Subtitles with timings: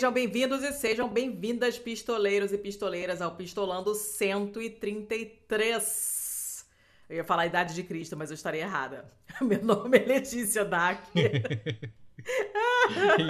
[0.00, 6.66] Sejam bem-vindos e sejam bem-vindas, pistoleiros e pistoleiras, ao Pistolando 133.
[7.06, 9.12] Eu ia falar a idade de Cristo, mas eu estaria errada.
[9.42, 11.02] Meu nome é Letícia Dac.
[11.14, 11.92] e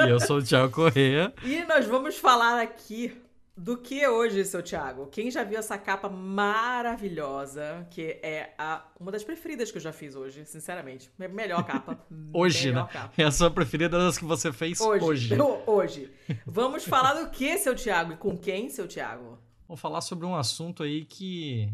[0.09, 1.35] eu sou o Thiago Corrêa.
[1.43, 3.21] E nós vamos falar aqui
[3.61, 5.07] do que hoje, seu Thiago?
[5.09, 9.93] Quem já viu essa capa maravilhosa, que é a, uma das preferidas que eu já
[9.93, 11.11] fiz hoje, sinceramente.
[11.19, 12.03] Melhor capa.
[12.33, 12.93] hoje, melhor né?
[12.93, 13.13] Capa.
[13.19, 15.05] É a sua preferida das que você fez hoje.
[15.05, 15.35] Hoje.
[15.67, 16.13] hoje.
[16.47, 18.15] Vamos falar do que, seu Thiago?
[18.15, 19.39] E com quem, seu Thiago?
[19.69, 21.71] Vamos falar sobre um assunto aí que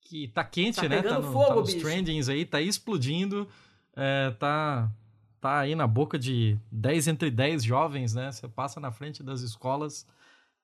[0.00, 1.02] que tá quente, tá né?
[1.02, 1.84] Tá, no, fogo, tá nos bicho.
[1.84, 3.46] trendings aí, tá explodindo.
[3.94, 4.90] É, tá,
[5.38, 8.32] tá aí na boca de 10 entre 10 jovens, né?
[8.32, 10.06] Você passa na frente das escolas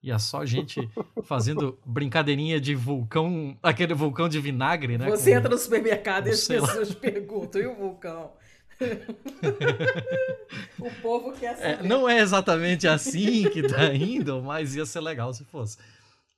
[0.03, 0.89] e é só gente
[1.25, 5.09] fazendo brincadeirinha de vulcão, aquele vulcão de vinagre, né?
[5.11, 8.33] Você Com, entra no supermercado e as pessoas perguntam, e o vulcão?
[10.81, 11.81] o povo quer saber.
[11.81, 15.77] É, não é exatamente assim que tá indo, mas ia ser legal se fosse.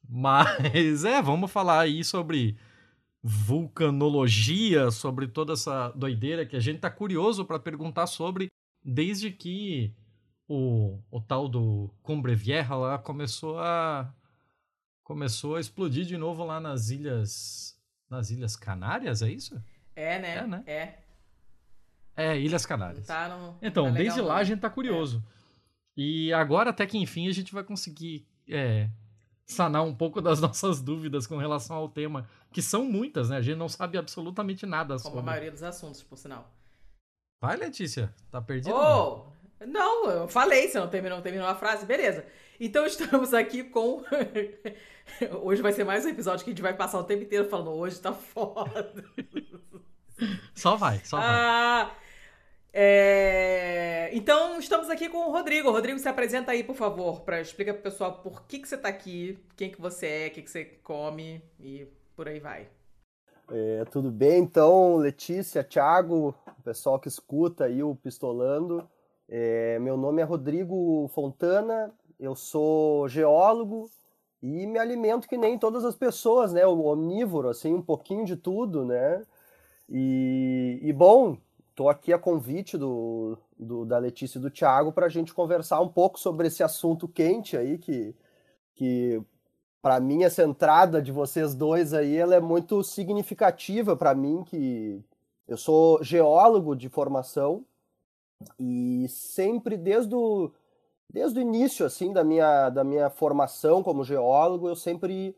[0.09, 2.57] Mas é, vamos falar aí sobre
[3.23, 8.49] vulcanologia, sobre toda essa doideira que a gente tá curioso para perguntar sobre,
[8.85, 9.95] desde que
[10.49, 14.13] o, o tal do Cumbre Vieja lá começou a
[15.03, 19.63] começou a explodir de novo lá nas ilhas nas Ilhas Canárias, é isso?
[19.97, 20.37] É, né?
[20.37, 20.63] É, né?
[20.67, 20.99] É.
[22.15, 23.07] É, Ilhas Canárias.
[23.07, 25.25] Tá no, então, tá desde lá a gente tá curioso.
[25.27, 25.43] É.
[25.97, 28.91] E agora, até que enfim, a gente vai conseguir é,
[29.47, 33.37] sanar um pouco das nossas dúvidas com relação ao tema, que são muitas, né?
[33.37, 35.17] A gente não sabe absolutamente nada Como sobre.
[35.17, 36.51] Como a maioria dos assuntos, por sinal.
[37.41, 38.75] Vai, Letícia, tá perdido?
[38.75, 39.27] Oh,
[39.67, 42.25] não, eu falei, você não terminou, terminou a frase, beleza.
[42.59, 44.03] Então estamos aqui com.
[45.43, 47.71] hoje vai ser mais um episódio que a gente vai passar o tempo inteiro falando,
[47.71, 48.93] hoje tá foda.
[50.55, 51.97] Só vai, só ah, vai.
[52.73, 54.11] É...
[54.13, 55.71] Então estamos aqui com o Rodrigo.
[55.71, 58.89] Rodrigo, se apresenta aí, por favor, para explicar pro pessoal por que, que você tá
[58.89, 62.69] aqui, quem que você é, o que, que você come e por aí vai.
[63.51, 68.89] É, tudo bem, então, Letícia, Thiago, o pessoal que escuta aí o Pistolando.
[69.35, 73.89] É, meu nome é Rodrigo Fontana, eu sou geólogo
[74.43, 76.67] e me alimento que nem todas as pessoas, né?
[76.67, 79.23] O omnívoro, assim, um pouquinho de tudo, né?
[79.89, 81.39] E, e bom,
[81.71, 85.81] estou aqui a convite do, do, da Letícia e do Thiago para a gente conversar
[85.81, 88.15] um pouco sobre esse assunto quente aí que,
[88.75, 89.23] que
[89.81, 95.03] para mim essa entrada de vocês dois aí ela é muito significativa para mim que
[95.49, 97.65] eu sou geólogo de formação
[98.59, 100.51] e sempre desde o,
[101.09, 105.37] desde o início assim da minha, da minha formação como geólogo, eu sempre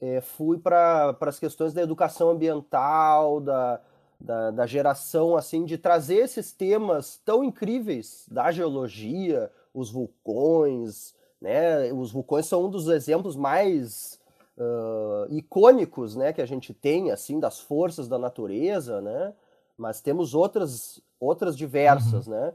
[0.00, 3.80] é, fui para as questões da educação ambiental, da,
[4.20, 11.92] da, da, geração assim de trazer esses temas tão incríveis da geologia, os vulcões, né?
[11.92, 14.18] Os vulcões são um dos exemplos mais
[14.56, 19.34] uh, icônicos, né, que a gente tem assim das forças da natureza, né?
[19.76, 22.34] Mas temos outras outras diversas, uhum.
[22.34, 22.52] né?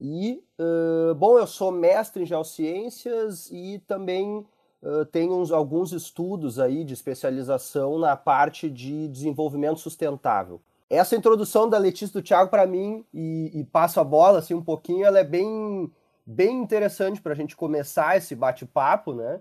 [0.00, 4.44] E, uh, bom, eu sou mestre em geociências e também
[4.82, 10.60] uh, tenho uns, alguns estudos aí de especialização na parte de desenvolvimento sustentável.
[10.90, 14.62] Essa introdução da Letícia do Thiago para mim, e, e, passo a bola assim um
[14.62, 15.90] pouquinho, ela é bem,
[16.26, 19.40] bem interessante para a gente começar esse bate-papo, né?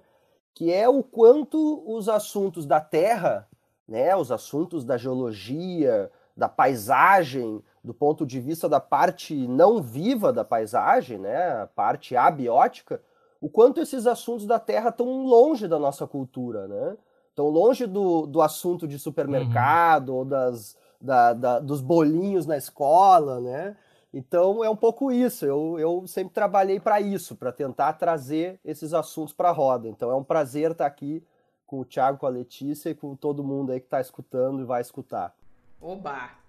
[0.53, 3.47] Que é o quanto os assuntos da Terra,
[3.87, 10.31] né, os assuntos da geologia, da paisagem, do ponto de vista da parte não viva
[10.31, 13.01] da paisagem, né, a parte abiótica,
[13.39, 16.95] o quanto esses assuntos da Terra estão longe da nossa cultura, né?
[17.29, 20.15] Estão longe do, do assunto de supermercado uhum.
[20.17, 23.75] ou das, da, da, dos bolinhos na escola, né?
[24.13, 25.45] Então é um pouco isso.
[25.45, 29.87] Eu, eu sempre trabalhei para isso, para tentar trazer esses assuntos para a roda.
[29.87, 31.23] Então é um prazer estar aqui
[31.65, 34.65] com o Thiago, com a Letícia e com todo mundo aí que está escutando e
[34.65, 35.33] vai escutar.
[35.81, 36.40] Oba!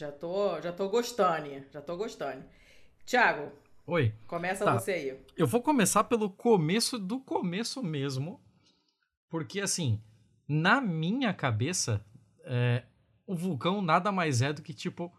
[0.00, 2.42] Já tô, já tô gostando, já tô gostando.
[3.04, 3.52] Tiago.
[3.86, 4.14] Oi.
[4.26, 4.72] Começa tá.
[4.72, 5.20] você aí.
[5.36, 8.40] Eu vou começar pelo começo do começo mesmo,
[9.28, 10.00] porque assim,
[10.48, 12.02] na minha cabeça,
[12.44, 12.84] é,
[13.26, 15.12] o vulcão nada mais é do que tipo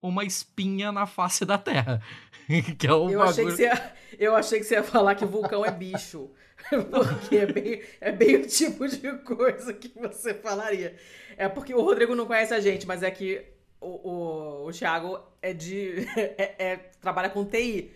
[0.00, 2.00] uma espinha na face da Terra.
[2.78, 5.24] que é o eu, achei que você ia, eu achei que você ia falar que
[5.24, 6.30] o vulcão é bicho.
[6.92, 10.96] Porque é bem, é bem o tipo de coisa que você falaria.
[11.36, 15.20] É porque o Rodrigo não conhece a gente, mas é que o, o, o Thiago
[15.40, 16.06] é de.
[16.16, 17.90] É, é, trabalha com TI.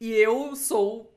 [0.00, 1.14] E eu sou.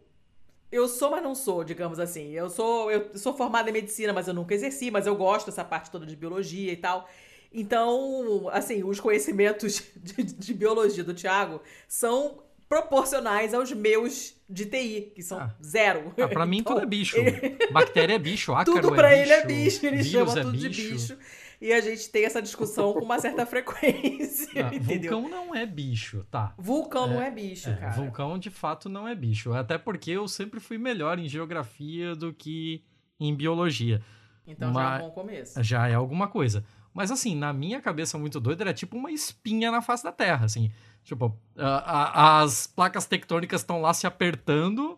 [0.71, 2.31] Eu sou, mas não sou, digamos assim.
[2.31, 5.65] Eu sou, eu sou formada em medicina, mas eu nunca exerci, mas eu gosto dessa
[5.65, 7.09] parte toda de biologia e tal.
[7.53, 15.12] Então, assim, os conhecimentos de, de biologia do Thiago são proporcionais aos meus de TI,
[15.13, 15.53] que são ah.
[15.62, 16.13] zero.
[16.18, 17.18] Ah, pra mim então, tudo é bicho.
[17.18, 17.57] Ele...
[17.69, 20.69] Bactéria é bicho, ácaro Tudo pra é ele é bicho, ele chama é tudo bicho.
[20.69, 21.18] de bicho.
[21.61, 26.25] E a gente tem essa discussão com uma certa frequência, ah, Vulcão não é bicho,
[26.31, 26.55] tá?
[26.57, 27.91] Vulcão é, não é bicho, é, cara.
[27.91, 29.53] Vulcão, de fato, não é bicho.
[29.53, 32.83] Até porque eu sempre fui melhor em geografia do que
[33.19, 34.01] em biologia.
[34.47, 34.83] Então Mas...
[34.83, 35.63] já é um bom começo.
[35.63, 36.65] Já é alguma coisa.
[36.91, 40.45] Mas assim, na minha cabeça muito doida, era tipo uma espinha na face da Terra,
[40.45, 40.71] assim.
[41.03, 44.97] Tipo, a, a, as placas tectônicas estão lá se apertando,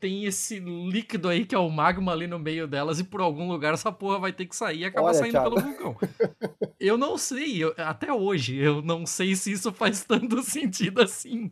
[0.00, 3.48] tem esse líquido aí que é o magma ali no meio delas e por algum
[3.48, 5.50] lugar essa porra vai ter que sair e acabar Olha, saindo Thiago.
[5.50, 5.96] pelo vulcão.
[6.80, 11.50] eu não sei, eu, até hoje, eu não sei se isso faz tanto sentido assim.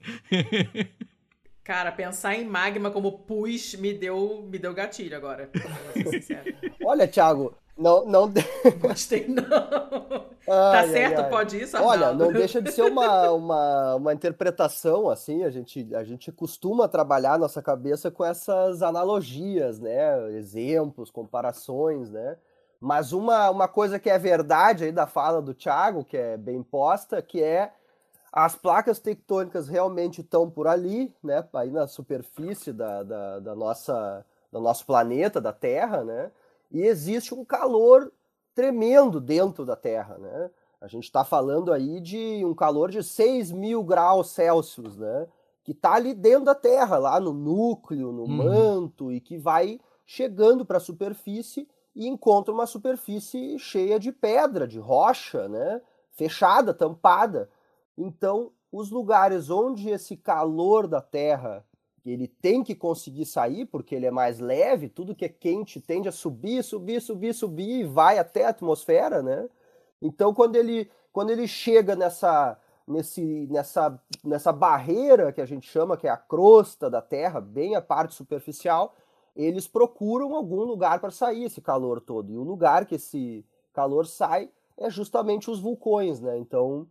[1.64, 5.48] Cara, pensar em magma como pus me deu, me deu gatilho agora.
[6.84, 8.32] Olha, Thiago, não, não.
[8.80, 9.44] Gostei, não.
[10.48, 11.18] Ai, tá certo?
[11.18, 11.30] Ai, ai.
[11.30, 11.76] Pode isso?
[11.76, 15.44] Olha, não deixa de ser uma, uma, uma interpretação, assim.
[15.44, 20.32] A gente, a gente costuma trabalhar nossa cabeça com essas analogias, né?
[20.32, 22.36] Exemplos, comparações, né?
[22.80, 26.62] Mas uma, uma coisa que é verdade aí da fala do Thiago, que é bem
[26.62, 27.72] posta, que é
[28.32, 31.46] as placas tectônicas realmente estão por ali, né?
[31.52, 36.30] Aí na superfície da, da, da nossa, do nosso planeta, da Terra, né?
[36.72, 38.12] E existe um calor
[38.54, 40.50] tremendo dentro da Terra, né?
[40.80, 45.28] A gente está falando aí de um calor de 6 mil graus Celsius, né?
[45.62, 48.28] Que está ali dentro da Terra, lá no núcleo, no uhum.
[48.28, 54.66] manto, e que vai chegando para a superfície e encontra uma superfície cheia de pedra,
[54.66, 55.80] de rocha, né?
[56.10, 57.48] Fechada, tampada.
[57.96, 61.64] Então, os lugares onde esse calor da Terra
[62.04, 66.08] ele tem que conseguir sair porque ele é mais leve, tudo que é quente tende
[66.08, 69.48] a subir, subir, subir, subir e vai até a atmosfera, né?
[70.00, 75.96] Então quando ele quando ele chega nessa nesse nessa nessa barreira que a gente chama
[75.96, 78.94] que é a crosta da Terra, bem a parte superficial,
[79.36, 82.32] eles procuram algum lugar para sair esse calor todo.
[82.32, 86.36] E o lugar que esse calor sai é justamente os vulcões, né?
[86.38, 86.86] Então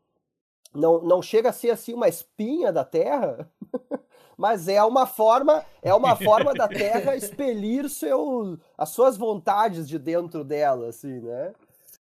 [0.73, 3.49] não, não chega a ser assim uma espinha da Terra,
[4.37, 9.99] mas é uma forma, é uma forma da Terra expelir seu, as suas vontades de
[9.99, 11.53] dentro dela, assim, né?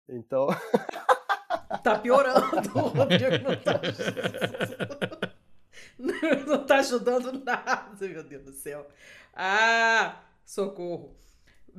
[0.08, 0.48] Então.
[1.84, 3.80] Tá piorando, o Rodrigo não tá,
[6.46, 8.86] não tá ajudando nada, meu Deus do céu.
[9.32, 11.16] Ah, socorro.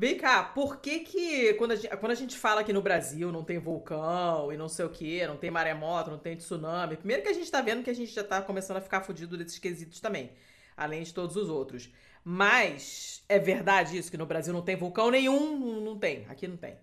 [0.02, 3.32] Vem cá, por que que quando a, gente, quando a gente fala que no Brasil
[3.32, 7.22] não tem vulcão e não sei o que, não tem maremoto, não tem tsunami, primeiro
[7.22, 9.60] que a gente tá vendo que a gente já tá começando a ficar fudido desses
[9.60, 10.32] quesitos também,
[10.76, 11.94] além de todos os outros.
[12.24, 15.60] Mas é verdade isso, que no Brasil não tem vulcão nenhum?
[15.60, 16.80] Não, não tem, aqui não tem.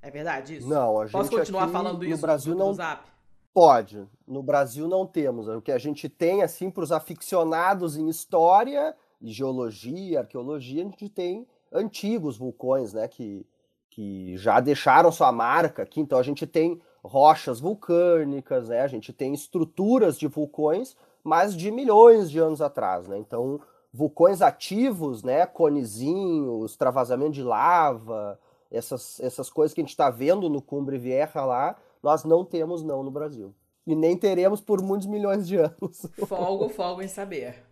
[0.00, 0.66] É verdade isso?
[0.66, 2.72] Não, a gente Posso continuar falando isso no Brasil no, não...
[2.72, 3.10] Zap?
[3.52, 4.08] Pode.
[4.26, 5.48] No Brasil não temos.
[5.48, 11.10] O que a gente tem, assim, para os aficionados em história, geologia, arqueologia, a gente
[11.10, 13.46] tem antigos vulcões, né, que,
[13.90, 16.00] que já deixaram sua marca aqui.
[16.00, 21.70] Então a gente tem rochas vulcânicas, né, a gente tem estruturas de vulcões, mas de
[21.70, 23.18] milhões de anos atrás, né.
[23.18, 23.60] Então
[23.92, 28.38] vulcões ativos, né, conezinhos, travasamento de lava,
[28.70, 32.82] essas, essas coisas que a gente está vendo no Cumbre Vieja lá, nós não temos
[32.82, 33.54] não no Brasil.
[33.86, 36.06] E nem teremos por muitos milhões de anos.
[36.26, 37.71] Folgo, folgo em saber.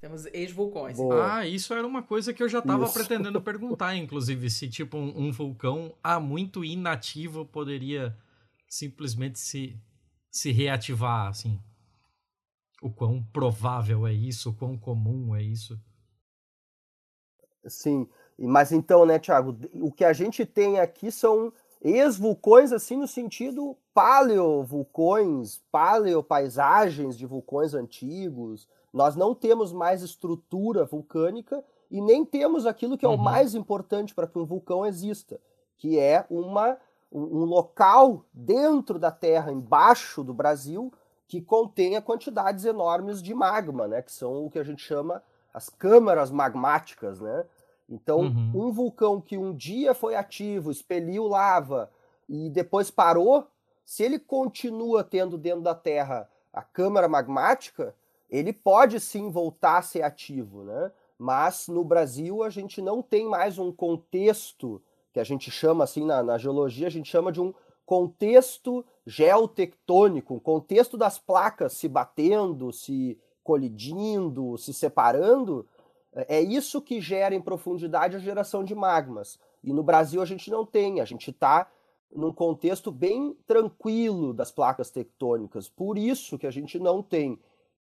[0.00, 0.98] Temos ex-vulcões.
[1.12, 5.26] Ah, isso era uma coisa que eu já estava pretendendo perguntar, inclusive, se tipo um,
[5.26, 8.16] um, vulcão há muito inativo poderia
[8.66, 9.78] simplesmente se,
[10.30, 11.60] se reativar, assim.
[12.80, 15.78] O quão provável é isso, o quão comum é isso.
[17.66, 21.52] Sim, mas então, né, Thiago, o que a gente tem aqui são
[21.82, 31.62] ex-vulcões, assim, no sentido paleovulcões, paleopaisagens de vulcões antigos, nós não temos mais estrutura vulcânica
[31.90, 33.16] e nem temos aquilo que é uhum.
[33.16, 35.40] o mais importante para que um vulcão exista,
[35.76, 36.76] que é uma,
[37.10, 40.92] um, local dentro da Terra, embaixo do Brasil,
[41.26, 44.02] que contenha quantidades enormes de magma, né?
[44.02, 45.22] Que são o que a gente chama
[45.54, 47.44] as câmaras magmáticas, né?
[47.88, 48.52] Então, uhum.
[48.54, 51.90] um vulcão que um dia foi ativo, expeliu lava
[52.28, 53.48] e depois parou,
[53.84, 57.94] se ele continua tendo dentro da Terra a câmara magmática,
[58.30, 60.92] ele pode sim voltar a ser ativo, né?
[61.18, 64.80] Mas no Brasil a gente não tem mais um contexto
[65.12, 67.52] que a gente chama assim na, na geologia, a gente chama de um
[67.84, 75.66] contexto geotectônico, um contexto das placas se batendo, se colidindo, se separando.
[76.12, 79.38] É, é isso que gera em profundidade a geração de magmas.
[79.62, 81.68] E no Brasil a gente não tem, a gente está
[82.14, 85.68] num contexto bem tranquilo das placas tectônicas.
[85.68, 87.38] Por isso que a gente não tem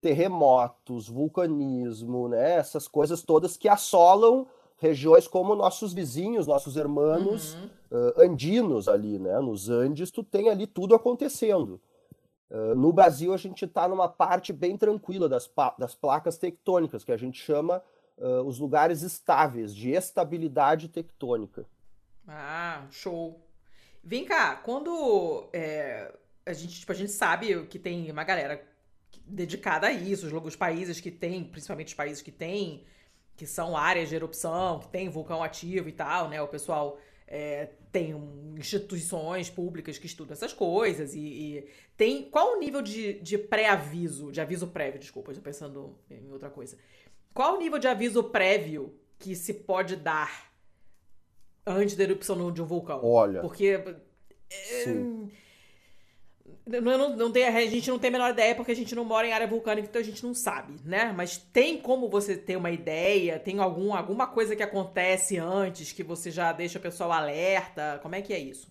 [0.00, 2.56] terremotos, vulcanismo, né?
[2.56, 4.46] Essas coisas todas que assolam
[4.78, 7.68] regiões como nossos vizinhos, nossos irmãos uhum.
[7.98, 9.38] uh, andinos ali, né?
[9.40, 11.80] Nos Andes, tu tem ali tudo acontecendo.
[12.50, 17.12] Uh, no Brasil, a gente está numa parte bem tranquila das, das placas tectônicas, que
[17.12, 17.82] a gente chama
[18.16, 21.66] uh, os lugares estáveis, de estabilidade tectônica.
[22.26, 23.38] Ah, show.
[24.02, 26.10] Vem cá, quando é,
[26.46, 28.66] a, gente, tipo, a gente sabe que tem uma galera
[29.26, 32.84] dedicada a isso, os, os países que tem, principalmente os países que tem
[33.36, 36.42] que são áreas de erupção, que tem vulcão ativo e tal, né?
[36.42, 38.14] O pessoal é, tem
[38.58, 44.30] instituições públicas que estudam essas coisas e, e tem qual o nível de, de pré-aviso,
[44.30, 46.76] de aviso prévio, desculpa, estou pensando em outra coisa.
[47.32, 50.52] Qual o nível de aviso prévio que se pode dar
[51.64, 53.00] antes da erupção de um vulcão?
[53.02, 53.40] Olha.
[53.40, 53.82] Porque
[54.50, 55.30] é, sim.
[56.70, 59.04] Não, não, não tem, a gente não tem a menor ideia porque a gente não
[59.04, 61.12] mora em área vulcânica, então a gente não sabe, né?
[61.12, 63.40] Mas tem como você ter uma ideia?
[63.40, 67.98] Tem algum, alguma coisa que acontece antes que você já deixa o pessoal alerta?
[68.02, 68.70] Como é que é isso?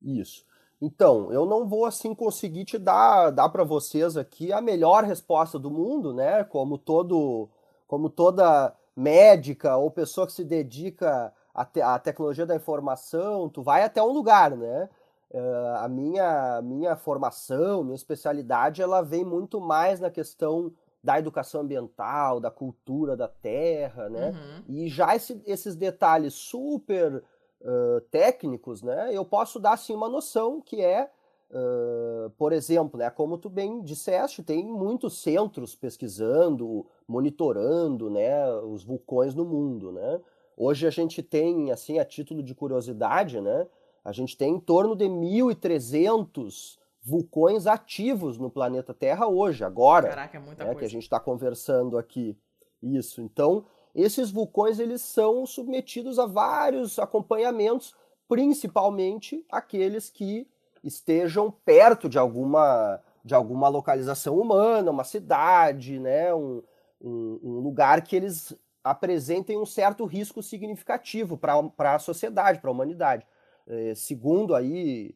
[0.00, 0.46] Isso.
[0.80, 5.58] Então, eu não vou assim conseguir te dar, dar para vocês aqui a melhor resposta
[5.58, 6.44] do mundo, né?
[6.44, 7.48] Como todo,
[7.86, 13.62] como toda médica ou pessoa que se dedica à, te à tecnologia da informação, tu
[13.62, 14.88] vai até um lugar, né?
[15.30, 21.60] Uh, a minha, minha formação, minha especialidade, ela vem muito mais na questão da educação
[21.60, 24.30] ambiental, da cultura da terra, né?
[24.30, 24.62] Uhum.
[24.68, 27.22] E já esse, esses detalhes super
[27.60, 29.10] uh, técnicos, né?
[29.12, 31.10] Eu posso dar, assim, uma noção que é,
[31.50, 33.10] uh, por exemplo, né?
[33.10, 38.50] Como tu bem disseste, tem muitos centros pesquisando, monitorando, né?
[38.62, 40.20] Os vulcões no mundo, né?
[40.56, 43.66] Hoje a gente tem, assim, a título de curiosidade, né?
[44.08, 50.08] A gente tem em torno de 1.300 vulcões ativos no planeta Terra hoje, agora.
[50.08, 50.78] Caraca, é muita né, coisa.
[50.78, 52.34] Que a gente está conversando aqui.
[52.82, 53.20] Isso.
[53.20, 57.94] Então, esses vulcões eles são submetidos a vários acompanhamentos,
[58.26, 60.48] principalmente aqueles que
[60.82, 66.62] estejam perto de alguma, de alguma localização humana, uma cidade, né, um,
[66.98, 72.72] um, um lugar que eles apresentem um certo risco significativo para a sociedade, para a
[72.72, 73.26] humanidade.
[73.68, 75.14] É, segundo aí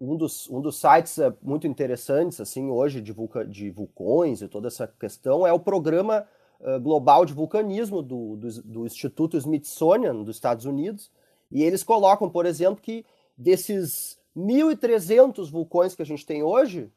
[0.00, 4.48] um dos, um dos sites é, muito interessantes assim hoje de, vulca, de vulcões e
[4.48, 6.26] toda essa questão é o programa
[6.82, 11.10] global de vulcanismo do, do, do, Instituto Smithsonian dos Estados Unidos
[11.50, 13.04] e eles colocam por exemplo que
[13.36, 16.90] desses 1.300 vulcões que a gente tem hoje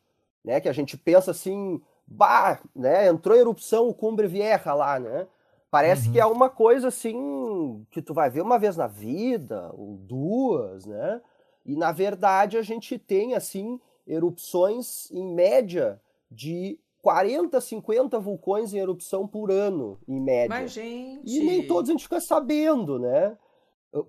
[0.43, 4.99] né que a gente pensa assim bah né entrou em erupção o Cumbre Vieja lá
[4.99, 5.27] né
[5.73, 6.13] Parece uhum.
[6.13, 10.85] que é uma coisa assim que tu vai ver uma vez na vida, ou duas,
[10.85, 11.19] né?
[11.65, 15.99] E na verdade a gente tem assim erupções em média
[16.29, 20.49] de 40, 50 vulcões em erupção por ano, em média.
[20.49, 21.23] Mas, gente...
[21.25, 23.35] E nem todos a gente fica sabendo, né?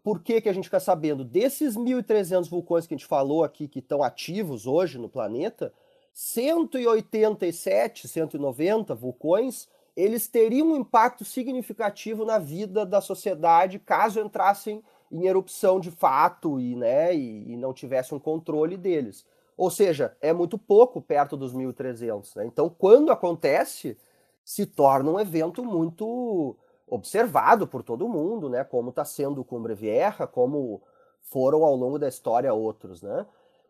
[0.03, 1.25] Por que, que a gente fica sabendo?
[1.25, 5.73] Desses 1.300 vulcões que a gente falou aqui, que estão ativos hoje no planeta,
[6.13, 9.67] 187, 190 vulcões
[9.97, 16.59] eles teriam um impacto significativo na vida da sociedade caso entrassem em erupção de fato
[16.59, 19.25] e, né, e, e não tivesse um controle deles.
[19.57, 22.37] Ou seja, é muito pouco perto dos 1.300.
[22.37, 22.47] Né?
[22.47, 23.97] Então, quando acontece,
[24.45, 28.65] se torna um evento muito observado por todo mundo, né?
[28.65, 30.83] como está sendo o Cumbre Vieja, como
[31.23, 33.01] foram ao longo da história outros.
[33.01, 33.25] Né?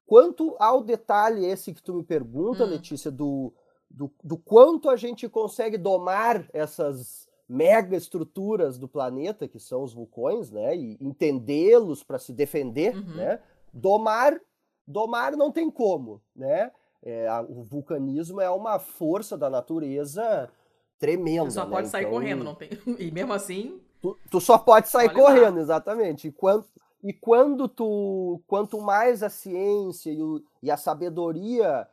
[0.06, 2.68] Quanto ao detalhe esse que tu me pergunta, hum.
[2.68, 3.52] Letícia, do,
[3.94, 9.94] do, do quanto a gente consegue domar essas mega estruturas do planeta, que são os
[9.94, 13.14] vulcões, né, e entendê-los para se defender, uhum.
[13.14, 13.38] né?
[13.72, 14.40] Domar,
[14.86, 16.72] domar não tem como, né?
[17.02, 20.50] É, a, o vulcanismo é uma força da natureza
[20.98, 21.46] tremenda.
[21.46, 21.70] Tu só né?
[21.70, 22.70] pode sair então, correndo, não tem.
[22.98, 23.80] E mesmo assim.
[24.00, 26.28] Tu, tu só pode sair correndo, exatamente.
[26.28, 26.66] E quando,
[27.02, 31.86] e quando tu, quanto mais a ciência e, o, e a sabedoria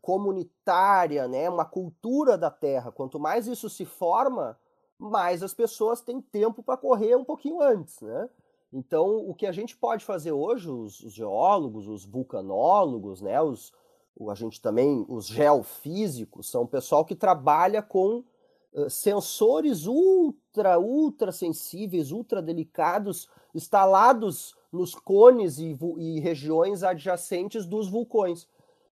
[0.00, 2.92] comunitária, né, uma cultura da terra.
[2.92, 4.58] Quanto mais isso se forma,
[4.98, 8.28] mais as pessoas têm tempo para correr um pouquinho antes, né?
[8.72, 13.72] Então, o que a gente pode fazer hoje, os, os geólogos, os vulcanólogos, né, os,
[14.28, 18.22] a gente também, os geofísicos, são o pessoal que trabalha com
[18.72, 27.88] uh, sensores ultra, ultra sensíveis, ultra delicados, instalados nos cones e, e regiões adjacentes dos
[27.88, 28.46] vulcões.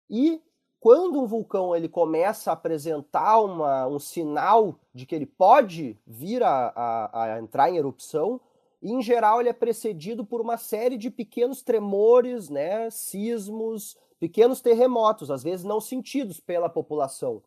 [0.10, 0.42] E
[0.80, 6.44] quando um vulcão ele começa a apresentar uma, um sinal de que ele pode vir
[6.44, 8.40] a, a, a entrar em erupção,
[8.84, 15.32] em geral ele é precedido por uma série de pequenos tremores, né, sismos, pequenos terremotos,
[15.32, 17.42] às vezes não sentidos pela população,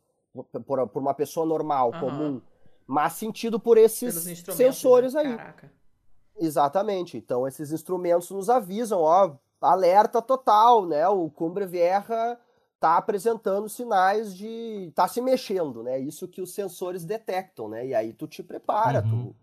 [0.67, 2.01] por, por uma pessoa normal, uhum.
[2.01, 2.43] comum,
[2.89, 4.15] mas sentido por esses
[4.53, 5.21] sensores né?
[5.21, 5.37] aí.
[5.37, 5.73] Caraca.
[6.41, 7.17] Exatamente.
[7.17, 11.07] Então esses instrumentos nos avisam, ó, alerta total, né?
[11.09, 12.39] O Cumbre Vieja
[12.79, 15.99] está apresentando sinais de tá se mexendo, né?
[15.99, 17.85] Isso que os sensores detectam, né?
[17.87, 19.33] E aí tu te prepara, uhum.
[19.33, 19.37] tu,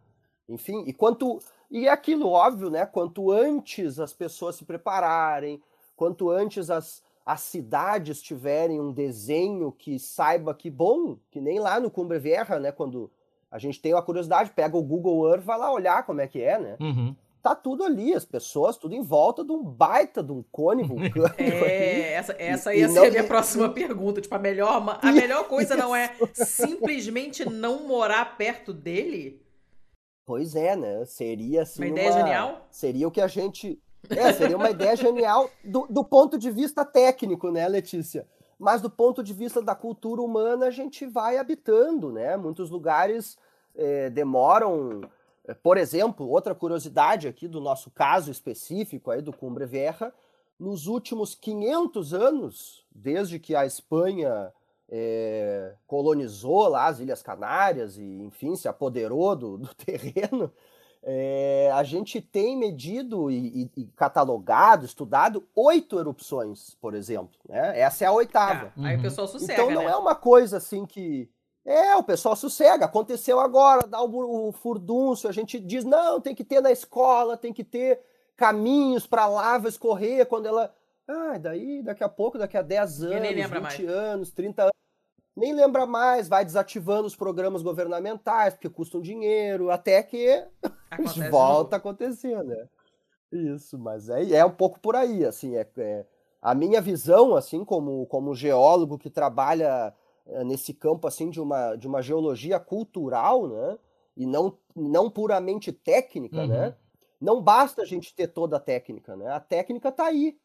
[0.47, 1.39] enfim, e quanto
[1.69, 2.85] e é aquilo óbvio, né?
[2.85, 5.61] Quanto antes as pessoas se prepararem,
[5.97, 11.77] quanto antes as, as cidades tiverem um desenho que saiba que bom, que nem lá
[11.77, 12.71] no Cumbre Vieja, né?
[12.71, 13.11] Quando
[13.51, 16.41] a gente tem uma curiosidade, pega o Google Earth, vai lá olhar como é que
[16.41, 16.77] é, né?
[16.79, 17.13] Uhum
[17.45, 21.35] tá tudo ali, as pessoas, tudo em volta de um baita de um cone vulcânico.
[21.37, 24.19] É, essa, essa ia ser a minha próxima pergunta.
[24.19, 29.45] Tipo, a melhor, a melhor coisa não é simplesmente não morar perto dele?
[30.25, 31.05] Pois é, né?
[31.05, 31.83] Seria assim.
[31.83, 32.19] Uma ideia uma...
[32.19, 32.67] genial?
[32.71, 33.79] Seria o que a gente.
[34.09, 38.27] É, seria uma ideia genial do, do ponto de vista técnico, né, Letícia?
[38.57, 42.35] Mas do ponto de vista da cultura humana, a gente vai habitando, né?
[42.37, 43.37] Muitos lugares
[43.75, 45.01] é, demoram
[45.61, 50.13] por exemplo, outra curiosidade aqui do nosso caso específico aí do Cumbre Vieja,
[50.59, 54.51] nos últimos 500 anos, desde que a Espanha
[54.89, 60.51] é, colonizou lá as Ilhas Canárias e, enfim, se apoderou do, do terreno,
[61.07, 67.37] é, a gente tem medido e, e, e, catalogado, estudado oito erupções, por exemplo.
[67.47, 67.79] Né?
[67.79, 68.73] Essa é a oitava.
[68.77, 69.91] Ah, aí o pessoal sossega, Então não né?
[69.91, 71.29] é uma coisa assim que
[71.65, 72.86] é, o pessoal sossega.
[72.86, 75.27] Aconteceu agora, dá o, o furdúncio.
[75.27, 78.00] A gente diz, não, tem que ter na escola, tem que ter
[78.38, 80.74] caminhos para a lava escorrer quando ela.
[81.07, 83.79] Ah, daí, daqui a pouco, daqui a 10 anos, 20 mais.
[83.87, 84.74] anos, 30 anos.
[85.35, 90.46] Nem lembra mais, vai desativando os programas governamentais, porque custam dinheiro, até que
[90.89, 92.68] Acontece volta a acontecer, né?
[93.31, 96.05] Isso, mas é, é um pouco por aí, assim, é, é,
[96.42, 99.94] a minha visão, assim, como, como geólogo que trabalha
[100.44, 103.77] nesse campo assim de uma, de uma geologia cultural, né?
[104.18, 106.48] E não, não puramente técnica, uhum.
[106.48, 106.75] né?
[107.20, 109.27] Não basta a gente ter toda a técnica, né?
[109.27, 110.38] A técnica está aí,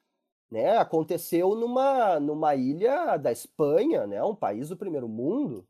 [0.51, 0.77] né?
[0.77, 4.23] Aconteceu numa, numa ilha da Espanha, né?
[4.23, 5.67] Um país do primeiro mundo,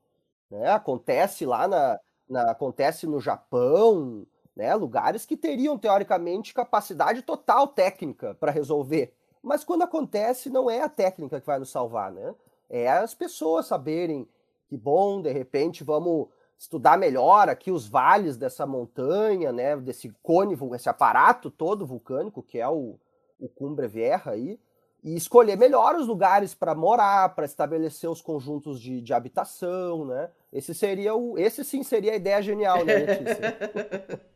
[0.51, 0.71] né?
[0.71, 4.75] Acontece lá na, na acontece no Japão, né?
[4.75, 10.89] Lugares que teriam teoricamente capacidade total técnica para resolver, mas quando acontece não é a
[10.89, 12.35] técnica que vai nos salvar, né?
[12.71, 14.27] É as pessoas saberem
[14.69, 20.57] que bom, de repente vamos estudar melhor aqui os vales dessa montanha, né, desse cone,
[20.75, 22.99] esse aparato todo vulcânico que é o,
[23.39, 24.61] o Cumbre Vieja aí,
[25.03, 30.31] e escolher melhor os lugares para morar, para estabelecer os conjuntos de, de habitação, né?
[30.53, 34.21] Esse seria o, esse sim seria a ideia genial, né, Letícia?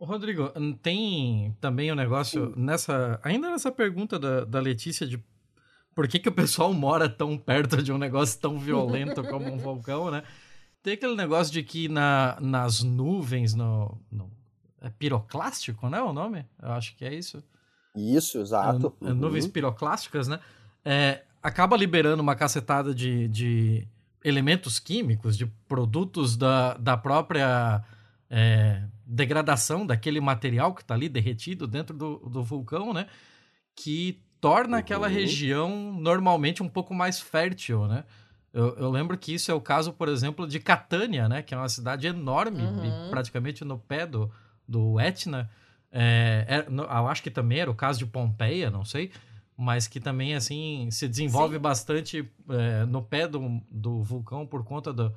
[0.00, 0.50] Rodrigo,
[0.82, 5.22] tem também o um negócio nessa, ainda nessa pergunta da, da Letícia de
[5.94, 9.58] por que, que o pessoal mora tão perto de um negócio tão violento como um
[9.58, 10.22] vulcão, né?
[10.82, 14.30] Tem aquele negócio de que na, nas nuvens, no, no,
[14.80, 16.00] É piroclástico, né?
[16.00, 16.46] O nome?
[16.62, 17.42] Eu acho que é isso.
[17.94, 18.94] Isso, exato.
[19.02, 19.50] É, é nuvens uhum.
[19.50, 20.40] piroclásticas, né?
[20.84, 23.88] É, acaba liberando uma cacetada de, de
[24.24, 27.84] elementos químicos, de produtos da, da própria
[28.30, 33.06] é, degradação daquele material que está ali derretido dentro do, do vulcão, né?
[33.74, 34.80] Que torna uhum.
[34.80, 38.04] aquela região normalmente um pouco mais fértil, né?
[38.52, 41.40] Eu, eu, lembro que isso é o caso, por exemplo, de Catânia, né?
[41.42, 43.10] Que é uma cidade enorme, uhum.
[43.10, 44.30] praticamente no pé do,
[44.66, 45.48] do Etna.
[45.92, 49.12] É, é, eu acho que também era o caso de Pompeia, não sei.
[49.56, 51.60] Mas que também, assim, se desenvolve Sim.
[51.60, 55.14] bastante é, no pé do, do vulcão por conta do,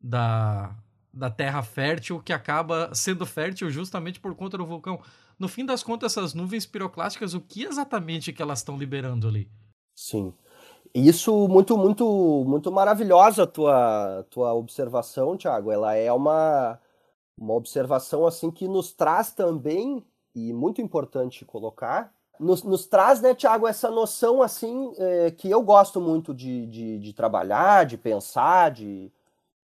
[0.00, 0.74] da,
[1.12, 5.00] da terra fértil, que acaba sendo fértil justamente por conta do vulcão
[5.38, 9.50] no fim das contas, essas nuvens piroclásticas, o que exatamente que elas estão liberando ali?
[9.94, 10.32] Sim.
[10.94, 15.70] Isso muito, muito, muito maravilhosa a tua, tua observação, Thiago.
[15.70, 16.78] Ela é uma,
[17.38, 23.34] uma observação assim que nos traz também, e muito importante colocar, nos, nos traz, né,
[23.34, 28.70] Tiago, essa noção assim é, que eu gosto muito de, de, de, trabalhar, de pensar,
[28.70, 29.12] de,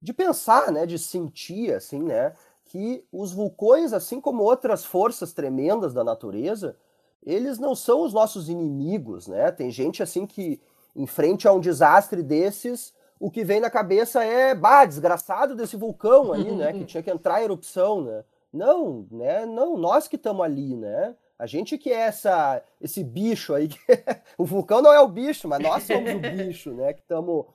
[0.00, 2.34] de pensar, né, de sentir, assim, né,
[2.68, 6.76] que os vulcões, assim como outras forças tremendas da natureza,
[7.24, 9.50] eles não são os nossos inimigos, né?
[9.50, 10.60] Tem gente assim que,
[10.94, 15.76] em frente a um desastre desses, o que vem na cabeça é, bah, desgraçado desse
[15.76, 16.72] vulcão aí, né?
[16.72, 18.22] Que tinha que entrar em erupção, né?
[18.52, 19.46] Não, né?
[19.46, 21.14] Não, nós que estamos ali, né?
[21.38, 23.68] A gente que é essa, esse bicho aí.
[24.36, 26.92] O vulcão não é o bicho, mas nós somos o bicho, né?
[26.92, 27.46] Que estamos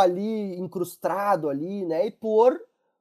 [0.00, 2.06] ali incrustado ali, né?
[2.06, 2.60] E por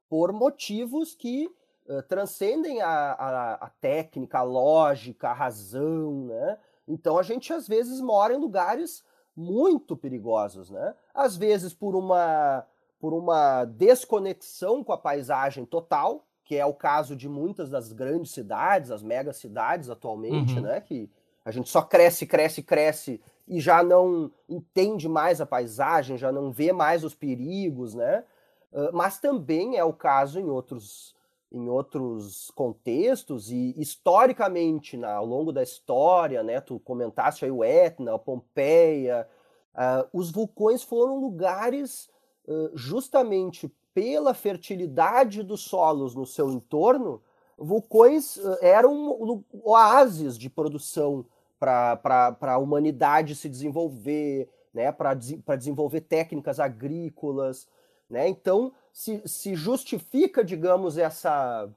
[0.10, 1.50] por motivos que
[1.88, 6.58] uh, transcendem a, a, a, técnica, a lógica, a razão, né?
[6.88, 9.04] Então a gente às vezes mora em lugares
[9.36, 10.96] muito perigosos, né?
[11.14, 12.66] Às vezes por uma
[13.00, 18.32] por uma desconexão com a paisagem total, que é o caso de muitas das grandes
[18.32, 20.62] cidades, as megacidades atualmente, uhum.
[20.62, 20.82] né?
[20.82, 21.10] Que
[21.46, 26.52] a gente só cresce, cresce, cresce e já não entende mais a paisagem, já não
[26.52, 28.26] vê mais os perigos, né?
[28.94, 31.16] Mas também é o caso em outros,
[31.52, 36.62] em outros contextos e historicamente, ao longo da história, né?
[36.62, 39.28] Tu comentaste aí o Etna, a Pompeia,
[39.74, 42.10] uh, os vulcões foram lugares
[42.48, 47.22] uh, justamente pela fertilidade dos solos no seu entorno,
[47.58, 51.26] vulcões uh, eram oásis de produção
[51.60, 55.14] para a humanidade se desenvolver, né, para
[55.58, 57.68] desenvolver técnicas agrícolas.
[58.10, 58.28] Né?
[58.28, 61.70] Então, se, se justifica, digamos, essa,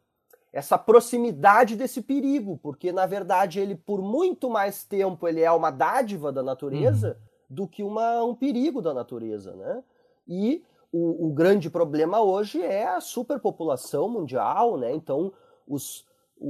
[0.52, 5.70] essa proximidade desse perigo, porque, na verdade, ele, por muito mais tempo, ele é uma
[5.70, 7.46] dádiva da natureza uhum.
[7.56, 9.52] do que uma, um perigo da natureza.
[9.54, 9.82] Né?
[10.26, 14.94] E o, o grande problema hoje é a superpopulação mundial, né?
[14.94, 15.32] então
[15.66, 16.06] os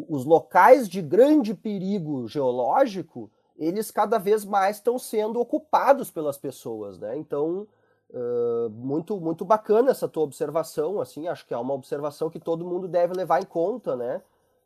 [0.09, 6.99] os locais de grande perigo geológico, eles cada vez mais estão sendo ocupados pelas pessoas,
[6.99, 7.17] né?
[7.19, 7.67] Então,
[8.13, 12.65] uh, muito muito bacana essa tua observação, assim, acho que é uma observação que todo
[12.65, 14.23] mundo deve levar em conta, né?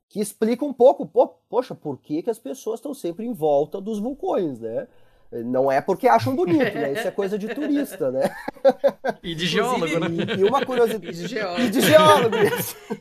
[0.09, 3.81] Que explica um pouco, po poxa, por que, que as pessoas estão sempre em volta
[3.81, 4.87] dos vulcões, né?
[5.45, 6.93] Não é porque acham bonito, né?
[6.93, 8.31] Isso é coisa de turista, né?
[9.23, 10.07] E de geólogo, né?
[10.09, 11.09] E, e, uma curiosidade.
[11.09, 11.61] E de geólogo.
[11.63, 12.37] E de geólogo.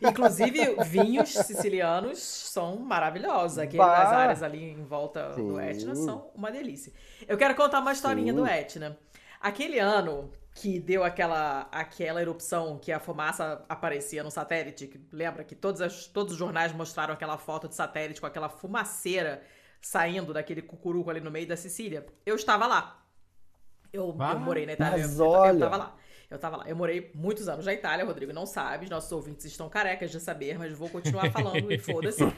[0.01, 3.59] Inclusive, vinhos sicilianos são maravilhosos.
[3.59, 4.17] Aquelas bah.
[4.17, 5.47] áreas ali em volta Sim.
[5.47, 6.91] do Etna são uma delícia.
[7.27, 8.39] Eu quero contar uma historinha Sim.
[8.39, 8.97] do Etna.
[9.45, 15.43] Aquele ano que deu aquela, aquela erupção que a fumaça aparecia no satélite, que, lembra
[15.43, 19.43] que todos, as, todos os jornais mostraram aquela foto de satélite com aquela fumaceira
[19.79, 22.07] saindo daquele cucuruco ali no meio da Sicília.
[22.25, 23.05] Eu estava lá.
[23.93, 25.05] Eu, ah, eu morei na Itália.
[25.05, 25.53] Mas eu, olha...
[25.53, 25.95] eu tava lá.
[26.27, 26.63] Eu tava lá.
[26.67, 30.57] Eu morei muitos anos na Itália, Rodrigo não sabe, nossos ouvintes estão carecas de saber,
[30.57, 32.23] mas vou continuar falando e foda-se.
[32.23, 32.33] Uh,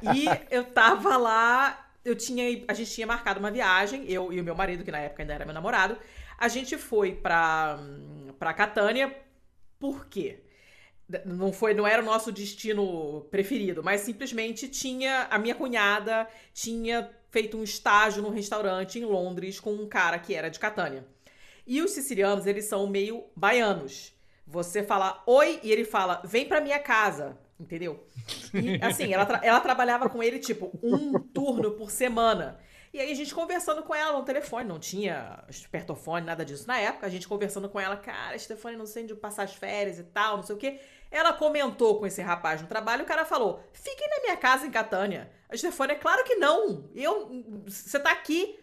[0.16, 4.44] e eu tava lá, eu tinha, a gente tinha marcado uma viagem, eu e o
[4.44, 5.98] meu marido, que na época ainda era meu namorado,
[6.38, 7.78] a gente foi pra,
[8.38, 9.14] pra Catânia,
[9.78, 10.40] por quê?
[11.24, 17.08] não foi não era o nosso destino preferido, mas simplesmente tinha a minha cunhada tinha
[17.30, 21.06] feito um estágio num restaurante em Londres com um cara que era de Catânia.
[21.66, 24.12] E os sicilianos, eles são meio baianos.
[24.46, 28.06] Você fala oi e ele fala vem pra minha casa, entendeu?
[28.52, 32.58] E assim, ela, tra ela trabalhava com ele tipo um turno por semana.
[32.92, 36.78] E aí a gente conversando com ela no telefone, não tinha espertofone, nada disso na
[36.78, 37.06] época.
[37.06, 40.36] A gente conversando com ela, cara, Stefane, não sei onde passar as férias e tal,
[40.36, 40.80] não sei o quê.
[41.10, 44.70] Ela comentou com esse rapaz no trabalho, o cara falou: fiquem na minha casa em
[44.70, 45.30] Catânia.
[45.48, 46.90] A Stefania, é claro que não.
[46.94, 48.58] Eu, você tá aqui.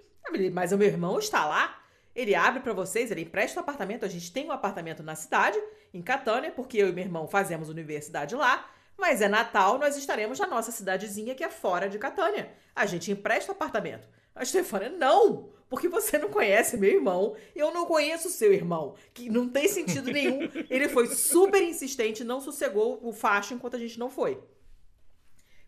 [0.52, 1.84] Mas o meu irmão está lá.
[2.16, 4.06] Ele abre para vocês, ele empresta o um apartamento.
[4.06, 5.60] A gente tem um apartamento na cidade,
[5.94, 8.70] em Catânia, porque eu e meu irmão fazemos universidade lá.
[8.98, 12.52] Mas é Natal, nós estaremos na nossa cidadezinha que é fora de Catânia.
[12.76, 14.08] A gente empresta o apartamento.
[14.36, 15.52] A Stefania, não!
[15.70, 20.12] Porque você não conhece meu irmão, eu não conheço seu irmão, que não tem sentido
[20.12, 20.48] nenhum.
[20.70, 24.40] Ele foi super insistente, não sossegou o facho enquanto a gente não foi.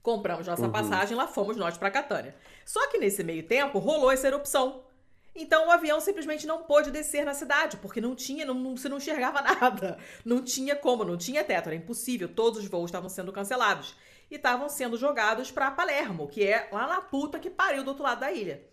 [0.03, 0.71] Compramos nossa uhum.
[0.71, 2.35] passagem, lá fomos nós para Catânia.
[2.63, 4.84] Só que nesse meio tempo rolou essa erupção.
[5.35, 8.87] Então o avião simplesmente não pôde descer na cidade, porque não tinha, não, não, você
[8.87, 9.97] não enxergava nada.
[10.23, 12.29] Não tinha como, não tinha teto, era impossível.
[12.29, 13.95] Todos os voos estavam sendo cancelados.
[14.31, 18.03] E estavam sendo jogados para Palermo, que é lá na puta que pariu do outro
[18.03, 18.65] lado da ilha.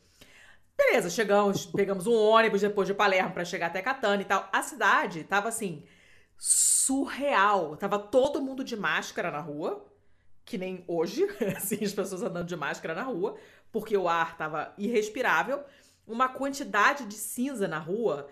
[0.77, 4.49] Beleza, chegamos, pegamos um ônibus depois de Palermo para chegar até Catania e tal.
[4.51, 5.85] A cidade tava assim,
[6.39, 7.77] surreal.
[7.77, 9.85] Tava todo mundo de máscara na rua,
[10.45, 11.25] que nem hoje,
[11.57, 13.37] assim, as pessoas andando de máscara na rua,
[13.71, 15.63] porque o ar tava irrespirável.
[16.07, 18.29] Uma quantidade de cinza na rua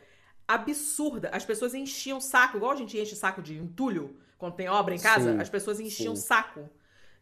[0.47, 1.31] absurda.
[1.33, 4.99] As pessoas enchiam saco, igual a gente enche saco de entulho quando tem obra em
[4.99, 6.23] casa, sim, as pessoas enchiam sim.
[6.23, 6.69] saco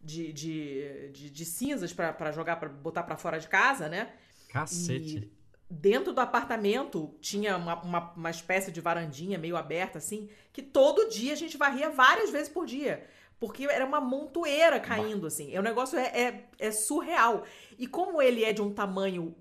[0.01, 4.13] de, de, de, de cinzas para jogar, para botar para fora de casa, né?
[4.49, 5.17] Cacete.
[5.17, 10.63] E dentro do apartamento tinha uma, uma, uma, espécie de varandinha meio aberta, assim, que
[10.63, 13.07] todo dia a gente varria várias vezes por dia.
[13.41, 15.57] Porque era uma montoeira caindo, assim.
[15.57, 17.45] O negócio é, é, é surreal.
[17.79, 19.37] E como ele é de um tamanho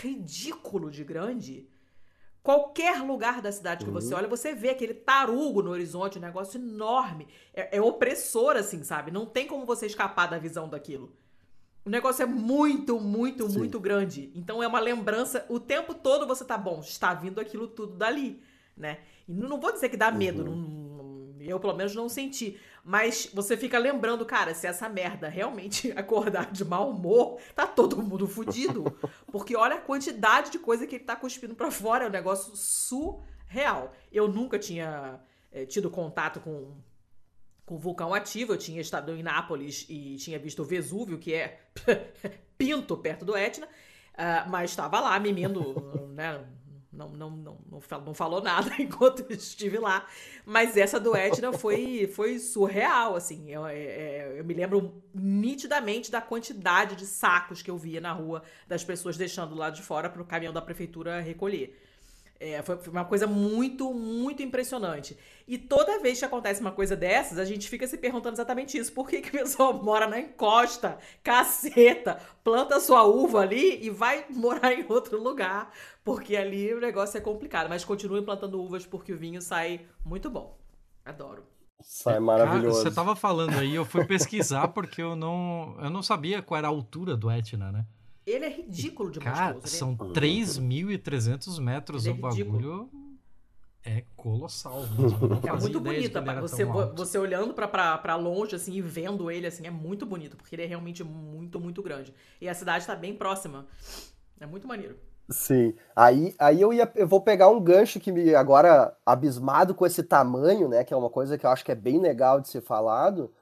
[0.00, 1.68] ridículo de grande,
[2.42, 4.00] qualquer lugar da cidade que uhum.
[4.00, 7.26] você olha, você vê aquele tarugo no horizonte, um negócio enorme.
[7.54, 9.10] É, é opressor, assim, sabe?
[9.10, 11.12] Não tem como você escapar da visão daquilo.
[11.84, 13.58] O negócio é muito, muito, Sim.
[13.58, 14.32] muito grande.
[14.34, 15.46] Então é uma lembrança.
[15.48, 18.42] O tempo todo você tá bom, está vindo aquilo tudo dali,
[18.76, 18.98] né?
[19.28, 21.34] E não vou dizer que dá medo, uhum.
[21.36, 22.58] não, eu pelo menos não senti.
[22.88, 28.00] Mas você fica lembrando, cara, se essa merda realmente acordar de mau humor, tá todo
[28.00, 28.96] mundo fudido.
[29.26, 32.04] Porque olha a quantidade de coisa que ele tá cuspindo pra fora.
[32.04, 33.92] É um negócio surreal.
[34.12, 35.18] Eu nunca tinha
[35.50, 36.76] é, tido contato com,
[37.64, 38.52] com vulcão ativo.
[38.52, 41.58] Eu tinha estado em Nápoles e tinha visto o Vesúvio, que é
[42.56, 43.66] pinto perto do Etna.
[43.66, 46.40] Uh, mas estava lá mimindo, né?
[46.96, 50.06] Não, não, não, não, falou nada enquanto estive lá.
[50.44, 53.50] Mas essa do Etna foi, foi surreal, assim.
[53.50, 58.12] Eu, é, é, eu, me lembro nitidamente da quantidade de sacos que eu via na
[58.12, 61.78] rua das pessoas deixando lá de fora para o caminhão da prefeitura recolher.
[62.38, 65.16] É, foi, uma coisa muito, muito impressionante.
[65.48, 68.92] E toda vez que acontece uma coisa dessas, a gente fica se perguntando exatamente isso.
[68.92, 74.26] Por que, que a pessoa mora na encosta, caceta, planta sua uva ali e vai
[74.34, 75.70] morar em outro lugar?
[76.04, 77.68] Porque ali o negócio é complicado.
[77.68, 80.58] Mas continue plantando uvas porque o vinho sai muito bom.
[81.04, 81.44] Adoro.
[81.80, 82.78] Sai maravilhoso.
[82.78, 86.58] Cara, você tava falando aí, eu fui pesquisar porque eu não, eu não sabia qual
[86.58, 87.86] era a altura do Etna, né?
[88.26, 89.76] Ele é ridículo de Cara, monstruoso.
[89.76, 92.90] são 3.300 metros Ele é o bagulho.
[93.84, 95.40] É colossal mesmo.
[95.46, 96.20] É muito bonito.
[96.40, 100.36] Você, você olhando para longe, assim, e vendo ele, assim, é muito bonito.
[100.36, 102.12] Porque ele é realmente muito, muito grande.
[102.40, 103.64] E a cidade está bem próxima.
[104.40, 104.96] É muito maneiro.
[105.30, 105.72] Sim.
[105.94, 110.02] Aí, aí eu, ia, eu vou pegar um gancho que me agora abismado com esse
[110.02, 110.82] tamanho, né?
[110.82, 113.32] Que é uma coisa que eu acho que é bem legal de ser falado.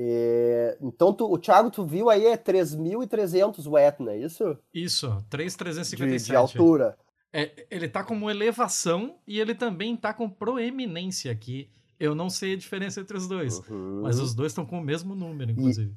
[0.00, 4.56] É, então, tu, o Thiago, tu viu aí, é 3.300 o Etna, é isso?
[4.72, 6.06] Isso, 3.357.
[6.06, 6.96] De, de altura.
[7.32, 11.68] É, ele tá como elevação e ele também tá com proeminência aqui.
[11.98, 14.02] Eu não sei a diferença entre os dois, uhum.
[14.02, 15.90] mas os dois estão com o mesmo número, inclusive.
[15.90, 15.96] E,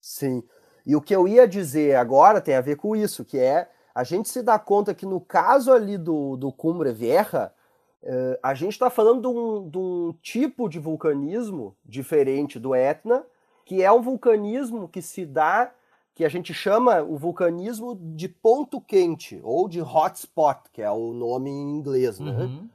[0.00, 0.42] sim.
[0.86, 4.02] E o que eu ia dizer agora tem a ver com isso, que é a
[4.02, 7.52] gente se dá conta que no caso ali do, do Cumbre Vieja,
[8.04, 13.24] Uh, a gente está falando de um, de um, tipo de vulcanismo diferente do Etna,
[13.64, 15.72] que é um vulcanismo que se dá,
[16.14, 21.14] que a gente chama o vulcanismo de ponto quente, ou de hotspot, que é o
[21.14, 22.20] nome em inglês.
[22.20, 22.30] Né?
[22.30, 22.68] Uhum.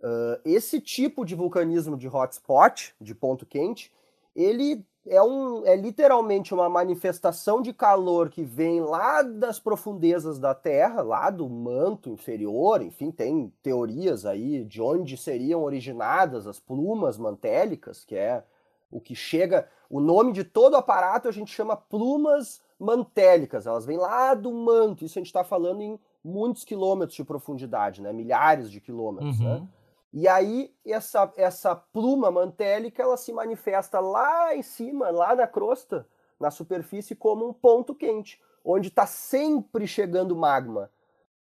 [0.00, 3.92] Uh, esse tipo de vulcanismo de hotspot, de ponto quente,
[4.34, 10.54] ele é, um, é literalmente uma manifestação de calor que vem lá das profundezas da
[10.54, 17.18] Terra, lá do manto inferior, enfim, tem teorias aí de onde seriam originadas as plumas
[17.18, 18.44] mantélicas, que é
[18.90, 19.68] o que chega.
[19.90, 24.52] O nome de todo o aparato a gente chama plumas mantélicas, elas vêm lá do
[24.52, 28.12] manto, isso a gente está falando em muitos quilômetros de profundidade, né?
[28.12, 29.40] milhares de quilômetros.
[29.40, 29.46] Né?
[29.46, 29.60] Uhum.
[29.60, 29.68] Né?
[30.12, 36.06] E aí essa, essa pluma mantélica ela se manifesta lá em cima, lá na crosta,
[36.38, 40.90] na superfície, como um ponto quente, onde está sempre chegando magma.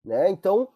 [0.06, 0.30] Né?
[0.30, 0.70] Então,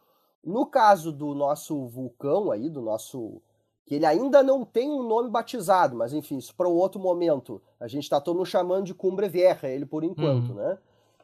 [0.43, 3.41] no caso do nosso vulcão aí, do nosso.
[3.85, 7.61] que ele ainda não tem um nome batizado, mas enfim, isso para um outro momento.
[7.79, 10.55] A gente está todo mundo chamando de Cumbre Vieja, ele por enquanto, uhum.
[10.55, 10.77] né?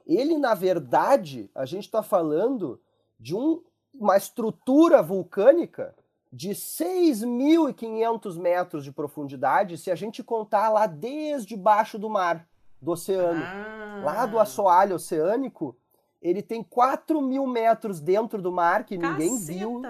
[0.07, 2.79] Ele, na verdade, a gente está falando
[3.19, 3.61] de um,
[3.93, 5.95] uma estrutura vulcânica
[6.31, 12.47] de 6.500 metros de profundidade, se a gente contar lá desde baixo do mar,
[12.81, 13.43] do oceano.
[13.43, 14.01] Ah.
[14.03, 15.75] Lá do assoalho oceânico,
[16.21, 19.19] ele tem 4 mil metros dentro do mar que Caceta.
[19.19, 19.81] ninguém viu,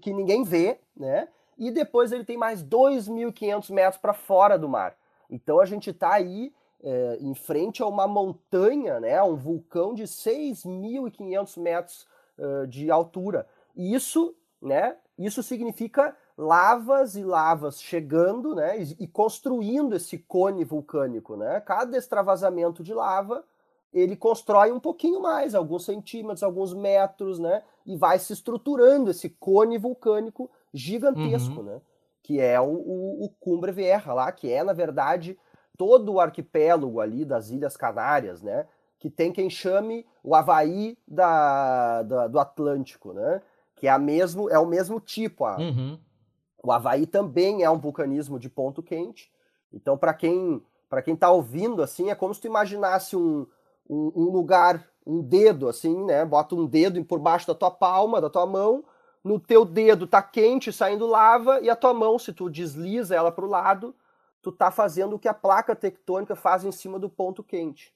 [0.00, 1.28] que ninguém vê, né?
[1.56, 4.96] E depois ele tem mais 2.500 metros para fora do mar.
[5.28, 9.22] Então a gente está aí é, em frente a uma montanha, né?
[9.22, 12.06] Um vulcão de 6.500 metros
[12.38, 13.46] uh, de altura.
[13.76, 14.96] E isso, né?
[15.20, 21.60] Isso significa lavas e lavas chegando, né, e construindo esse cone vulcânico, né?
[21.60, 23.44] Cada extravasamento de lava,
[23.92, 27.62] ele constrói um pouquinho mais, alguns centímetros, alguns metros, né?
[27.84, 31.64] E vai se estruturando esse cone vulcânico gigantesco, uhum.
[31.64, 31.80] né?
[32.22, 35.38] Que é o, o, o Cumbre Vieja lá, que é, na verdade,
[35.76, 38.66] todo o arquipélago ali das Ilhas Canárias, né?
[38.98, 43.42] Que tem quem chame o Havaí da, da do Atlântico, né?
[43.80, 45.46] Que é, a mesmo, é o mesmo tipo.
[45.46, 45.98] A, uhum.
[46.62, 49.32] O Havaí também é um vulcanismo de ponto quente.
[49.72, 53.46] Então, para quem para quem está ouvindo, assim, é como se tu imaginasse um,
[53.88, 56.24] um, um, lugar, um dedo, assim, né?
[56.24, 58.84] Bota um dedo por baixo da tua palma, da tua mão,
[59.22, 63.30] no teu dedo tá quente, saindo lava, e a tua mão, se tu desliza ela
[63.30, 63.94] para o lado,
[64.42, 67.94] tu tá fazendo o que a placa tectônica faz em cima do ponto quente.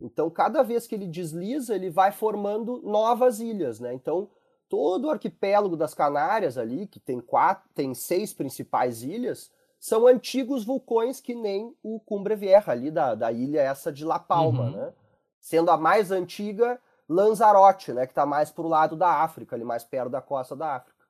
[0.00, 3.92] Então, cada vez que ele desliza, ele vai formando novas ilhas, né?
[3.92, 4.28] Então,
[4.68, 10.64] todo o arquipélago das Canárias ali, que tem quatro, tem seis principais ilhas, são antigos
[10.64, 14.70] vulcões que nem o Cumbre Vieja ali da, da ilha essa de La Palma, uhum.
[14.70, 14.92] né?
[15.40, 19.64] Sendo a mais antiga Lanzarote, né, que está mais para o lado da África, ali
[19.64, 21.06] mais perto da costa da África.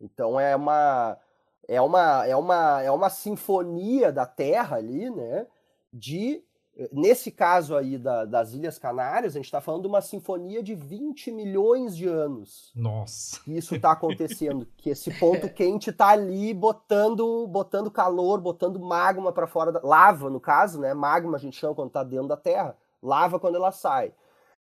[0.00, 1.18] Então é uma
[1.68, 5.46] é uma, é uma, é uma sinfonia da Terra ali, né?
[5.92, 6.42] De
[6.92, 10.76] Nesse caso aí da, das Ilhas Canárias, a gente está falando de uma sinfonia de
[10.76, 12.70] 20 milhões de anos.
[12.72, 13.40] Nossa!
[13.48, 19.48] Isso está acontecendo, que esse ponto quente está ali botando, botando calor, botando magma para
[19.48, 20.94] fora da lava, no caso, né?
[20.94, 24.12] Magma a gente chama quando está dentro da Terra, lava quando ela sai.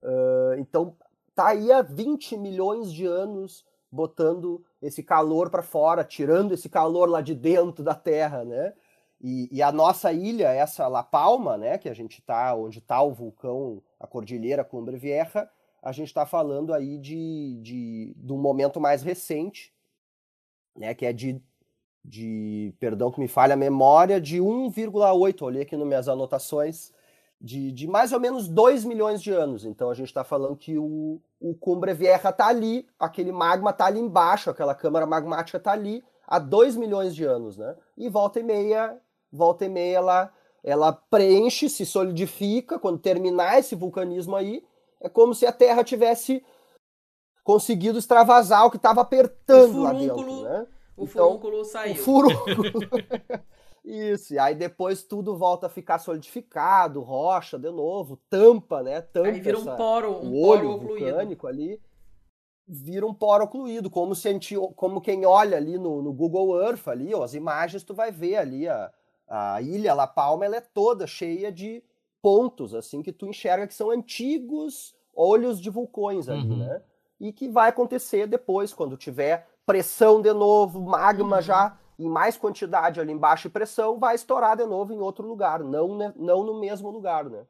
[0.03, 0.93] Uh, então
[1.33, 7.09] tá aí há 20 milhões de anos botando esse calor para fora, tirando esse calor
[7.09, 8.73] lá de dentro da Terra, né?
[9.23, 12.99] E, e, a nossa ilha, essa La Palma, né, que a gente está, onde está
[13.03, 15.47] o vulcão, a Cordilheira Cumbre Vieja,
[15.79, 19.71] a gente está falando aí de, de, de um momento mais recente,
[20.75, 21.39] né, que é de,
[22.03, 26.91] de, perdão que me falha a memória, de 1,8, olhei aqui nas minhas anotações,
[27.39, 29.65] de, de mais ou menos 2 milhões de anos.
[29.65, 33.85] Então a gente está falando que o, o Cumbre Vieja está ali, aquele magma está
[33.85, 37.75] ali embaixo, aquela câmara magmática está ali há 2 milhões de anos, né?
[37.97, 38.99] E volta e meia
[39.31, 42.79] volta e meia ela, ela preenche, se solidifica.
[42.79, 44.63] Quando terminar esse vulcanismo aí,
[44.99, 46.43] é como se a Terra tivesse
[47.43, 50.67] conseguido extravasar o que estava apertando lá dentro, né?
[50.95, 51.93] O então, furúnculo saiu.
[51.93, 52.79] O furúnculo.
[53.83, 59.01] Isso, e aí depois tudo volta a ficar solidificado, rocha de novo, tampa, né?
[59.01, 61.81] Tampa aí vira um poro, um o olho poro vulcânico ali,
[62.67, 66.61] vira um poro ocluído, como se a gente, como quem olha ali no, no Google
[66.61, 68.91] Earth ali, ó, as imagens tu vai ver ali a,
[69.31, 71.81] a ilha La Palma ela é toda cheia de
[72.21, 76.57] pontos assim que tu enxerga que são antigos olhos de vulcões ali, uhum.
[76.57, 76.81] né?
[77.19, 81.41] E que vai acontecer depois quando tiver pressão de novo, magma uhum.
[81.41, 85.63] já em mais quantidade ali embaixo e pressão, vai estourar de novo em outro lugar,
[85.63, 87.45] não, né, não no mesmo lugar, né?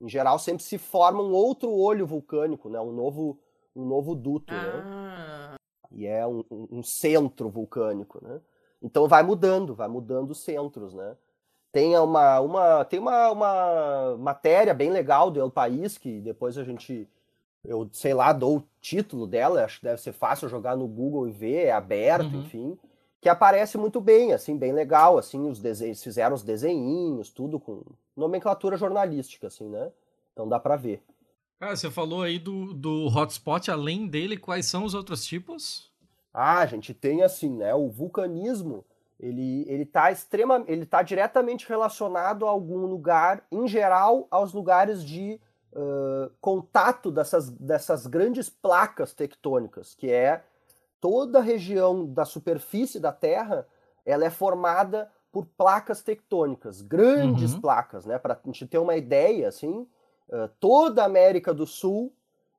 [0.00, 2.80] Em geral sempre se forma um outro olho vulcânico, né?
[2.80, 3.38] Um novo
[3.74, 4.82] um novo duto, né?
[4.84, 5.50] ah.
[5.52, 5.56] né?
[5.92, 8.40] E é um, um centro vulcânico, né?
[8.82, 11.16] Então vai mudando, vai mudando os centros, né?
[11.70, 16.64] Tem uma, uma, tem uma, uma matéria bem legal do El País, que depois a
[16.64, 17.08] gente,
[17.64, 21.28] eu sei lá, dou o título dela, acho que deve ser fácil jogar no Google
[21.28, 22.40] e ver, é aberto, uhum.
[22.40, 22.78] enfim,
[23.22, 27.82] que aparece muito bem, assim, bem legal, assim, os desenhos, fizeram os desenhinhos, tudo com
[28.14, 29.90] nomenclatura jornalística, assim, né?
[30.32, 31.02] Então dá para ver.
[31.60, 35.91] Ah, você falou aí do, do hotspot, além dele, quais são os outros tipos?
[36.32, 37.74] Ah, a gente tem assim, né?
[37.74, 38.84] O vulcanismo,
[39.20, 45.04] ele ele está extrema, ele tá diretamente relacionado a algum lugar, em geral, aos lugares
[45.04, 45.40] de
[45.72, 50.42] uh, contato dessas, dessas grandes placas tectônicas, que é
[51.00, 53.66] toda a região da superfície da Terra,
[54.04, 57.60] ela é formada por placas tectônicas, grandes uhum.
[57.60, 58.18] placas, né?
[58.18, 59.86] Para a gente ter uma ideia, assim,
[60.28, 62.12] uh, toda a América do Sul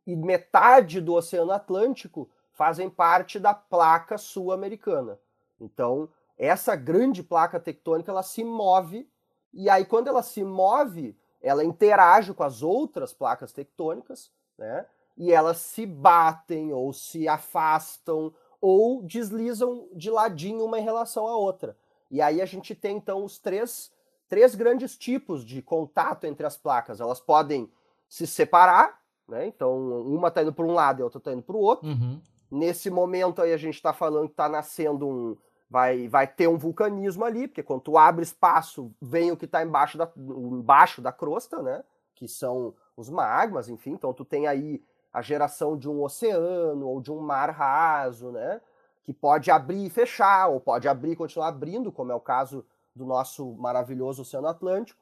[0.06, 2.30] e metade do Oceano Atlântico
[2.64, 5.20] fazem parte da placa sul-americana.
[5.60, 9.06] Então, essa grande placa tectônica ela se move
[9.54, 14.86] e aí quando ela se move, ela interage com as outras placas tectônicas, né?
[15.18, 21.36] E elas se batem ou se afastam ou deslizam de ladinho uma em relação à
[21.36, 21.78] outra.
[22.10, 23.92] E aí a gente tem então os três,
[24.30, 27.02] três grandes tipos de contato entre as placas.
[27.02, 27.70] Elas podem
[28.08, 29.48] se separar, né?
[29.48, 31.90] Então uma está indo para um lado e a outra está indo para o outro.
[31.90, 32.22] Uhum.
[32.54, 35.38] Nesse momento aí a gente está falando que está nascendo um.
[35.68, 39.64] Vai, vai ter um vulcanismo ali, porque quando tu abre espaço, vem o que está
[39.64, 41.84] embaixo da, embaixo da crosta, né?
[42.14, 43.94] Que são os magmas, enfim.
[43.94, 48.62] Então tu tem aí a geração de um oceano ou de um mar raso, né?
[49.04, 52.64] Que pode abrir e fechar, ou pode abrir e continuar abrindo, como é o caso
[52.96, 55.02] do nosso maravilhoso Oceano Atlântico.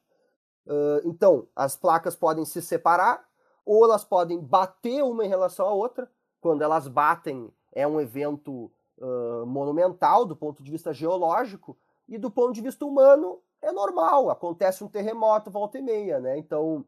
[0.65, 3.27] Uh, então, as placas podem se separar,
[3.65, 6.09] ou elas podem bater uma em relação à outra,
[6.41, 11.77] quando elas batem, é um evento uh, monumental do ponto de vista geológico,
[12.09, 16.37] e do ponto de vista humano, é normal, acontece um terremoto volta e meia, né?
[16.37, 16.83] Então,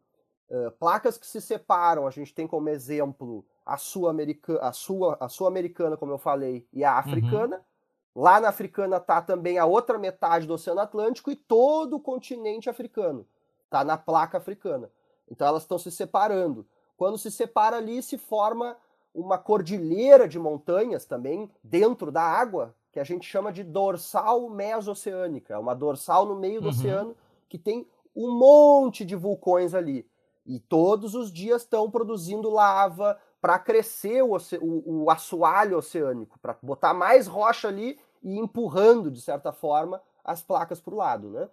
[0.50, 5.30] uh, placas que se separam, a gente tem como exemplo a sul-americana, a sua, a
[5.30, 7.58] sul-americana, como eu falei, e a africana.
[7.58, 8.24] Uhum.
[8.24, 12.70] Lá na africana tá também a outra metade do Oceano Atlântico e todo o continente
[12.70, 13.26] africano.
[13.70, 14.92] Tá na placa africana.
[15.30, 16.68] Então elas estão se separando.
[16.96, 18.78] Quando se separa ali, se forma
[19.14, 25.54] uma cordilheira de montanhas também dentro da água, que a gente chama de dorsal mesoceânica,
[25.54, 26.74] é uma dorsal no meio do uhum.
[26.74, 27.16] oceano
[27.48, 30.08] que tem um monte de vulcões ali.
[30.46, 36.58] E todos os dias estão produzindo lava para crescer o, o, o assoalho oceânico, para
[36.62, 41.30] botar mais rocha ali e empurrando, de certa forma, as placas para o lado.
[41.30, 41.50] Né?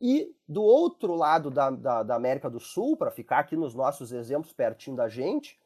[0.00, 4.12] E do outro lado da, da, da América do Sul, para ficar aqui nos nossos
[4.12, 5.58] exemplos pertinho da gente,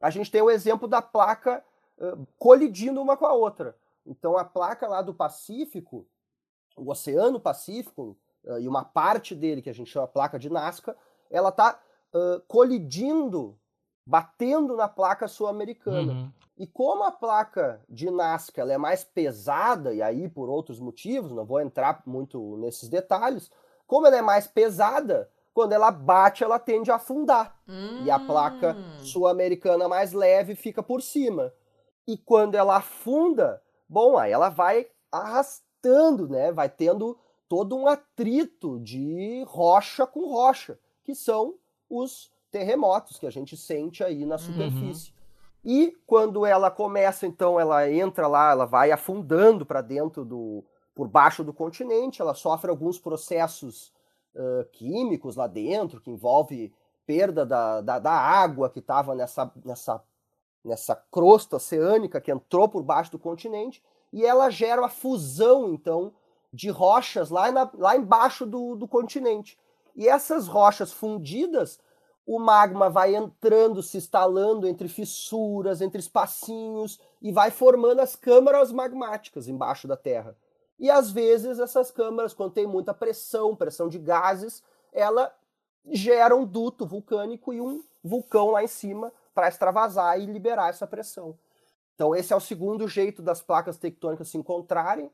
[0.00, 1.62] a gente tem o exemplo da placa
[1.98, 3.76] uh, colidindo uma com a outra.
[4.06, 6.06] Então a placa lá do Pacífico,
[6.76, 10.96] o Oceano Pacífico uh, e uma parte dele, que a gente chama placa de Nazca,
[11.30, 11.78] ela está
[12.14, 13.58] uh, colidindo,
[14.06, 16.12] batendo na placa sul-americana.
[16.12, 16.32] Uhum.
[16.56, 21.32] E como a placa de Nazca ela é mais pesada, e aí por outros motivos,
[21.32, 23.50] não vou entrar muito nesses detalhes,
[23.86, 27.58] como ela é mais pesada, quando ela bate, ela tende a afundar.
[27.68, 28.04] Hum.
[28.04, 29.04] E a placa hum.
[29.04, 31.52] sul-americana mais leve fica por cima.
[32.06, 36.52] E quando ela afunda, bom, aí ela vai arrastando, né?
[36.52, 41.56] Vai tendo todo um atrito de rocha com rocha, que são
[41.88, 44.38] os terremotos que a gente sente aí na uhum.
[44.38, 45.10] superfície.
[45.10, 45.20] Uhum.
[45.64, 50.64] E quando ela começa, então, ela entra lá, ela vai afundando para dentro do.
[50.94, 53.92] por baixo do continente, ela sofre alguns processos
[54.34, 56.72] uh, químicos lá dentro, que envolve
[57.06, 60.02] perda da, da, da água que estava nessa, nessa,
[60.64, 66.12] nessa crosta oceânica que entrou por baixo do continente, e ela gera a fusão, então,
[66.52, 69.58] de rochas lá, na, lá embaixo do, do continente.
[69.94, 71.80] E essas rochas fundidas
[72.26, 78.70] o magma vai entrando, se instalando entre fissuras, entre espacinhos e vai formando as câmaras
[78.70, 80.36] magmáticas embaixo da Terra.
[80.80, 84.62] E às vezes essas câmaras, quando tem muita pressão, pressão de gases,
[84.92, 85.32] ela
[85.86, 90.86] gera um duto vulcânico e um vulcão lá em cima para extravasar e liberar essa
[90.86, 91.38] pressão.
[91.94, 95.06] Então esse é o segundo jeito das placas tectônicas se encontrarem.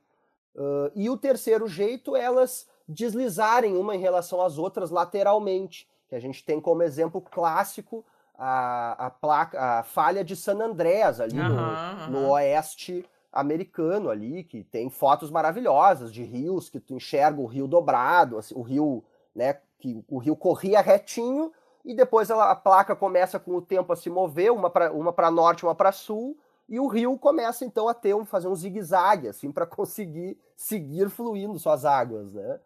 [0.54, 6.14] Uh, e o terceiro jeito é elas deslizarem uma em relação às outras lateralmente que
[6.14, 8.04] a gente tem como exemplo clássico
[8.38, 12.10] a, a placa, a falha de San Andreas ali uhum, no, uhum.
[12.10, 13.04] no, oeste
[13.40, 18.54] americano ali, que tem fotos maravilhosas de rios que tu enxerga o rio dobrado, assim,
[18.54, 21.52] o rio, né, que o rio corria retinho
[21.84, 25.30] e depois ela, a placa começa com o tempo a se mover, uma para uma
[25.30, 26.36] norte, uma para sul,
[26.68, 31.08] e o rio começa então a ter um fazer um zigue-zague assim para conseguir seguir
[31.08, 32.58] fluindo suas águas, né?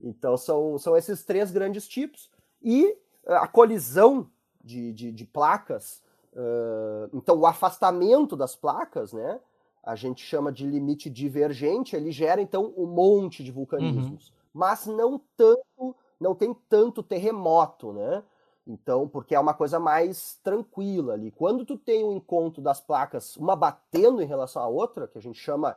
[0.00, 2.30] Então são, são esses três grandes tipos.
[2.62, 2.96] E
[3.26, 4.30] eh, a colisão
[4.62, 6.02] de, de, de placas,
[6.32, 9.40] uh, então o afastamento das placas, né?
[9.82, 14.28] A gente chama de limite divergente, ele gera então um monte de vulcanismos.
[14.28, 14.34] Uhum.
[14.54, 18.22] Mas não tanto, não tem tanto terremoto, né?
[18.66, 21.32] Então, porque é uma coisa mais tranquila ali.
[21.32, 25.22] Quando tu tem um encontro das placas, uma batendo em relação à outra, que a
[25.22, 25.76] gente chama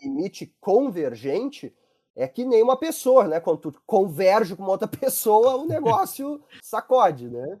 [0.00, 1.74] limite convergente,
[2.14, 3.40] é que nem uma pessoa, né?
[3.40, 7.58] Quando tu converge com uma outra pessoa, o negócio sacode, né?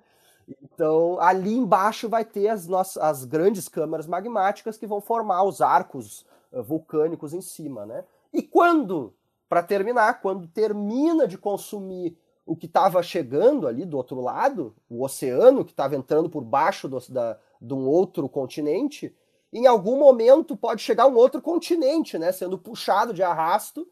[0.62, 5.60] Então, ali embaixo vai ter as, nossas, as grandes câmaras magmáticas que vão formar os
[5.60, 8.04] arcos uh, vulcânicos em cima, né?
[8.32, 9.14] E quando,
[9.48, 15.04] para terminar, quando termina de consumir o que estava chegando ali do outro lado, o
[15.04, 19.14] oceano que estava entrando por baixo do, da, de um outro continente,
[19.52, 22.32] em algum momento pode chegar um outro continente, né?
[22.32, 23.86] Sendo puxado de arrasto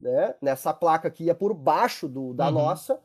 [0.00, 2.52] né, nessa placa que ia por baixo do, da uhum.
[2.52, 3.00] nossa,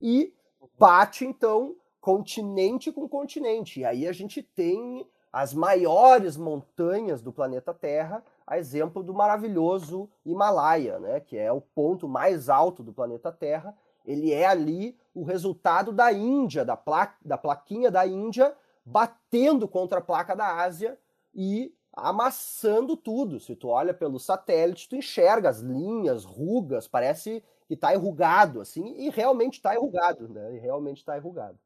[0.00, 0.32] e
[0.78, 3.80] bate então continente com continente.
[3.80, 10.08] E aí a gente tem as maiores montanhas do planeta Terra, a exemplo do maravilhoso
[10.24, 13.76] Himalaia, né, que é o ponto mais alto do planeta Terra.
[14.06, 19.98] Ele é ali o resultado da Índia, da, pla da plaquinha da Índia, batendo contra
[19.98, 20.98] a placa da Ásia
[21.34, 23.38] e amassando tudo.
[23.38, 28.94] Se tu olha pelo satélite, tu enxerga as linhas, rugas, parece que está enrugado, assim,
[28.96, 30.54] e realmente está enrugado, né?
[30.54, 31.58] E realmente está enrugado.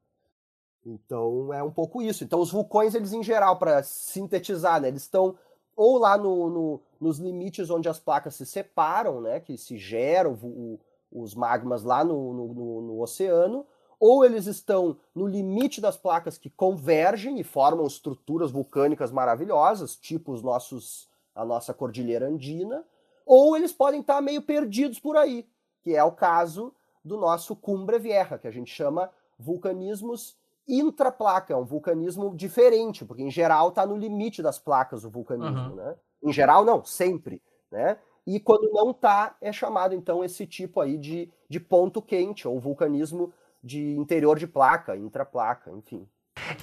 [0.84, 2.24] Então é um pouco isso.
[2.24, 5.36] Então os vulcões, eles em geral, para sintetizar, né, eles estão
[5.74, 10.34] ou lá no, no, nos limites onde as placas se separam, né, que se geram
[10.42, 10.78] o,
[11.10, 13.66] os magmas lá no, no, no oceano,
[13.98, 20.32] ou eles estão no limite das placas que convergem e formam estruturas vulcânicas maravilhosas, tipo
[20.32, 22.84] os nossos, a nossa cordilheira andina,
[23.24, 25.48] ou eles podem estar meio perdidos por aí,
[25.82, 26.74] que é o caso
[27.04, 30.36] do nosso Cumbre Vieja, que a gente chama vulcanismos
[30.66, 35.70] intraplaca, é um vulcanismo diferente, porque em geral está no limite das placas o vulcanismo,
[35.70, 35.74] uhum.
[35.74, 35.94] né?
[36.22, 37.96] Em geral não, sempre, né?
[38.26, 42.60] E quando não está, é chamado então esse tipo aí de, de ponto quente, ou
[42.60, 43.32] vulcanismo
[43.62, 46.06] de interior de placa, intraplaca, enfim.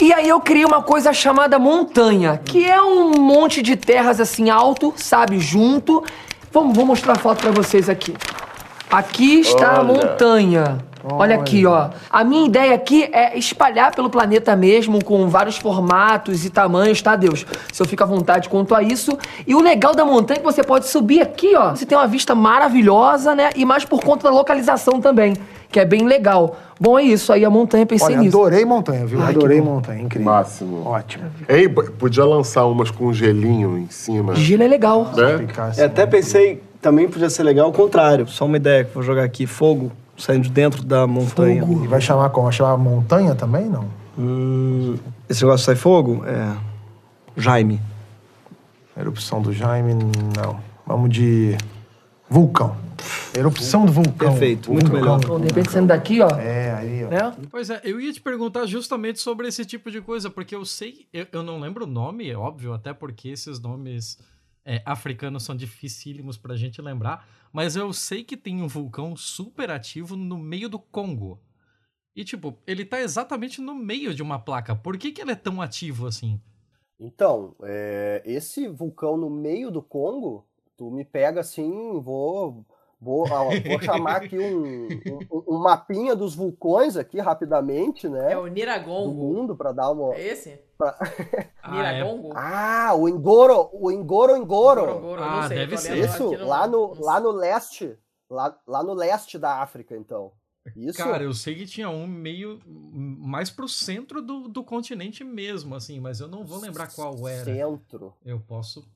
[0.02, 4.50] E aí eu criei uma coisa chamada montanha, que é um monte de terras assim
[4.50, 6.04] alto, sabe, junto.
[6.52, 8.14] Vamos, vou mostrar a foto para vocês aqui.
[8.89, 9.80] Aqui está Olha.
[9.80, 10.89] a montanha.
[11.04, 11.89] Olha aqui, ó.
[12.10, 17.16] A minha ideia aqui é espalhar pelo planeta mesmo, com vários formatos e tamanhos, tá,
[17.16, 17.45] Deus?
[17.72, 19.18] Se eu fico à vontade quanto a isso.
[19.47, 21.72] E o legal da montanha é que você pode subir aqui, ó.
[21.72, 23.50] Você tem uma vista maravilhosa, né?
[23.56, 25.34] E mais por conta da localização também,
[25.72, 26.58] que é bem legal.
[26.80, 27.32] Bom, é isso.
[27.32, 28.38] Aí a montanha, pensei Olha, nisso.
[28.38, 29.22] adorei montanha, viu?
[29.22, 30.32] Ai, adorei montanha, incrível.
[30.32, 30.86] Máximo.
[30.86, 31.26] Ótimo.
[31.47, 34.36] Ei, podia lançar umas com gelinho em cima.
[34.36, 35.12] Gelo é legal.
[35.18, 35.82] É?
[35.82, 38.28] Eu até pensei também podia ser legal o contrário.
[38.28, 41.63] Só uma ideia que vou jogar aqui: fogo saindo de dentro da montanha.
[41.63, 42.45] E vai chamar como?
[42.45, 43.89] Vai chamar montanha também, não?
[44.17, 44.97] Hum,
[45.28, 46.24] esse negócio sai fogo?
[46.26, 46.55] É.
[47.38, 47.80] Jaime.
[48.97, 49.93] Erupção do Jaime,
[50.36, 50.59] não.
[50.86, 51.57] Vamos de.
[52.30, 52.76] Vulcão.
[53.34, 54.30] Erupção do vulcão.
[54.32, 55.17] Perfeito, muito vulcão.
[55.17, 55.39] melhor.
[55.39, 56.30] De repente saindo daqui, ó.
[56.30, 57.09] É, aí, ó.
[57.09, 57.36] Né?
[57.49, 61.07] Pois é, eu ia te perguntar justamente sobre esse tipo de coisa, porque eu sei,
[61.13, 64.17] eu, eu não lembro o nome, é óbvio, até porque esses nomes
[64.65, 69.72] é, africanos são dificílimos pra gente lembrar, mas eu sei que tem um vulcão super
[69.72, 71.39] ativo no meio do Congo.
[72.16, 74.76] E, tipo, ele tá exatamente no meio de uma placa.
[74.76, 76.41] Por que, que ele é tão ativo assim?
[77.00, 80.45] Então, é, esse vulcão no meio do Congo,
[80.76, 82.66] tu me pega assim, vou
[83.02, 84.88] Vou, vou chamar aqui um,
[85.32, 88.34] um, um, mapinha dos vulcões aqui rapidamente, né?
[88.34, 89.10] É o Niragongo.
[89.10, 90.14] Do mundo para dar uma.
[90.16, 90.60] É esse?
[90.78, 90.97] Pra...
[91.72, 92.32] Niragongo?
[92.36, 94.82] Ah, o Engoro, o Engoro Engoro.
[94.82, 95.24] Engoro, Engoro.
[95.24, 95.97] Ah, sei, deve ser.
[95.97, 97.97] Isso, lá no, lá no leste,
[98.30, 100.34] lá, lá no leste da África, então.
[100.76, 100.97] Isso.
[100.97, 106.00] Cara, eu sei que tinha um meio mais pro centro do, do continente mesmo, assim,
[106.00, 107.45] mas eu não vou lembrar qual era.
[107.45, 108.14] Centro.
[108.26, 108.88] Eu posso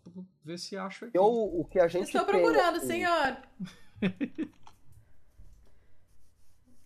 [0.43, 1.17] ver se acho aqui.
[1.17, 3.37] Eu, o que a gente Estou tem, procurando, assim, senhor.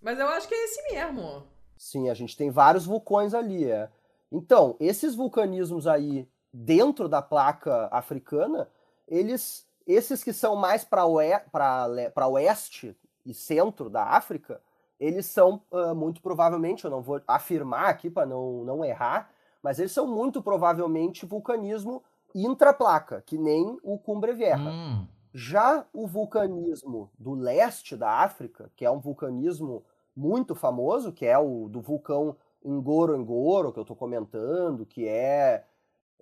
[0.02, 1.44] Mas eu acho que é esse mesmo.
[1.78, 3.90] Sim, a gente tem vários vulcões ali, é.
[4.32, 8.70] Então, esses vulcanismos aí dentro da placa africana,
[9.08, 12.96] eles, esses que são mais para oeste
[13.26, 14.62] e centro da África,
[15.00, 19.30] eles são uh, muito provavelmente, eu não vou afirmar aqui para não, não errar,
[19.62, 22.04] mas eles são muito provavelmente vulcanismo
[22.34, 24.70] intraplaca, que nem o Cumbre Vieja.
[24.70, 25.06] Hum.
[25.40, 29.86] Já o vulcanismo do leste da África, que é um vulcanismo
[30.16, 32.36] muito famoso, que é o do vulcão
[32.66, 35.64] Ngoro Ngoro, que eu estou comentando, que é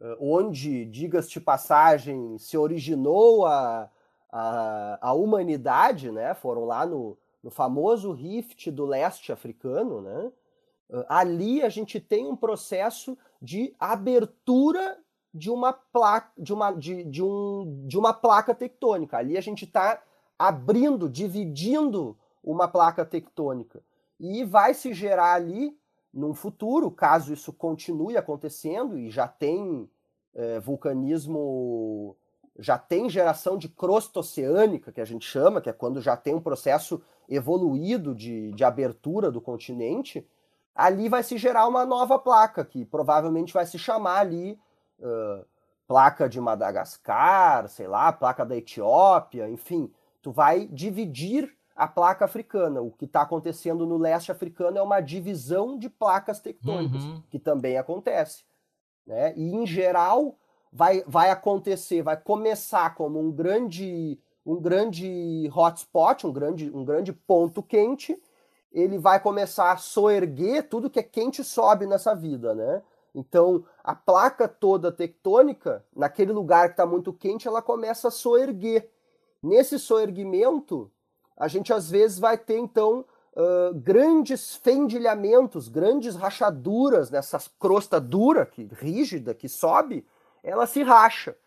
[0.01, 3.89] uh, onde, digas de passagem, se originou a,
[4.30, 6.34] a, a humanidade, né?
[6.34, 10.30] Foram lá no, no famoso Rift do leste africano, né?
[10.89, 14.97] Uh, ali a gente tem um processo de abertura
[15.36, 19.18] de uma placa, de uma, de, de um, de uma placa tectônica.
[19.18, 20.02] Ali a gente está
[20.40, 23.84] abrindo, dividindo uma placa tectônica.
[24.18, 25.78] E vai se gerar ali,
[26.14, 29.90] num futuro, caso isso continue acontecendo, e já tem
[30.34, 32.16] é, vulcanismo,
[32.58, 36.34] já tem geração de crosta oceânica, que a gente chama, que é quando já tem
[36.34, 40.26] um processo evoluído de, de abertura do continente,
[40.74, 44.58] ali vai se gerar uma nova placa, que provavelmente vai se chamar ali
[45.00, 45.46] uh,
[45.88, 49.91] placa de Madagascar, sei lá, placa da Etiópia, enfim,
[50.22, 52.82] tu vai dividir a placa africana.
[52.82, 57.22] O que está acontecendo no leste africano é uma divisão de placas tectônicas, Uhum.
[57.30, 58.43] que também acontece.
[59.06, 59.34] Né?
[59.36, 60.36] E, em geral,
[60.72, 67.14] vai, vai acontecer, vai começar como um grande, um grande hotspot, um grande, um grande
[67.14, 68.20] ponto quente,
[68.72, 72.82] ele vai começar a soerguer, tudo que é quente sobe nessa vida, né?
[73.16, 78.91] Então, a placa toda tectônica, naquele lugar que está muito quente, ela começa a soerguer.
[79.41, 80.91] Nesse soerguimento,
[81.38, 88.45] a gente às vezes vai ter, então, uh, grandes fendilhamentos, grandes rachaduras nessa crosta dura,
[88.45, 90.05] que, rígida, que sobe,
[90.43, 91.38] ela se racha.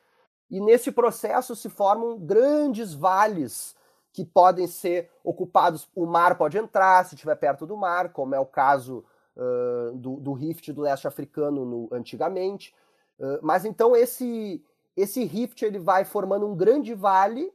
[0.50, 3.76] E nesse processo se formam grandes vales
[4.10, 8.40] que podem ser ocupados, o mar pode entrar se estiver perto do mar, como é
[8.40, 9.04] o caso
[9.38, 12.74] uh, do, do rift do leste africano no, antigamente.
[13.18, 14.62] Uh, mas então esse,
[14.96, 17.52] esse rift ele vai formando um grande vale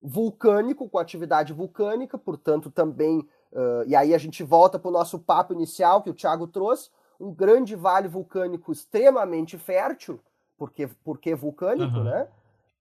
[0.00, 3.18] vulcânico, com atividade vulcânica, portanto também,
[3.52, 6.90] uh, e aí a gente volta para o nosso papo inicial que o Thiago trouxe,
[7.20, 10.20] um grande vale vulcânico extremamente fértil,
[10.56, 12.04] porque, porque vulcânico, Uhum.
[12.04, 12.28] né?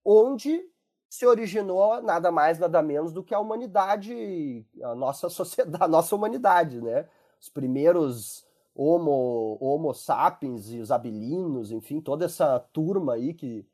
[0.05, 0.63] Onde
[1.09, 6.15] se originou nada mais, nada menos do que a humanidade, a nossa sociedade, a nossa
[6.15, 7.07] humanidade, né?
[7.39, 13.65] Os primeiros homo, homo sapiens e os abilinos, enfim, toda essa turma aí que,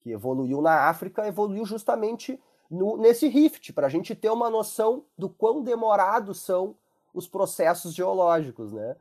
[0.00, 5.04] que evoluiu na África, evoluiu justamente no, nesse rift, para a gente ter uma noção
[5.16, 6.74] do quão demorados são
[7.14, 8.96] os processos geológicos, né?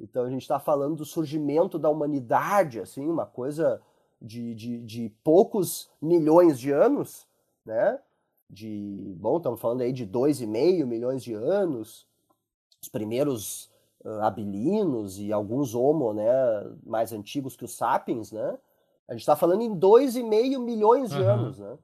[0.00, 3.80] Então a gente está falando do surgimento da humanidade, assim, uma coisa
[4.20, 7.26] de, de, de poucos milhões de anos,
[7.64, 8.00] né?
[8.50, 12.06] De, bom, estamos falando aí de 2,5 milhões de anos,
[12.84, 13.70] os primeiros
[14.04, 16.24] uh, abilinos e alguns homo, né,
[16.84, 18.58] mais antigos que os sapiens, né?
[19.08, 21.28] A gente está falando em 2,5 milhões de Uhum.
[21.30, 21.76] anos, né?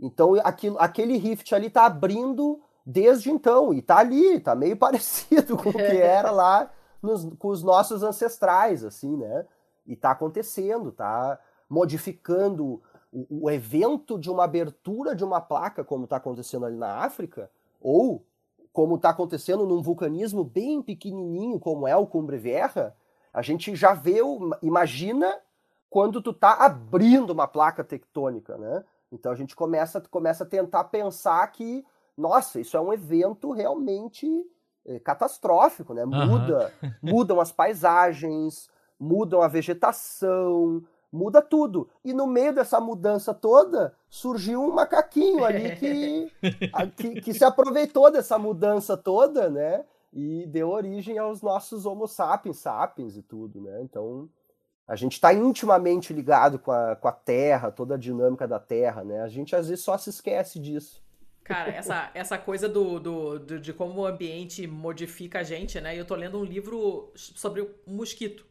[0.00, 5.56] Então aquilo, aquele rift ali está abrindo desde então, e tá ali, tá meio parecido
[5.56, 6.70] com o que era lá
[7.02, 9.46] nos, com os nossos ancestrais, assim, né?
[9.86, 11.38] E tá acontecendo, tá
[11.68, 12.82] modificando
[13.12, 17.50] o, o evento de uma abertura de uma placa, como está acontecendo ali na África,
[17.80, 18.22] ou
[18.78, 22.94] como está acontecendo num vulcanismo bem pequenininho, como é o Cumbre Vieja,
[23.34, 24.18] a gente já vê,
[24.62, 25.36] imagina
[25.90, 28.84] quando tu tá abrindo uma placa tectônica, né?
[29.10, 31.84] Então a gente começa, começa a tentar pensar que,
[32.16, 34.46] nossa, isso é um evento realmente
[34.86, 36.04] é, catastrófico, né?
[36.04, 36.90] Muda, uhum.
[37.02, 41.88] mudam as paisagens, mudam a vegetação, muda tudo.
[42.04, 46.32] E no meio dessa mudança toda, surgiu um macaquinho ali que,
[46.96, 49.84] que, que, se aproveitou dessa mudança toda, né?
[50.12, 53.82] E deu origem aos nossos Homo sapiens, sapiens e tudo, né?
[53.82, 54.28] Então,
[54.86, 59.04] a gente está intimamente ligado com a, com a Terra, toda a dinâmica da Terra,
[59.04, 59.20] né?
[59.20, 61.02] A gente às vezes só se esquece disso.
[61.44, 65.98] Cara, essa, essa coisa do, do, do, de como o ambiente modifica a gente, né?
[65.98, 68.44] Eu tô lendo um livro sobre o mosquito.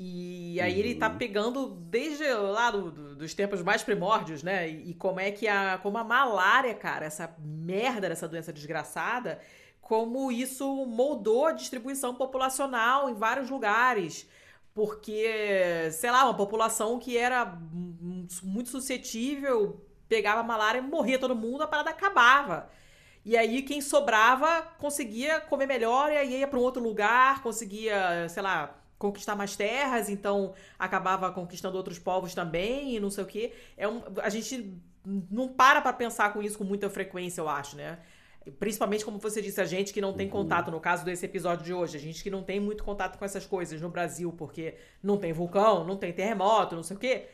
[0.00, 0.78] E aí uhum.
[0.78, 1.18] ele tá uhum.
[1.18, 4.68] pegando desde lá do, do, dos tempos mais primórdios, né?
[4.68, 5.78] E, e, como é que a.
[5.78, 9.40] Como a malária, cara, essa merda dessa doença desgraçada,
[9.80, 14.28] como isso moldou a distribuição populacional em vários lugares.
[14.72, 17.58] Porque, sei lá, uma população que era
[18.42, 22.70] muito suscetível, pegava malária e morria todo mundo, a parada acabava.
[23.24, 28.28] E aí quem sobrava conseguia comer melhor e aí ia para um outro lugar, conseguia,
[28.28, 33.26] sei lá, conquistar mais terras, então acabava conquistando outros povos também e não sei o
[33.26, 33.52] quê.
[33.76, 34.76] É um, a gente
[35.30, 37.98] não para para pensar com isso com muita frequência, eu acho, né?
[38.58, 40.32] Principalmente, como você disse, a gente que não tem uhum.
[40.32, 43.24] contato, no caso desse episódio de hoje, a gente que não tem muito contato com
[43.24, 47.28] essas coisas no Brasil, porque não tem vulcão, não tem terremoto, não sei o quê.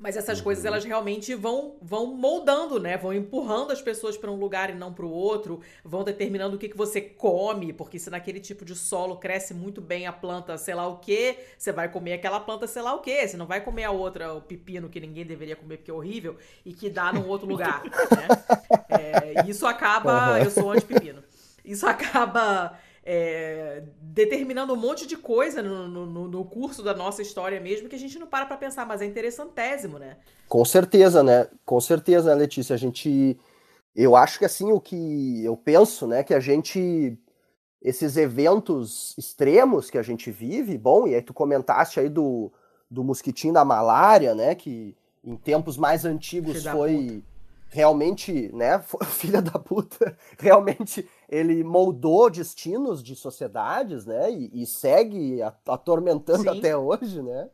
[0.00, 0.44] Mas essas uhum.
[0.44, 2.96] coisas elas realmente vão vão moldando, né?
[2.96, 6.58] Vão empurrando as pessoas para um lugar e não para o outro, vão determinando o
[6.58, 10.56] que, que você come, porque se naquele tipo de solo cresce muito bem a planta,
[10.56, 13.28] sei lá o que, você vai comer aquela planta, sei lá o que.
[13.28, 16.38] Você não vai comer a outra, o pepino que ninguém deveria comer porque é horrível
[16.64, 18.28] e que dá num outro lugar, né?
[18.88, 20.38] É, isso acaba, uhum.
[20.38, 21.22] eu sou anti-pepino.
[21.62, 22.78] Isso acaba
[23.12, 27.96] é, determinando um monte de coisa no, no, no, curso da nossa história mesmo que
[27.96, 30.16] a gente não para para pensar, mas é interessantésimo, né?
[30.48, 31.48] Com certeza, né?
[31.64, 32.72] Com certeza, né, Letícia?
[32.72, 33.36] A gente.
[33.96, 37.18] Eu acho que assim, o que eu penso, né, que a gente.
[37.82, 42.52] Esses eventos extremos que a gente vive, bom, e aí tu comentaste aí do,
[42.88, 44.94] do mosquitinho da malária, né, que
[45.24, 47.24] em tempos mais antigos foi
[47.70, 55.38] realmente, né, filha da puta, realmente ele moldou destinos de sociedades, né, e, e segue
[55.64, 56.58] atormentando Sim.
[56.58, 57.48] até hoje, né.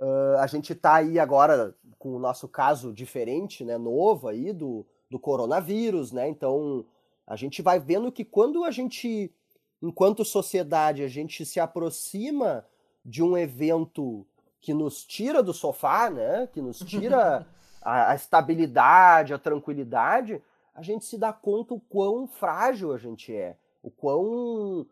[0.00, 4.84] Uh, a gente está aí agora com o nosso caso diferente, né, novo aí do,
[5.08, 6.84] do coronavírus, né, então
[7.24, 9.32] a gente vai vendo que quando a gente,
[9.80, 12.66] enquanto sociedade, a gente se aproxima
[13.04, 14.26] de um evento
[14.60, 17.46] que nos tira do sofá, né, que nos tira
[17.80, 20.42] a, a estabilidade, a tranquilidade,
[20.74, 24.86] a gente se dá conta o quão frágil a gente é, o quão,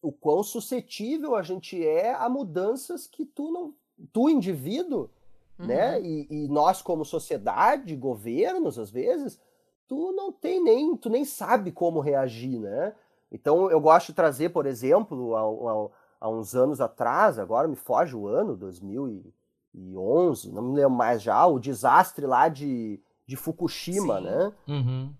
[0.00, 3.74] o quão suscetível a gente é a mudanças que tu não,
[4.12, 5.10] tu indivíduo,
[5.58, 5.66] uhum.
[5.66, 9.40] né, e, e, nós como sociedade, governos às vezes,
[9.88, 12.94] tu não tem nem, tu nem sabe como reagir, né?
[13.30, 15.88] Então eu gosto de trazer, por exemplo, há, há,
[16.20, 19.34] há uns anos atrás, agora me foge o ano, 2000 e
[19.74, 24.24] 2011, não me lembro mais já, o desastre lá de, de Fukushima, Sim.
[24.24, 24.52] né?
[24.68, 25.14] Uhum.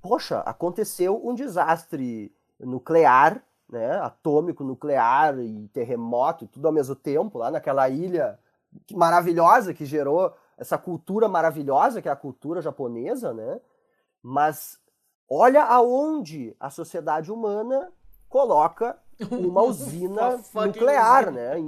[0.00, 3.98] Poxa, aconteceu um desastre nuclear, né?
[4.00, 8.38] Atômico, nuclear e terremoto, tudo ao mesmo tempo, lá naquela ilha
[8.92, 13.60] maravilhosa que gerou essa cultura maravilhosa que é a cultura japonesa, né?
[14.22, 14.78] Mas
[15.28, 17.92] olha aonde a sociedade humana
[18.28, 18.98] coloca
[19.30, 21.58] uma usina nuclear, né?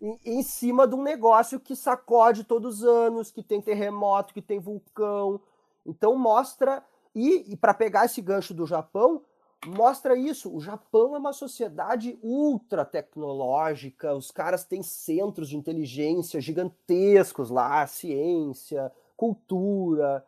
[0.00, 4.40] em, em cima de um negócio que sacode todos os anos, que tem terremoto, que
[4.40, 5.40] tem vulcão.
[5.84, 6.82] Então mostra
[7.14, 9.22] e, e para pegar esse gancho do Japão,
[9.66, 10.54] mostra isso.
[10.54, 17.86] O Japão é uma sociedade ultra tecnológica, os caras têm centros de inteligência gigantescos lá,
[17.86, 20.24] ciência, cultura.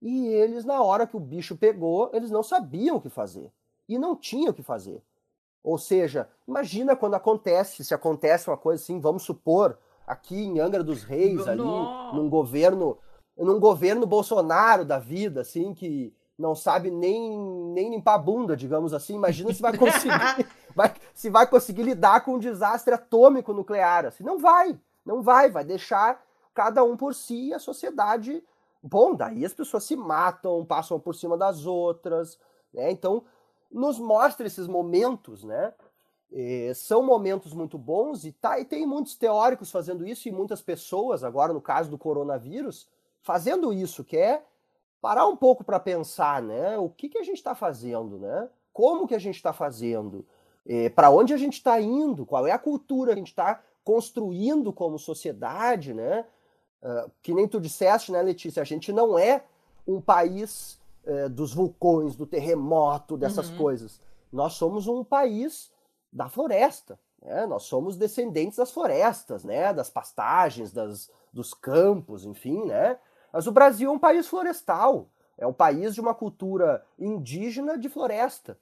[0.00, 3.50] E eles, na hora que o bicho pegou, eles não sabiam o que fazer.
[3.88, 5.02] E não tinham o que fazer.
[5.62, 10.82] Ou seja, imagina quando acontece, se acontece uma coisa assim, vamos supor, aqui em Angra
[10.82, 12.98] dos Reis, ali, num governo,
[13.36, 16.12] num governo Bolsonaro da vida, assim, que
[16.42, 17.38] não sabe nem,
[17.72, 19.14] nem limpar a bunda, digamos assim.
[19.14, 24.06] Imagina se vai conseguir, vai, se vai conseguir lidar com um desastre atômico nuclear.
[24.06, 26.20] Assim, não vai, não vai, vai deixar
[26.52, 28.42] cada um por si e a sociedade.
[28.82, 32.36] Bom, daí as pessoas se matam, passam por cima das outras,
[32.74, 32.90] né?
[32.90, 33.24] Então,
[33.70, 35.72] nos mostra esses momentos, né?
[36.32, 40.60] É, são momentos muito bons e, tá, e tem muitos teóricos fazendo isso e muitas
[40.60, 42.88] pessoas, agora no caso do coronavírus,
[43.20, 44.42] fazendo isso, que é
[45.02, 46.78] parar um pouco para pensar, né?
[46.78, 48.48] O que, que a gente está fazendo, né?
[48.72, 50.24] Como que a gente está fazendo?
[50.64, 52.24] É, para onde a gente está indo?
[52.24, 56.24] Qual é a cultura que a gente está construindo como sociedade, né?
[56.80, 58.62] Uh, que nem tu disseste, né, Letícia?
[58.62, 59.44] A gente não é
[59.86, 63.58] um país uh, dos vulcões, do terremoto, dessas uhum.
[63.58, 64.00] coisas.
[64.32, 65.72] Nós somos um país
[66.12, 66.98] da floresta.
[67.20, 67.44] Né?
[67.46, 69.72] Nós somos descendentes das florestas, né?
[69.72, 72.64] das pastagens, das, dos campos, enfim.
[72.66, 72.96] Né?
[73.32, 75.08] Mas o Brasil é um país florestal.
[75.38, 78.56] É um país de uma cultura indígena de floresta,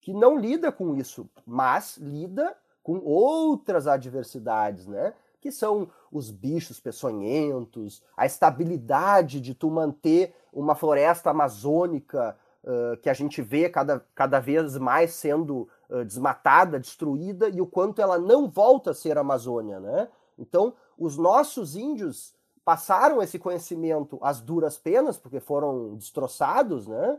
[0.00, 5.14] que não lida com isso, mas lida com outras adversidades, né?
[5.40, 13.08] Que são os bichos peçonhentos, a estabilidade de tu manter uma floresta amazônica uh, que
[13.08, 18.18] a gente vê cada, cada vez mais sendo uh, desmatada, destruída, e o quanto ela
[18.18, 20.08] não volta a ser Amazônia, né?
[20.38, 22.33] Então, os nossos índios
[22.64, 27.18] passaram esse conhecimento às duras penas, porque foram destroçados, né?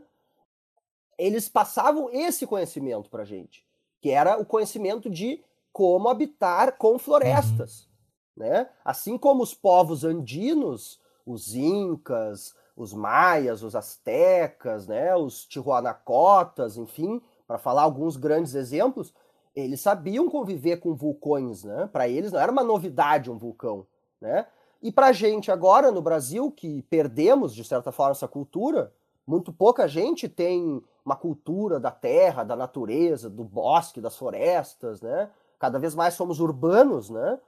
[1.18, 3.66] Eles passavam esse conhecimento para gente,
[4.00, 5.42] que era o conhecimento de
[5.72, 7.88] como habitar com florestas,
[8.36, 8.44] uhum.
[8.44, 8.68] né?
[8.84, 17.22] Assim como os povos andinos, os incas, os maias, os astecas, né, os tihuanacotas, enfim,
[17.46, 19.14] para falar alguns grandes exemplos,
[19.54, 21.88] eles sabiam conviver com vulcões, né?
[21.90, 23.86] Para eles não era uma novidade um vulcão,
[24.20, 24.46] né?
[24.82, 28.92] E para a gente agora no Brasil que perdemos de certa forma essa cultura,
[29.26, 35.30] muito pouca gente tem uma cultura da terra, da natureza, do bosque, das florestas, né?
[35.58, 37.38] Cada vez mais somos urbanos, né?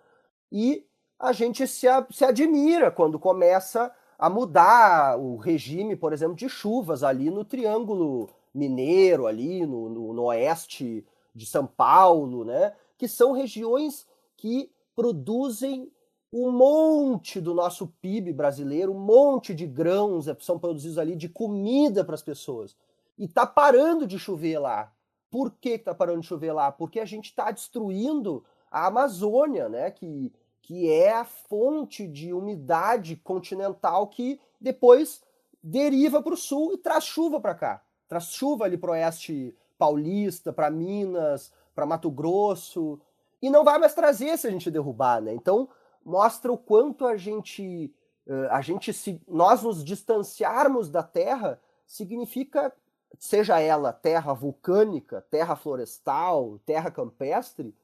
[0.51, 0.87] E
[1.19, 7.03] a gente se, se admira quando começa a mudar o regime, por exemplo, de chuvas
[7.05, 12.73] ali no Triângulo Mineiro, ali no, no, no oeste de São Paulo, né?
[12.97, 14.07] Que são regiões
[14.37, 15.93] que produzem
[16.33, 22.05] um monte do nosso PIB brasileiro, um monte de grãos são produzidos ali, de comida
[22.05, 22.77] para as pessoas.
[23.17, 24.93] E tá parando de chover lá.
[25.31, 26.71] Por que, que tá parando de chover lá?
[26.71, 29.91] Porque a gente está destruindo a Amazônia, né?
[29.91, 35.23] Que, que é a fonte de umidade continental que depois
[35.63, 37.83] deriva para o sul e traz chuva para cá.
[38.07, 43.01] Traz chuva ali para o oeste paulista, para Minas, para Mato Grosso.
[43.41, 45.33] E não vai mais trazer se a gente derrubar, né?
[45.35, 45.69] Então,
[46.09, 47.95] mostra o quanto a gente,
[48.51, 52.73] a gente se, nós nos distanciarmos da Terra significa,
[53.19, 57.75] seja ela terra vulcânica, terra florestal, terra campestre,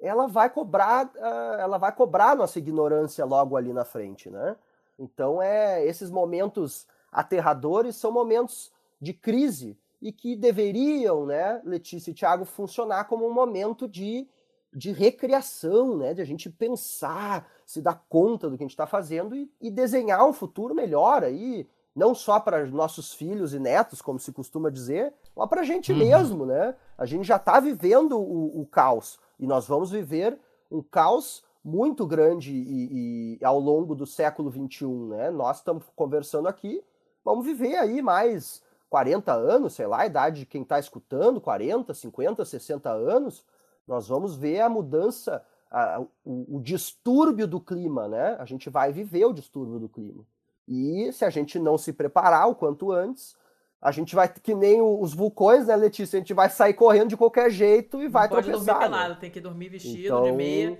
[0.00, 1.10] ela vai cobrar,
[1.58, 4.56] ela vai cobrar nossa ignorância logo ali na frente, né?
[4.98, 12.14] Então é esses momentos aterradores são momentos de crise e que deveriam, né, Letícia e
[12.14, 14.28] Tiago, funcionar como um momento de
[14.74, 16.12] de recriação, né?
[16.12, 19.70] De a gente pensar, se dar conta do que a gente está fazendo e, e,
[19.70, 24.68] desenhar um futuro melhor aí, não só para nossos filhos e netos, como se costuma
[24.68, 25.98] dizer, mas para a gente uhum.
[25.98, 26.74] mesmo, né?
[26.98, 30.38] A gente já está vivendo o, o, caos e nós vamos viver
[30.70, 35.30] um caos muito grande e, e ao longo do século XXI, né?
[35.30, 36.82] Nós estamos conversando aqui,
[37.24, 38.60] vamos viver aí mais
[38.90, 43.44] 40 anos, sei lá, a idade de quem está escutando, 40, 50, 60 anos,
[43.86, 48.36] nós vamos ver a mudança, a, o, o distúrbio do clima, né?
[48.38, 50.24] A gente vai viver o distúrbio do clima.
[50.66, 53.36] E se a gente não se preparar o quanto antes,
[53.84, 56.16] a gente vai, que nem os vulcões, né, Letícia?
[56.16, 58.76] A gente vai sair correndo de qualquer jeito e não vai pode tropeçar.
[58.76, 59.20] Pode dormir pelado, né?
[59.20, 60.78] tem que dormir vestido, então, de meia.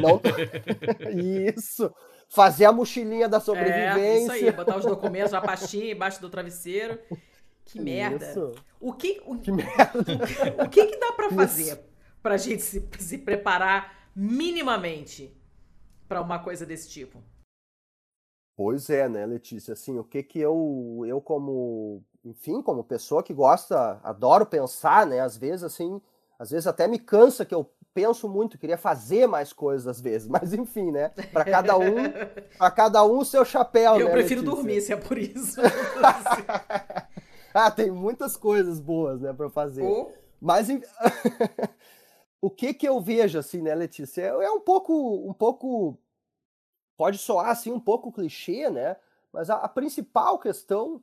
[0.00, 0.20] Não...
[1.54, 1.92] isso.
[2.28, 4.00] Fazer a mochilinha da sobrevivência.
[4.00, 6.98] É, isso aí, botar os documentos na pastinha embaixo do travesseiro.
[7.66, 8.24] Que merda.
[8.24, 8.52] Isso.
[8.80, 9.90] O que, o, que merda.
[10.58, 11.78] O, o que, que dá para fazer?
[12.26, 15.40] Para a gente se, se preparar minimamente
[16.08, 17.22] para uma coisa desse tipo?
[18.56, 19.74] Pois é, né, Letícia?
[19.74, 25.20] Assim, o que que eu, eu como, enfim, como pessoa que gosta, adoro pensar, né?
[25.20, 26.02] Às vezes, assim,
[26.36, 30.26] às vezes até me cansa que eu penso muito, queria fazer mais coisas às vezes,
[30.26, 31.10] mas enfim, né?
[31.32, 31.94] Para cada um,
[32.58, 34.00] para cada um o seu chapéu.
[34.00, 34.56] Eu né, prefiro Letícia?
[34.56, 35.60] dormir, se é por isso.
[37.54, 39.84] ah, tem muitas coisas boas, né, para fazer.
[39.84, 40.10] Oh.
[40.40, 40.68] Mas
[42.46, 44.22] o que que eu vejo assim, né, Letícia?
[44.22, 45.98] É, é um pouco, um pouco,
[46.96, 48.96] pode soar assim um pouco clichê, né?
[49.32, 51.02] Mas a, a principal questão,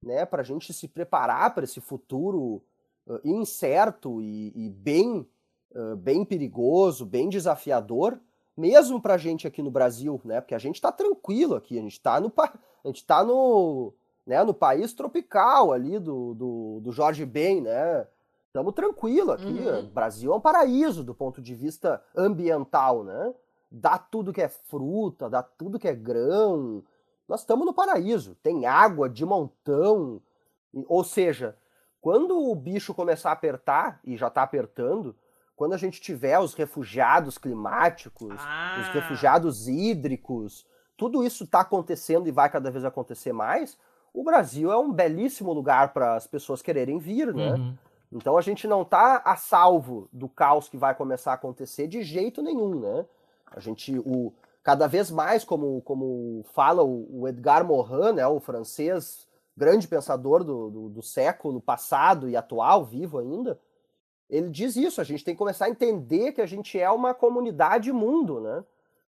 [0.00, 2.62] né, para a gente se preparar para esse futuro
[3.08, 5.28] uh, incerto e, e bem,
[5.74, 8.20] uh, bem perigoso, bem desafiador,
[8.56, 10.40] mesmo para a gente aqui no Brasil, né?
[10.40, 13.92] Porque a gente está tranquilo aqui, a gente está no, a gente tá no,
[14.24, 18.06] né, no país tropical ali do, do, do Jorge Ben, né?
[18.54, 19.46] Estamos tranquilo aqui.
[19.46, 19.80] Uhum.
[19.80, 23.34] O Brasil é um paraíso do ponto de vista ambiental, né?
[23.68, 26.80] Dá tudo que é fruta, dá tudo que é grão.
[27.28, 28.36] Nós estamos no paraíso.
[28.44, 30.22] Tem água de montão.
[30.86, 31.56] Ou seja,
[32.00, 35.16] quando o bicho começar a apertar, e já está apertando,
[35.56, 38.78] quando a gente tiver os refugiados climáticos, Ah.
[38.80, 40.64] os refugiados hídricos,
[40.96, 43.76] tudo isso está acontecendo e vai cada vez acontecer mais.
[44.12, 47.54] O Brasil é um belíssimo lugar para as pessoas quererem vir, né?
[47.54, 47.76] Uhum.
[48.14, 52.04] Então a gente não está a salvo do caos que vai começar a acontecer de
[52.04, 53.04] jeito nenhum, né?
[53.50, 58.38] A gente, o, cada vez mais, como, como fala o, o Edgar Morin, né, o
[58.38, 63.58] francês, grande pensador do, do, do século passado e atual, vivo ainda,
[64.30, 67.14] ele diz isso, a gente tem que começar a entender que a gente é uma
[67.14, 68.64] comunidade mundo, né?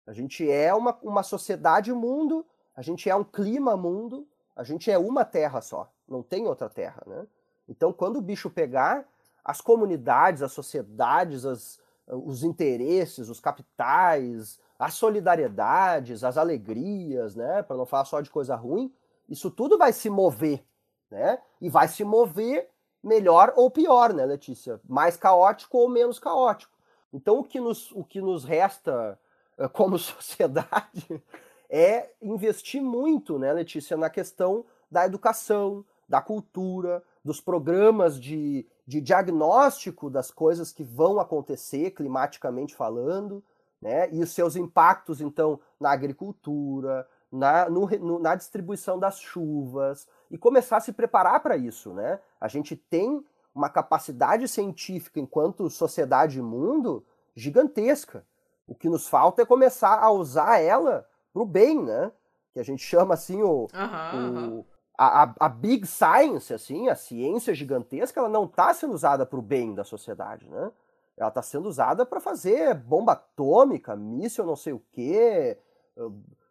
[0.09, 2.45] A gente é uma, uma sociedade mundo,
[2.75, 4.27] a gente é um clima mundo,
[4.57, 7.27] a gente é uma terra só, não tem outra terra, né?
[7.69, 9.07] Então, quando o bicho pegar,
[9.45, 17.77] as comunidades, as sociedades, as, os interesses, os capitais, as solidariedades, as alegrias, né, para
[17.77, 18.93] não falar só de coisa ruim,
[19.29, 20.65] isso tudo vai se mover,
[21.11, 21.39] né?
[21.61, 22.71] E vai se mover
[23.03, 24.81] melhor ou pior, né, Letícia?
[24.89, 26.73] Mais caótico ou menos caótico.
[27.13, 29.19] Então, o que nos, o que nos resta
[29.59, 31.23] eh, como sociedade
[31.69, 39.01] é investir muito, né, Letícia, na questão da educação, da cultura, dos programas de, de
[39.01, 43.43] diagnóstico das coisas que vão acontecer climaticamente falando,
[43.81, 50.09] né, e os seus impactos, então, na agricultura, na, no, no, na distribuição das chuvas,
[50.31, 51.93] e começar a se preparar para isso.
[51.93, 52.19] Né?
[52.41, 57.05] A gente tem uma capacidade científica enquanto sociedade e mundo
[57.35, 58.25] gigantesca.
[58.67, 62.13] O que nos falta é começar a usar ela para o bem, né?
[62.53, 64.49] Que a gente chama assim o, aham.
[64.61, 64.67] o-
[64.99, 69.39] a, a- a big science, assim, a ciência gigantesca, ela não está sendo usada para
[69.39, 70.71] o bem da sociedade, né?
[71.17, 75.57] Ela está sendo usada para fazer bomba atômica, míssil não sei o quê,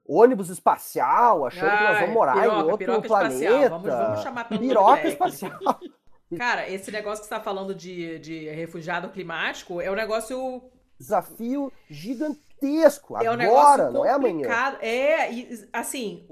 [0.07, 3.35] ônibus espacial, achando que nós vamos morar piroca, em outro planeta.
[3.35, 3.69] espacial.
[3.69, 5.59] Vamos- vamos chamar piroca espacial.
[6.37, 10.61] Cara, esse negócio que você tá falando de, de refugiado climático é um negócio
[10.99, 13.15] Desafio gigantesco.
[13.17, 14.47] É Agora, não é amanhã.
[14.81, 16.27] É, e assim,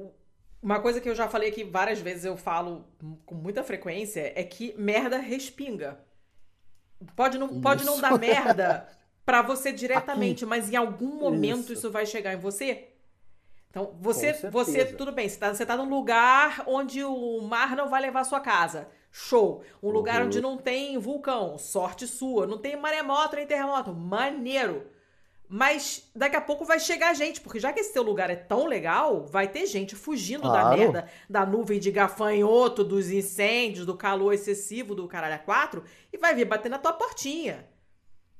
[0.65, 2.85] uma coisa que eu já falei aqui várias vezes, eu falo
[3.23, 5.99] com muita frequência, é que merda respinga.
[7.15, 8.87] Pode não, pode não dar merda
[9.23, 11.73] pra você diretamente, mas em algum momento Isso.
[11.73, 11.91] isso.
[11.91, 12.89] vai chegar em você.
[13.69, 17.87] Então, você, você tudo bem, você tá, você tá num lugar onde o mar não
[17.89, 18.87] vai levar a sua casa.
[19.11, 19.63] Show.
[19.83, 20.27] Um lugar Uhum.
[20.27, 21.57] onde não tem vulcão.
[21.57, 22.47] Sorte sua.
[22.47, 23.93] Não tem maremoto nem terremoto.
[23.93, 24.87] Maneiro.
[25.47, 28.65] Mas daqui a pouco vai chegar gente, porque já que esse teu lugar é tão
[28.65, 30.77] legal, vai ter gente fugindo da Claro.
[30.77, 36.17] merda, da nuvem de gafanhoto, dos incêndios, do calor excessivo do caralho a quatro, e
[36.17, 37.65] vai vir bater na tua portinha.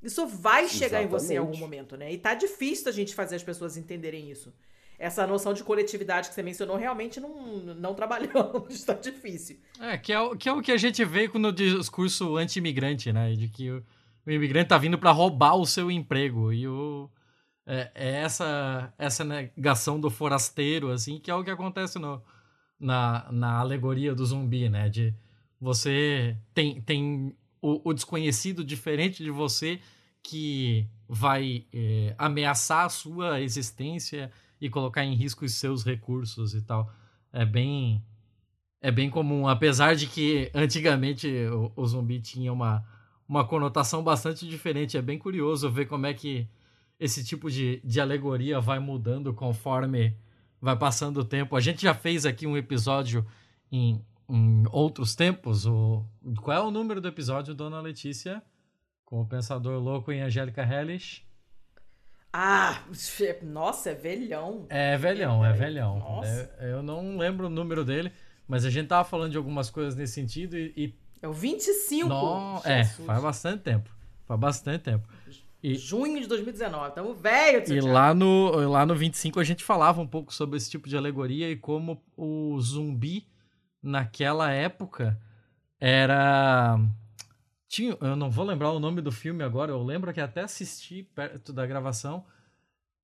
[0.02, 2.12] Isso vai chegar em você em algum momento, né?
[2.12, 4.52] E tá difícil a gente fazer as pessoas entenderem isso.
[4.98, 9.58] Essa noção de coletividade que você mencionou realmente não, não trabalhamos, tá difícil.
[9.80, 13.32] É, que é, o- que é o que a gente vê no discurso anti-imigrante, né?
[13.32, 13.82] De que
[14.26, 16.52] o, imigrante tá vindo para roubar o seu emprego.
[16.52, 17.08] E o,
[17.66, 22.22] é, é essa, essa negação do forasteiro, assim, que é o que acontece no,
[22.78, 24.88] na, na alegoria do zumbi, né?
[24.88, 25.14] De
[25.60, 29.80] você tem, tem o, o desconhecido diferente de você
[30.22, 36.62] que vai é, ameaçar a sua existência e colocar em risco os seus recursos e
[36.62, 36.90] tal.
[37.32, 38.02] É bem
[38.80, 42.84] é bem comum, apesar de que antigamente o, o zumbi tinha uma,
[43.28, 44.96] uma conotação bastante diferente.
[44.96, 46.48] É bem curioso ver como é que
[46.98, 50.16] esse tipo de, de alegoria vai mudando conforme
[50.60, 51.56] vai passando o tempo.
[51.56, 53.26] A gente já fez aqui um episódio
[53.70, 55.66] em, em outros tempos.
[55.66, 56.04] O,
[56.40, 58.42] qual é o número do episódio, dona Letícia?
[59.04, 61.24] Com o Pensador Louco em Angélica Hellish?
[62.32, 62.82] Ah,
[63.42, 64.66] nossa, é velhão.
[64.68, 65.68] É velhão, é Peraí.
[65.68, 65.98] velhão.
[65.98, 66.54] Nossa.
[66.58, 68.12] É- eu não lembro o número dele,
[68.46, 72.08] mas a gente tava falando de algumas coisas nesse sentido e, e É o 25.
[72.08, 73.90] Não, é, faz bastante tempo.
[74.26, 75.08] Faz bastante tempo.
[75.62, 76.94] E, Junho de 2019.
[76.94, 77.88] Tamo velho, e Thiago.
[77.88, 81.50] lá, no, lá no 25 a gente falava um pouco sobre esse tipo de alegoria
[81.50, 83.26] e como o zumbi,
[83.82, 85.18] naquela época,
[85.80, 86.78] era.
[87.68, 91.02] Tinha, eu não vou lembrar o nome do filme agora, eu lembro que até assisti
[91.02, 92.24] perto da gravação,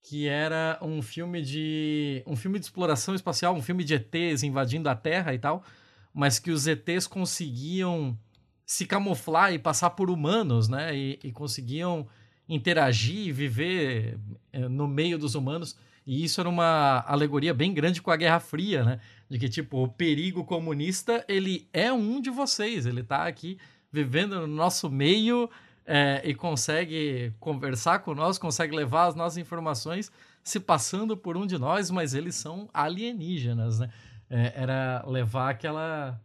[0.01, 2.23] que era um filme de.
[2.27, 5.65] um filme de exploração espacial, um filme de ETs invadindo a Terra e tal,
[6.13, 8.19] mas que os ETs conseguiam
[8.65, 10.97] se camuflar e passar por humanos, né?
[10.97, 12.07] E, e conseguiam
[12.49, 14.19] interagir e viver
[14.53, 15.77] eh, no meio dos humanos.
[16.07, 19.01] E isso era uma alegoria bem grande com a Guerra Fria, né?
[19.29, 22.87] De que, tipo, o perigo comunista, ele é um de vocês.
[22.87, 23.59] Ele tá aqui
[23.91, 25.49] vivendo no nosso meio
[25.87, 30.11] é, e consegue conversar com nós, consegue levar as nossas informações
[30.43, 33.91] se passando por um de nós, mas eles são alienígenas, né?
[34.35, 36.19] É, era levar aquela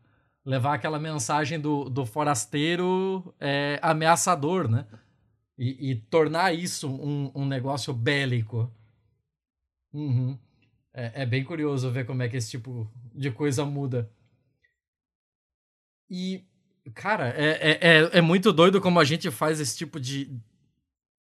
[0.46, 4.88] levar aquela mensagem do, do forasteiro é, ameaçador, né?
[5.58, 8.72] E, e, tornar isso um, um negócio bélico.
[9.92, 10.40] Uhum.
[10.94, 14.10] É, é, bem curioso ver como é que esse tipo de coisa muda.
[16.10, 16.46] E,
[16.94, 20.32] cara, é, é, é, é muito doido como a gente faz esse tipo de.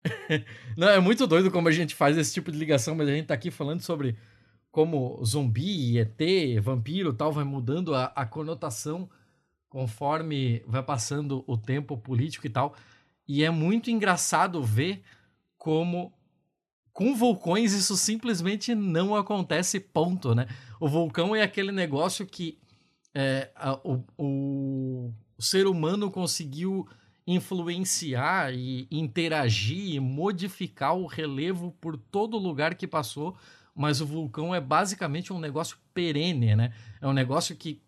[0.78, 3.26] Não, é muito doido como a gente faz esse tipo de ligação, mas a gente
[3.26, 4.16] tá aqui falando sobre
[4.78, 6.22] como zumbi, ET,
[6.62, 9.10] vampiro tal, vai mudando a, a conotação
[9.68, 12.76] conforme vai passando o tempo político e tal.
[13.28, 15.02] E é muito engraçado ver
[15.58, 16.14] como
[16.94, 20.46] com vulcões isso simplesmente não acontece, ponto, né?
[20.80, 22.60] O vulcão é aquele negócio que
[23.16, 26.88] é, a, o, o, o, ser humano conseguiu
[27.26, 33.36] influenciar e interagir e modificar o relevo por todo lugar que passou,
[33.78, 36.74] mas o vulcão é basicamente um negócio perene, né?
[37.00, 37.82] É um negócio que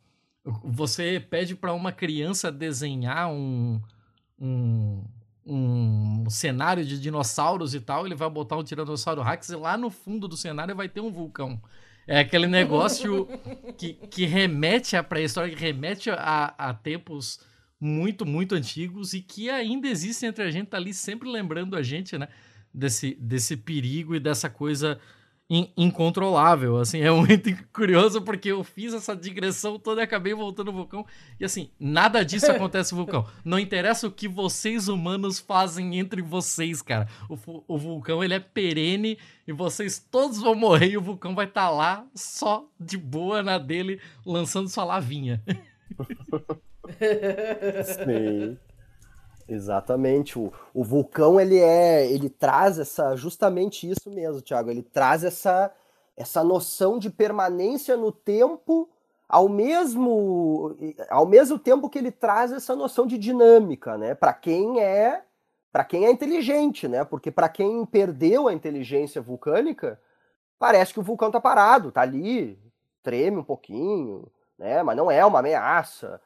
[0.63, 3.81] você pede para uma criança desenhar um,
[4.39, 5.03] um
[5.49, 9.89] um cenário de dinossauros e tal, ele vai botar um Tiranossauro Rex e lá no
[9.89, 11.59] fundo do cenário vai ter um vulcão.
[12.07, 13.27] É aquele negócio
[13.77, 17.39] que, que remete à pré-história, que remete a, a tempos
[17.79, 21.81] muito, muito antigos e que ainda existe entre a gente, tá ali sempre lembrando a
[21.81, 22.27] gente, né?
[22.71, 24.99] Desse, desse perigo e dessa coisa
[25.50, 26.78] in, incontrolável.
[26.78, 31.06] Assim, é muito curioso porque eu fiz essa digressão toda e acabei voltando ao vulcão.
[31.39, 33.26] E assim, nada disso acontece no vulcão.
[33.43, 37.08] Não interessa o que vocês humanos fazem entre vocês, cara.
[37.28, 37.38] O,
[37.68, 41.68] o vulcão ele é perene e vocês todos vão morrer e o vulcão vai estar
[41.68, 45.41] tá lá só de boa na dele, lançando sua lavinha.
[47.84, 48.58] Sim.
[49.50, 50.38] Exatamente.
[50.38, 54.70] O, o vulcão ele é, ele traz essa justamente isso mesmo, Thiago.
[54.70, 55.72] Ele traz essa
[56.16, 58.89] essa noção de permanência no tempo,
[59.28, 60.76] ao mesmo
[61.10, 64.14] ao mesmo tempo que ele traz essa noção de dinâmica, né?
[64.14, 65.24] Para quem é
[65.72, 67.04] para quem é inteligente, né?
[67.04, 70.00] Porque para quem perdeu a inteligência vulcânica,
[70.60, 72.60] parece que o vulcão tá parado, tá ali,
[73.04, 74.84] treme um pouquinho, né?
[74.84, 76.22] Mas não é uma ameaça.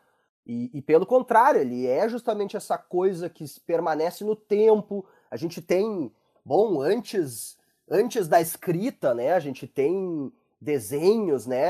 [0.46, 5.06] E, e, pelo contrário, ele é justamente essa coisa que permanece no tempo.
[5.32, 6.12] A gente tem,
[6.44, 7.58] bom, antes,
[7.90, 9.34] antes da escrita, né?
[9.34, 11.64] A gente tem desenhos, né?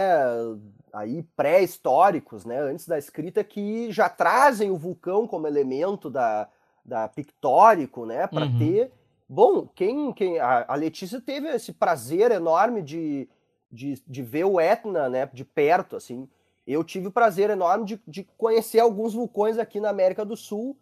[0.91, 2.59] Aí pré-históricos, né?
[2.59, 6.49] Antes da escrita que já trazem o vulcão como elemento da,
[6.83, 8.25] da pictórico, né?
[8.25, 8.57] Para uhum.
[8.57, 8.91] ter,
[9.29, 13.29] bom, quem, quem a, a Letícia teve esse prazer enorme de,
[13.71, 15.29] de, de ver o Etna, né?
[15.31, 16.27] De perto, assim
[16.65, 20.77] eu tive o prazer enorme de, de conhecer alguns vulcões aqui na América do Sul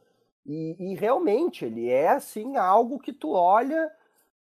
[0.45, 3.91] e, e, realmente ele é assim algo que tu olha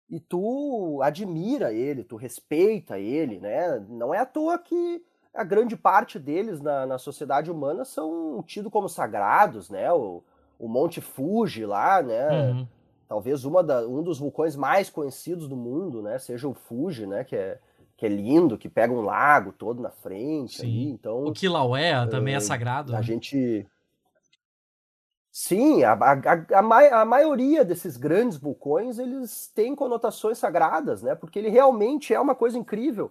[0.09, 3.85] e tu admira ele, tu respeita ele, né?
[3.89, 8.71] Não é à toa que a grande parte deles na, na sociedade humana são tidos
[8.71, 9.93] como sagrados, né?
[9.93, 10.23] O,
[10.59, 12.51] o Monte Fuji lá, né?
[12.51, 12.69] Uhum.
[13.09, 16.19] Talvez uma da, um dos vulcões mais conhecidos do mundo, né?
[16.19, 17.25] Seja o Fuji, né?
[17.25, 17.59] Que é
[17.99, 20.63] que é lindo, que pega um lago todo na frente.
[20.63, 22.95] Aí, então, o Kilauea também é sagrado.
[22.95, 23.03] A né?
[23.03, 23.67] gente.
[25.33, 31.17] Sim, a, a, a, a, maioria desses grandes vulcões eles têm conotações sagradas, né?
[31.17, 33.11] Porque ele realmente é uma coisa incrível.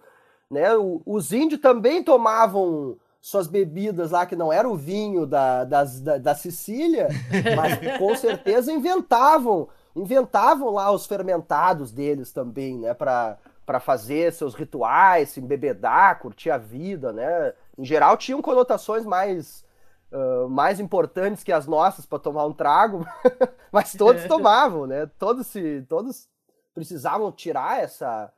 [0.49, 0.73] Né?
[0.77, 5.99] O, os índios também tomavam suas bebidas lá, que não era o vinho da, das,
[5.99, 7.09] da, da Sicília,
[7.55, 12.93] mas com certeza inventavam inventavam lá os fermentados deles também, né?
[12.93, 13.37] Para
[13.67, 17.53] para fazer seus rituais, se embebedar, curtir a vida, né?
[17.77, 19.65] Em geral tinham conotações mais
[20.09, 23.05] uh, mais importantes que as nossas para tomar um trago,
[23.69, 25.05] mas todos tomavam, né?
[25.19, 26.29] Todos se todos
[26.73, 28.31] precisavam tirar essa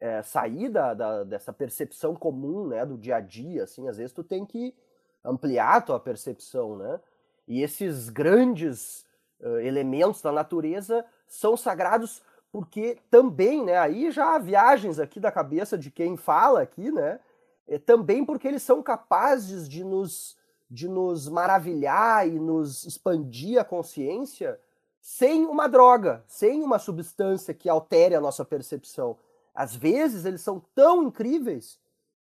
[0.00, 4.22] é, saída da, dessa percepção comum, né, do dia a dia, assim, às vezes tu
[4.24, 4.74] tem que
[5.22, 7.00] ampliar a tua percepção, né?
[7.46, 9.04] E esses grandes
[9.40, 12.22] uh, elementos da natureza são sagrados
[12.54, 17.18] porque também, né, aí já há viagens aqui da cabeça de quem fala aqui, né,
[17.66, 20.36] é, também porque eles são capazes de nos,
[20.70, 24.60] de nos maravilhar e nos expandir a consciência
[25.00, 29.18] sem uma droga, sem uma substância que altere a nossa percepção.
[29.52, 31.80] Às vezes eles são tão incríveis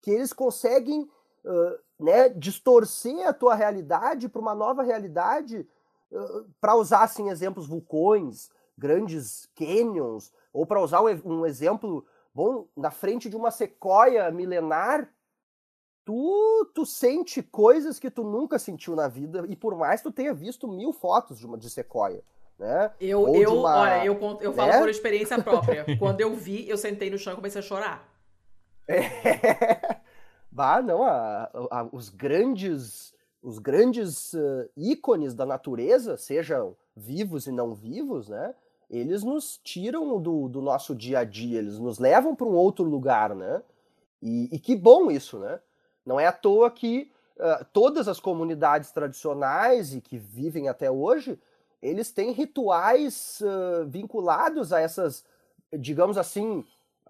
[0.01, 5.67] que eles conseguem uh, né, distorcer a tua realidade para uma nova realidade,
[6.11, 12.91] uh, para usar assim exemplos vulcões, grandes canyons, ou para usar um exemplo bom, na
[12.91, 15.09] frente de uma sequoia milenar,
[16.03, 20.33] tu, tu sente coisas que tu nunca sentiu na vida, e por mais tu tenha
[20.33, 22.23] visto mil fotos de uma de sequoia.
[22.59, 22.91] Né?
[23.01, 24.79] Eu, Ou eu, uma- olha, eu, conto- eu falo né?
[24.79, 25.85] por experiência própria.
[25.99, 28.07] Quando eu vi, eu sentei no chão e comecei a chorar.
[30.51, 37.51] Bah, não, a- a- os grandes, os grandes eh, ícones da natureza, sejam vivos e
[37.51, 38.55] não vivos, né?
[38.89, 42.85] Eles nos tiram do, do nosso dia a dia, eles nos levam para um outro
[42.85, 43.61] lugar, né?
[44.21, 45.59] E, e que bom isso, né?
[46.05, 51.37] Não é à toa que ah, todas as comunidades tradicionais e que vivem até hoje,
[51.81, 55.25] eles têm rituais ah, vinculados a essas,
[55.73, 56.63] digamos assim,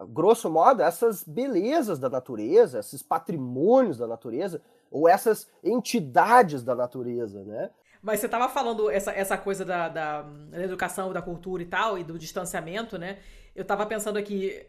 [0.10, 4.62] grosso modo, essas belezas da natureza, esses patrimônios da natureza,
[4.92, 7.70] ou essas entidades da natureza, né?
[8.06, 11.98] Mas você tava falando essa, essa coisa da, da, da educação, da cultura e tal,
[11.98, 13.18] e do distanciamento, né?
[13.56, 14.64] Eu tava pensando aqui,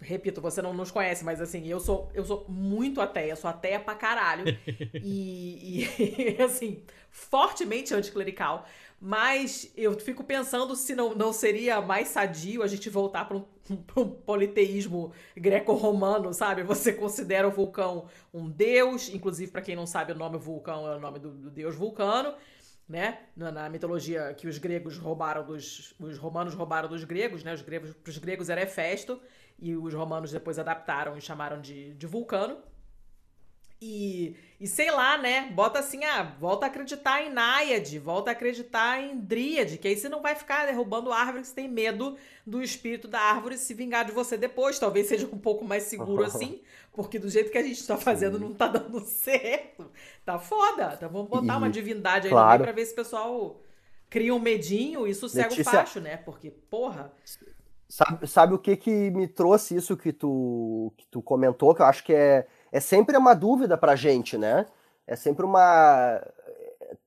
[0.00, 3.80] repito, você não nos conhece, mas assim, eu sou, eu sou muito ateia, sou ateia
[3.80, 4.44] pra caralho.
[4.94, 8.64] e, e, assim, fortemente anticlerical.
[9.00, 13.44] Mas eu fico pensando se não, não seria mais sadio a gente voltar para um,
[13.96, 16.62] um politeísmo greco-romano, sabe?
[16.62, 20.94] Você considera o vulcão um deus, inclusive, para quem não sabe, o nome vulcão é
[20.94, 22.32] o nome do, do deus vulcano,
[22.92, 23.20] né?
[23.34, 25.94] Na, mitologia que os gregos roubaram dos.
[25.98, 27.54] Os romanos roubaram dos gregos, né?
[27.54, 29.18] Os gregos, pros gregos era Hefesto,
[29.58, 32.58] e os romanos depois adaptaram e chamaram de, de vulcano.
[33.84, 35.50] E, e sei lá, né?
[35.52, 39.96] Bota assim, ah, volta a acreditar em Náiade, volta a acreditar em Dríade, que aí
[39.96, 42.16] você não vai ficar derrubando árvore que você tem medo
[42.46, 44.78] do espírito da árvore se vingar de você depois.
[44.78, 46.60] Talvez seja um pouco mais seguro assim,
[46.92, 49.90] porque do jeito que a gente tá fazendo não tá dando certo.
[50.24, 50.92] Tá foda.
[50.96, 52.62] Então vamos botar E- uma divindade aí claro.
[52.62, 53.60] pra ver se o pessoal
[54.08, 56.18] cria um medinho e sossega o Letícia- facho, né?
[56.18, 57.12] Porque, porra.
[57.88, 61.86] Sabe, sabe o que que me trouxe isso que tu, que tu comentou, que eu
[61.86, 64.66] acho que é, é sempre uma dúvida pra gente, né?
[65.06, 66.20] É sempre uma...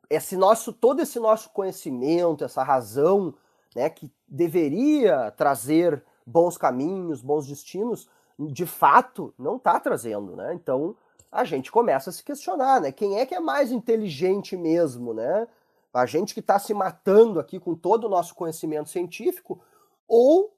[0.07, 3.33] Esse nosso, todo esse nosso conhecimento, essa razão,
[3.75, 8.07] né, que deveria trazer bons caminhos, bons destinos,
[8.37, 10.53] de fato não está trazendo, né?
[10.53, 10.95] Então
[11.31, 12.91] a gente começa a se questionar, né?
[12.91, 15.47] Quem é que é mais inteligente mesmo, né?
[15.93, 19.59] A gente que está se matando aqui com todo o nosso conhecimento científico,
[20.07, 20.53] ou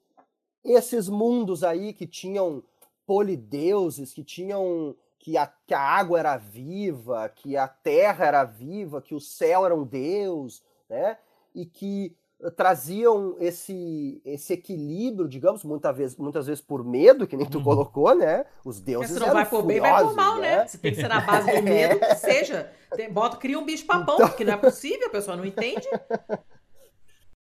[0.64, 2.62] esses mundos aí que tinham
[3.08, 9.00] polideuses, que tinham que a, que a água era viva, que a terra era viva,
[9.00, 11.16] que o céu era um deus, né?
[11.54, 17.36] E que eh, traziam esse esse equilíbrio, digamos, muitas vezes, muitas vezes por medo, que
[17.36, 17.64] nem tu Uhum.
[17.64, 18.44] colocou, né?
[18.64, 20.66] Os deuses se não eram vai por bem, vai por mal, né?
[20.68, 22.70] Se tem que ser na base do medo, que seja.
[22.94, 25.88] Tem- bota, cria um bicho papão, Então- porque não é possível, a pessoa não entende.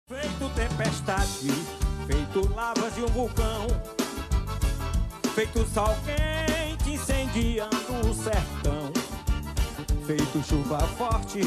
[0.08, 1.52] Feito tempestade,
[2.08, 3.68] feito lavas de um vulcão,
[5.38, 8.92] feito sol quente incendiando o sertão,
[10.04, 11.42] feito chuva forte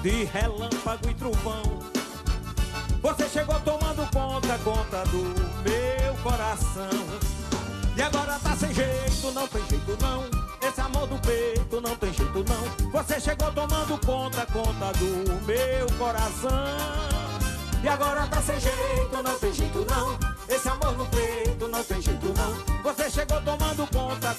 [0.00, 1.62] de relâmpago e trovão.
[3.02, 5.24] Você chegou tomando conta, conta do
[5.64, 6.88] meu coração.
[7.96, 10.22] E agora tá sem jeito, não tem jeito não.
[10.64, 12.90] Esse amor do peito não tem jeito não.
[12.92, 16.76] Você chegou tomando conta, conta do meu coração.
[17.82, 20.16] E agora tá sem jeito, não tem jeito não.
[20.48, 22.71] Esse amor no peito não tem jeito não.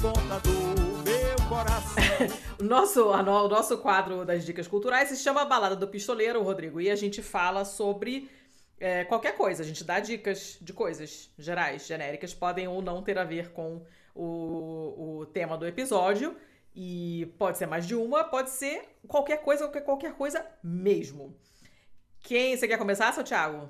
[0.02, 2.04] Conta, do meu coração.
[2.60, 6.80] O nosso, a o nosso quadro das dicas culturais se chama Balada do Pistoleiro, Rodrigo,
[6.80, 8.30] e a gente fala sobre
[8.80, 9.64] é, qualquer coisa.
[9.64, 13.82] A gente dá dicas de coisas gerais, genéricas, podem ou não ter a ver com
[14.16, 16.38] o, o tema do episódio.
[16.74, 21.36] E pode ser mais de uma, pode ser qualquer coisa, qualquer, qualquer coisa mesmo.
[22.22, 23.70] Quem você quer começar, seu Thiago?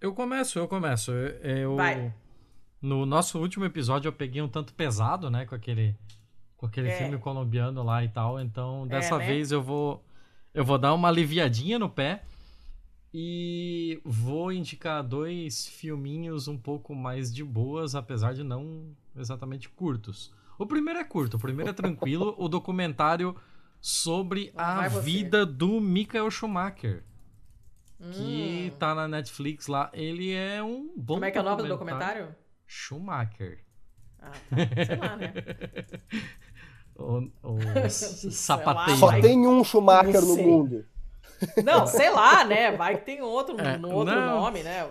[0.00, 1.10] Eu começo, eu começo.
[1.12, 2.12] Eu, eu- Vai.
[2.84, 5.96] No nosso último episódio eu peguei um tanto pesado, né, com aquele
[6.58, 6.98] com aquele É.
[6.98, 8.38] filme colombiano lá e tal.
[8.38, 9.26] Então, dessa né?
[9.26, 10.04] vez eu vou
[10.52, 12.22] eu vou dar uma aliviadinha no pé
[13.12, 20.30] e vou indicar dois filminhos um pouco mais de boas, apesar de não exatamente curtos.
[20.58, 23.34] O primeiro é curto, o primeiro é tranquilo, o documentário
[23.80, 27.02] sobre a vida do Michael Schumacher
[28.12, 28.76] que Hum.
[28.78, 29.88] tá na Netflix lá.
[29.94, 32.34] Ele é um bom Como é que é o nome do documentário?
[32.74, 33.60] Schumacher.
[34.20, 34.84] Ah, tá.
[34.84, 35.32] Sei lá, né?
[36.96, 37.58] O, o
[37.90, 39.00] sapateiro.
[39.00, 39.20] Só Vai.
[39.20, 40.84] tem um Schumacher no mundo.
[41.64, 42.70] Não, sei lá, né?
[42.70, 44.40] Vai que tem outro, É, no outro não.
[44.40, 44.88] nome, né?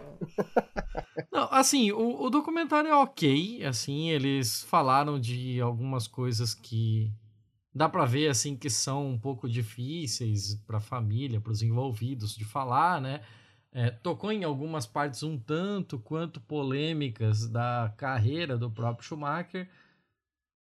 [1.31, 7.09] Não, assim, o, o documentário é ok, assim, eles falaram de algumas coisas que
[7.73, 12.99] dá pra ver, assim, que são um pouco difíceis pra família, pros envolvidos de falar,
[12.99, 13.21] né?
[13.73, 19.67] É, tocou em algumas partes um tanto quanto polêmicas da carreira do próprio Schumacher,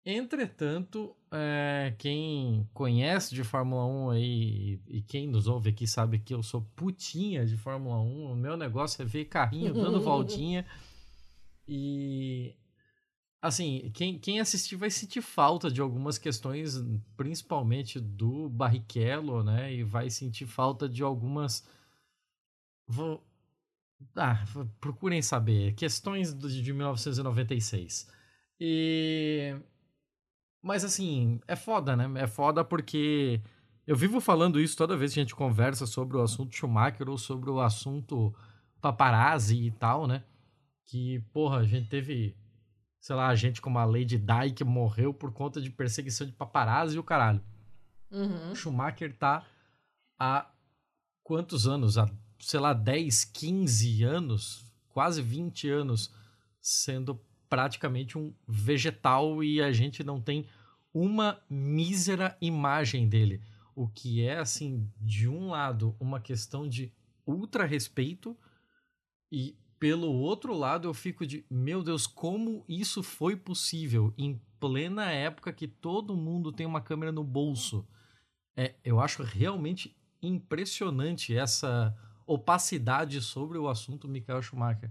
[0.05, 6.33] Entretanto, é, quem conhece de Fórmula 1 aí e quem nos ouve aqui sabe que
[6.33, 8.33] eu sou putinha de Fórmula 1.
[8.33, 10.65] O meu negócio é ver carrinho dando voltinha.
[11.69, 12.57] E
[13.43, 16.83] assim, quem, quem assistir vai sentir falta de algumas questões,
[17.15, 19.73] principalmente do Barrichello, né?
[19.75, 21.69] E vai sentir falta de algumas.
[22.91, 23.23] Vou...
[24.17, 24.45] Ah,
[24.81, 25.75] procurem saber.
[25.75, 28.11] Questões de 1996.
[28.59, 29.55] E
[30.63, 32.21] mas assim, é foda, né?
[32.21, 33.41] É foda porque
[33.87, 37.17] eu vivo falando isso toda vez que a gente conversa sobre o assunto Schumacher ou
[37.17, 38.35] sobre o assunto
[38.81, 40.23] paparazzi e tal, né?
[40.85, 42.37] Que, porra, a gente teve,
[43.01, 46.97] sei lá, gente como a Lady Di que morreu por conta de perseguição de paparazzi
[46.97, 47.41] e o caralho.
[48.11, 48.55] Uhum.
[48.55, 49.47] Schumacher tá
[50.19, 50.51] há
[51.23, 51.97] quantos anos?
[51.97, 52.11] Há,
[52.41, 56.13] sei lá, 10, 15 anos, quase 20 anos
[56.61, 60.47] sendo praticamente um vegetal e a gente não tem
[60.93, 63.43] uma mísera imagem dele.
[63.75, 66.93] O que é, assim, de um lado, uma questão de
[67.27, 68.37] ultra respeito,
[69.31, 75.11] e pelo outro lado, eu fico de, meu Deus, como isso foi possível em plena
[75.11, 77.87] época que todo mundo tem uma câmera no bolso?
[78.57, 81.97] É, eu acho realmente impressionante essa
[82.33, 84.91] opacidade sobre o assunto Michael Schumacher.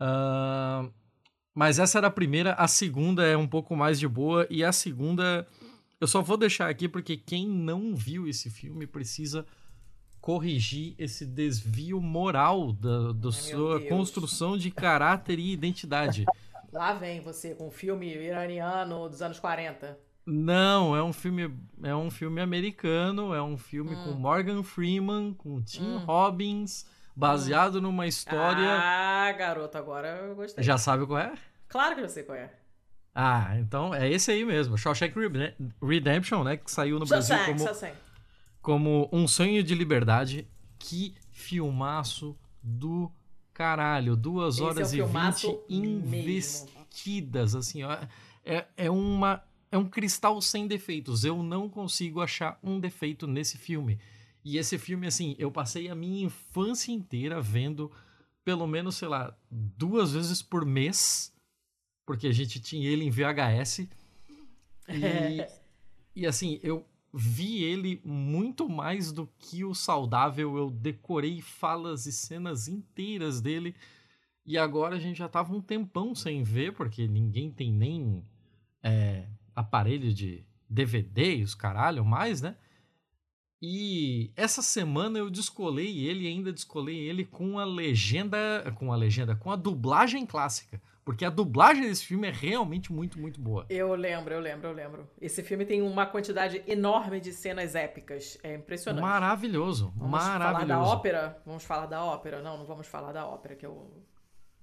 [0.00, 0.92] Uh,
[1.54, 4.72] mas essa era a primeira, a segunda é um pouco mais de boa, e a
[4.72, 5.46] segunda
[6.00, 9.46] eu só vou deixar aqui porque quem não viu esse filme precisa
[10.20, 16.24] corrigir esse desvio moral da, da sua construção de caráter e identidade.
[16.72, 19.98] Lá vem você com um filme iraniano dos anos 40.
[20.26, 24.04] Não, é um filme, é um filme americano, é um filme Hum.
[24.04, 28.70] com Morgan Freeman, com Tim Robbins, baseado numa história.
[28.80, 30.64] Ah, garoto, agora eu gostei.
[30.64, 31.34] Já sabe qual é?
[31.68, 32.50] Claro que eu sei qual é.
[33.14, 37.58] Ah, então é esse aí mesmo, Shawshank Rede- Redemption, né, que saiu no Brasil Shawshank,
[37.58, 37.96] como, Shawshank.
[38.62, 40.48] como Um Sonho de Liberdade.
[40.78, 43.10] Que filmaço do
[43.52, 47.96] caralho, duas é horas e filmaço vinte investidas, assim, ó,
[48.44, 49.42] é, é uma
[49.74, 51.24] é um cristal sem defeitos.
[51.24, 53.98] Eu não consigo achar um defeito nesse filme.
[54.44, 57.90] E esse filme, assim, eu passei a minha infância inteira vendo
[58.44, 61.34] pelo menos, sei lá, duas vezes por mês,
[62.06, 63.80] porque a gente tinha ele em VHS.
[64.88, 65.44] E,
[66.14, 70.56] e assim, eu vi ele muito mais do que o saudável.
[70.56, 73.74] Eu decorei falas e cenas inteiras dele.
[74.46, 78.22] E agora a gente já tava um tempão sem ver, porque ninguém tem nem
[78.80, 82.56] é, aparelho de DVD e os caralho mais, né?
[83.66, 88.38] E essa semana eu descolei ele, ainda descolei ele com a legenda,
[88.76, 93.18] com a legenda, com a dublagem clássica, porque a dublagem desse filme é realmente muito,
[93.18, 93.64] muito boa.
[93.70, 95.10] Eu lembro, eu lembro, eu lembro.
[95.18, 98.36] Esse filme tem uma quantidade enorme de cenas épicas.
[98.42, 99.02] É impressionante.
[99.02, 100.66] Maravilhoso, Vamos maravilhoso.
[100.66, 101.42] falar da ópera?
[101.46, 102.42] Vamos falar da ópera?
[102.42, 104.04] Não, não vamos falar da ópera, que eu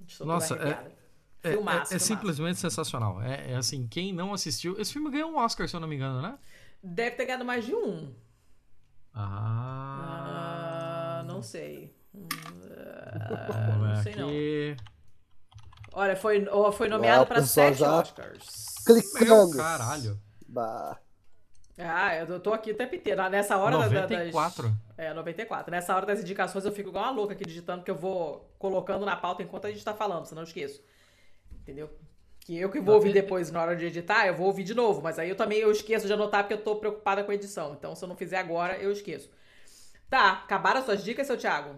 [0.05, 1.00] estou Nossa, é-.
[1.43, 2.05] É, é- Filmaço, é filmaço.
[2.05, 3.21] simplesmente sensacional.
[3.21, 5.95] É, é assim, quem não assistiu, esse filme ganhou um Oscar, se eu não me
[5.95, 6.37] engano, né?
[6.83, 8.13] Deve ter ganhado mais de um.
[9.13, 11.95] Ah, Ah, não sei.
[12.13, 14.29] Vamos não sei não.
[15.93, 18.75] Olha, foi, ou foi nomeado Ah, para sete já Oscars.
[18.85, 19.49] Clicando.
[19.49, 20.19] Meu caralho.
[20.47, 20.97] Bah.
[21.77, 23.27] Ah, eu tô aqui o tempo inteiro.
[23.29, 24.09] Nessa hora da- da- das...
[24.33, 24.73] 94.
[24.97, 25.71] É, 94.
[25.71, 29.05] Nessa hora das indicações eu fico igual uma louca aqui digitando, porque eu vou colocando
[29.05, 30.81] na pauta enquanto a gente tá falando, senão eu esqueço.
[31.61, 31.89] Entendeu?
[32.39, 35.01] Que eu que vou ouvir depois na hora de editar, eu vou ouvir de novo,
[35.01, 37.73] mas aí eu também eu esqueço de anotar porque eu tô preocupada com a edição.
[37.73, 39.29] Então, se eu não fizer agora, eu esqueço.
[40.09, 41.75] Tá, acabaram as suas dicas, seu Thiago?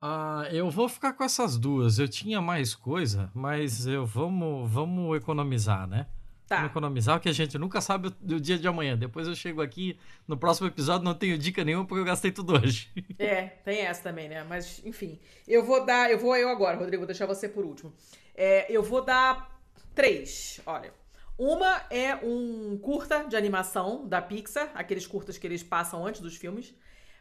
[0.00, 1.98] Ah, eu vou ficar com essas duas.
[1.98, 6.06] Eu tinha mais coisa, mas eu vamos, vamos economizar, né?
[6.46, 6.56] Tá.
[6.56, 8.98] Vamos economizar, porque a gente nunca sabe o, do dia de amanhã.
[8.98, 9.98] Depois eu chego aqui
[10.28, 12.90] no próximo episódio, não tenho dica nenhuma porque eu gastei tudo hoje.
[13.18, 14.44] É, tem essa também, né?
[14.44, 15.18] Mas, enfim.
[15.48, 16.10] Eu vou dar.
[16.10, 17.94] Eu vou eu agora, Rodrigo, vou deixar você por último.
[18.34, 19.60] É, eu vou dar
[19.94, 20.60] três.
[20.66, 20.92] Olha.
[21.36, 26.36] Uma é um curta de animação da Pixar, aqueles curtas que eles passam antes dos
[26.36, 26.72] filmes,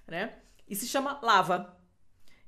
[0.07, 0.37] né?
[0.67, 1.75] E se chama Lava.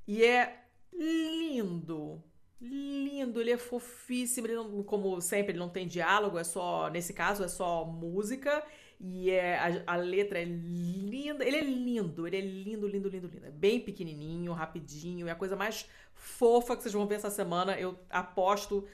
[0.07, 0.63] E é
[0.93, 2.23] lindo.
[2.61, 4.47] Lindo, ele é fofíssimo.
[4.47, 6.89] Ele não, como sempre, ele não tem diálogo, é só.
[6.89, 8.63] Nesse caso, é só música.
[8.99, 11.43] E é, a, a letra é linda.
[11.45, 13.45] Ele é lindo, ele é lindo, lindo, lindo, lindo.
[13.45, 15.27] É bem pequenininho, rapidinho.
[15.27, 17.77] É a coisa mais fofa que vocês vão ver essa semana.
[17.77, 18.88] Eu aposto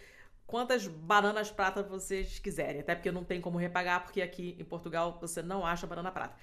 [0.47, 2.81] quantas bananas prata vocês quiserem.
[2.81, 6.35] Até porque não tem como repagar, porque aqui em Portugal você não acha banana prata.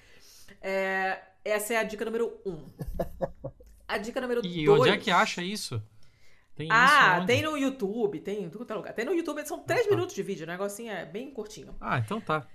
[0.61, 2.65] É, essa é a dica número um.
[3.87, 4.81] A dica número E dois.
[4.81, 5.81] onde é que acha isso?
[6.55, 8.93] Tem Ah, tem no YouTube, tem em todo lugar.
[8.93, 9.91] Tem no YouTube, são três tá.
[9.91, 11.75] minutos de vídeo, o negocinho é bem curtinho.
[11.79, 12.45] Ah, então tá.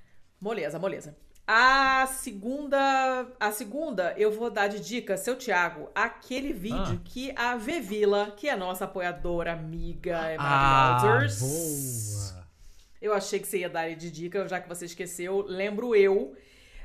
[0.44, 1.16] Moleza, moleza.
[1.46, 7.02] A segunda, a segunda eu vou dar de dica, seu Thiago, aquele vídeo Ah.
[7.02, 10.98] que a Vevila, que é nossa apoiadora, amiga, é Ah,
[11.40, 12.46] boa.
[13.00, 15.40] Eu achei que você ia dar de dica, já que você esqueceu.
[15.48, 16.36] Lembro eu.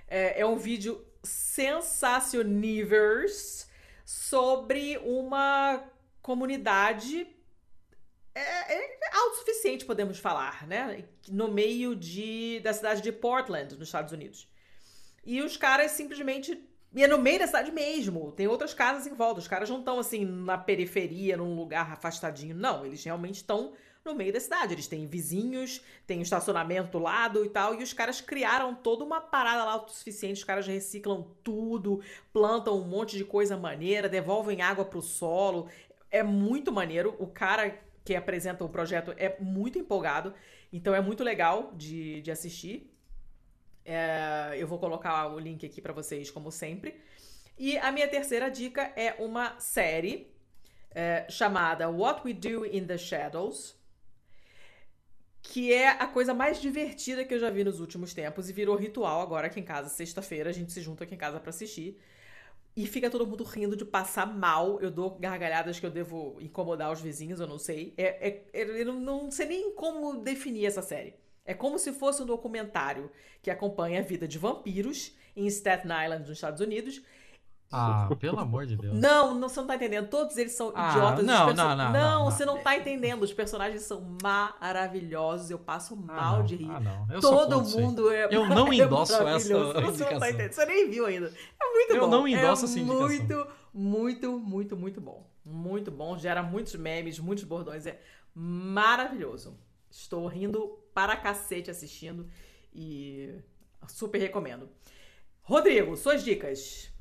[0.08, 3.68] É, é um vídeo sensacionivers
[4.06, 5.84] sobre uma
[6.22, 7.28] comunidade
[8.34, 11.06] é, é autossuficiente, podemos falar, né?
[11.28, 14.48] No meio de, da cidade de Portland, nos Estados Unidos.
[15.26, 16.66] E os caras simplesmente.
[16.94, 18.32] E é no meio da cidade mesmo.
[18.32, 19.40] Tem outras casas em volta.
[19.40, 22.56] Os caras não estão assim na periferia, num lugar afastadinho.
[22.56, 23.74] Não, eles realmente estão
[24.04, 24.74] no meio da cidade.
[24.74, 27.76] Eles têm vizinhos, tem um estacionamento do lado e tal.
[27.76, 30.40] E os caras criaram toda uma parada lá autossuficiente.
[30.40, 32.02] Os caras reciclam tudo,
[32.34, 35.70] plantam um monte de coisa maneira, devolvem água pro solo.
[36.10, 37.16] É muito maneiro.
[37.20, 37.78] O cara
[38.10, 40.34] que apresenta o projeto é muito empolgado.
[40.74, 42.92] Então é muito legal de, de assistir.
[43.86, 47.00] É, eu vou colocar o link aqui pra vocês, como sempre.
[47.56, 50.34] E a minha terceira dica é uma série
[50.90, 53.76] é, chamada What We Do in the Shadows,
[55.44, 58.76] que é a coisa mais divertida que eu já vi nos últimos tempos e virou
[58.76, 59.88] ritual agora aqui em casa.
[59.88, 61.96] Sexta-feira a gente se junta aqui em casa pra assistir.
[62.80, 64.80] E fica todo mundo rindo de passar mal.
[64.80, 67.94] Eu dou gargalhadas que eu devo incomodar os vizinhos, eu não sei.
[67.98, 71.14] É, é- é- eu não, não sei nem como definir essa série.
[71.46, 73.12] É como se fosse um documentário
[73.44, 77.02] que acompanha a vida de vampiros em Staten Island, nos Estados Unidos.
[77.72, 78.98] Ah, pelo amor de Deus.
[78.98, 80.08] Não, não, você não tá entendendo.
[80.10, 81.26] Todos eles são Ah, idiotas.
[81.26, 82.26] não, perso- não, não, não, não.
[82.26, 83.22] você não tá entendendo.
[83.24, 85.50] Os personagens são maravilhosos.
[85.52, 86.46] Eu passo Ah, mal não.
[86.46, 86.70] de rir.
[86.72, 87.08] Ah, não.
[87.12, 88.28] Eu sou Todo mundo é.
[88.32, 89.74] Eu não é endosso essa maravilhoso.
[89.82, 90.52] Você não tá entendendo.
[90.54, 91.28] Você nem viu ainda.
[91.62, 92.08] É muito Eu bom.
[92.08, 93.08] não endosso é essa indicação.
[93.08, 95.30] Muito, muito, muito, muito bom.
[95.46, 96.18] Muito bom.
[96.18, 97.86] Gera muitos memes, muitos bordões.
[97.86, 98.00] É
[98.34, 99.58] maravilhoso.
[99.92, 102.28] Estou rindo para cacete assistindo
[102.74, 103.34] e
[103.88, 104.70] super recomendo.
[105.42, 106.92] Rodrigo, suas dicas.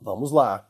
[0.00, 0.68] Vamos lá.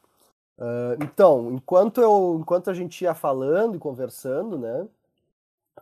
[0.59, 4.89] Ah, então, enquanto eu, enquanto a gente ia falando e conversando, né?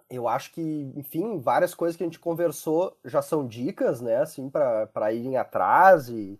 [0.09, 4.17] Eu acho que, enfim, várias coisas que a gente conversou já são dicas, né?
[4.17, 6.39] Assim, para irem atrás e,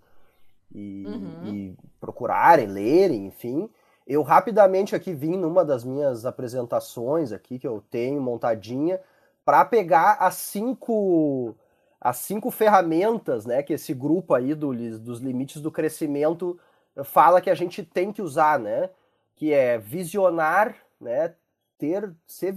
[0.75, 1.39] e, Uhum.
[1.43, 3.71] e procurarem, lerem, enfim.
[4.07, 9.01] Eu rapidamente aqui vim numa das minhas apresentações aqui que eu tenho montadinha
[9.45, 11.55] para pegar as cinco
[12.01, 16.59] as cinco ferramentas, né, que esse grupo aí do, dos limites do crescimento
[17.05, 18.91] fala que a gente tem que usar, né?
[19.35, 21.35] Que é visionar, né?
[21.79, 22.57] Ter, ser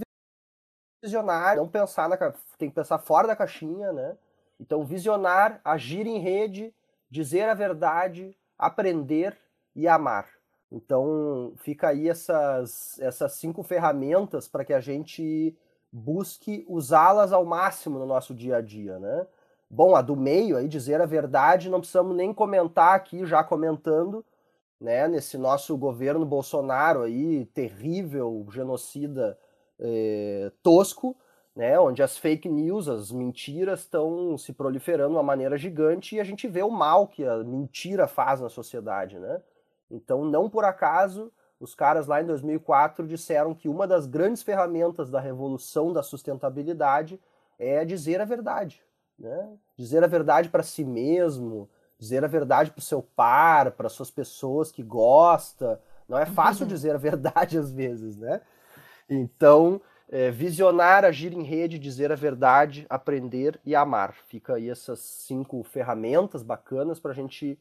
[1.02, 2.16] visionário, não pensar na,
[2.58, 4.16] tem que pensar fora da caixinha, né?
[4.58, 6.74] Então, visionar, agir em rede,
[7.10, 9.36] dizer a verdade, aprender
[9.74, 10.28] e amar.
[10.70, 15.56] Então, fica aí essas, essas cinco ferramentas para que a gente
[15.92, 19.26] busque usá-las ao máximo no nosso dia a dia, né?
[19.68, 24.24] Bom, a do meio aí, dizer a verdade, não precisamos nem comentar aqui, já comentando,
[24.80, 29.38] né, nesse nosso governo Bolsonaro aí, terrível, genocida,
[29.80, 31.16] eh, tosco,
[31.54, 36.20] né, onde as fake news, as mentiras estão se proliferando de uma maneira gigante e
[36.20, 39.42] a gente vê o mal que a mentira faz na sociedade, né?
[39.90, 45.10] Então, não por acaso, os caras lá em 2004 disseram que uma das grandes ferramentas
[45.10, 47.20] da revolução da sustentabilidade
[47.58, 48.82] é dizer a verdade,
[49.18, 49.56] né?
[49.76, 51.68] Dizer a verdade para si mesmo,
[51.98, 55.80] dizer a verdade para o seu par, para suas pessoas que gosta.
[56.08, 58.40] Não é fácil dizer a verdade às vezes, né?
[59.08, 64.14] Então, é, visionar, agir em rede, dizer a verdade, aprender e amar.
[64.26, 67.58] Fica aí essas cinco ferramentas bacanas para a gente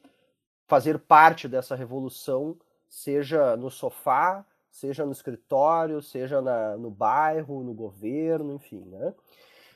[0.68, 2.58] fazer parte dessa revolução,
[2.90, 9.14] seja no sofá, seja no escritório, seja na, no bairro, no governo, enfim, né?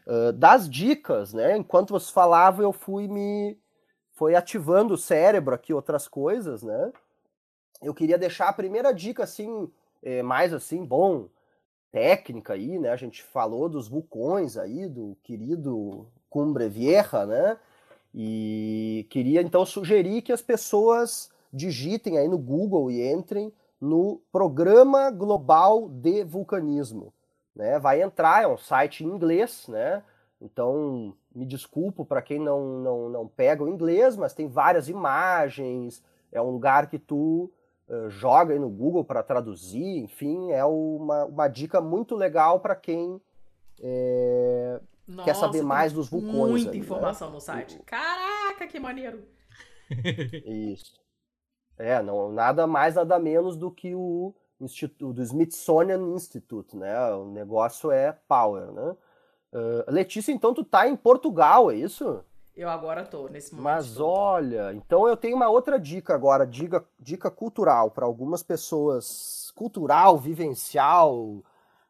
[0.09, 1.55] Uh, das dicas, né?
[1.55, 3.55] Enquanto você falava, eu fui me
[4.13, 6.91] foi ativando o cérebro aqui outras coisas, né?
[7.81, 9.71] Eu queria deixar a primeira dica assim,
[10.01, 11.29] é, mais assim, bom,
[11.91, 12.89] técnica aí, né?
[12.89, 17.57] A gente falou dos vulcões aí, do querido Cumbre Vieja, né?
[18.13, 25.09] E queria então sugerir que as pessoas digitem aí no Google e entrem no Programa
[25.11, 27.13] Global de Vulcanismo.
[27.55, 27.79] Né?
[27.79, 30.03] Vai entrar, é um site em inglês, né?
[30.41, 36.01] Então, me desculpo para quem não, não, não pega o inglês, mas tem várias imagens,
[36.31, 37.51] é um lugar que tu
[37.87, 42.75] uh, joga aí no Google para traduzir, enfim, é uma, uma dica muito legal para
[42.75, 43.21] quem
[43.81, 46.51] é, Nossa, quer saber mais dos vulcões.
[46.51, 46.85] Muita aí, né?
[46.85, 47.79] informação no site.
[47.85, 49.23] Caraca, que maneiro.
[50.45, 50.99] Isso.
[51.77, 57.13] É, não, nada mais, nada menos do que o do Smithsonian Institute, né?
[57.13, 58.95] O negócio é power, né?
[59.51, 62.23] Uh, Letícia, então tu tá em Portugal, é isso?
[62.55, 63.63] Eu agora tô nesse momento.
[63.63, 69.51] Mas olha, então eu tenho uma outra dica agora, dica, dica cultural para algumas pessoas,
[69.55, 71.41] cultural, vivencial,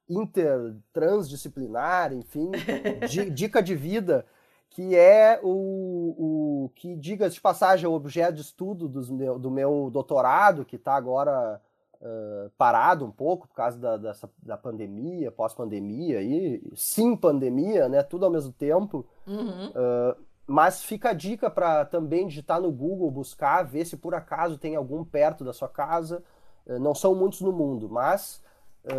[0.08, 2.52] intertransdisciplinar, enfim,
[3.34, 4.26] dica de vida,
[4.70, 9.40] que é o, o que, diga de passagem, é o objeto de estudo do meu,
[9.40, 11.60] do meu doutorado, que está agora
[12.02, 18.04] uh, parado um pouco por causa da, dessa, da pandemia, pós-pandemia, e sim pandemia, né,
[18.04, 19.06] tudo ao mesmo tempo.
[19.28, 19.70] Uhum.
[19.70, 20.16] Uh,
[20.46, 24.76] mas fica a dica para também digitar no Google, buscar, ver se por acaso tem
[24.76, 26.24] algum perto da sua casa.
[26.66, 28.42] Uh, não são muitos no mundo, mas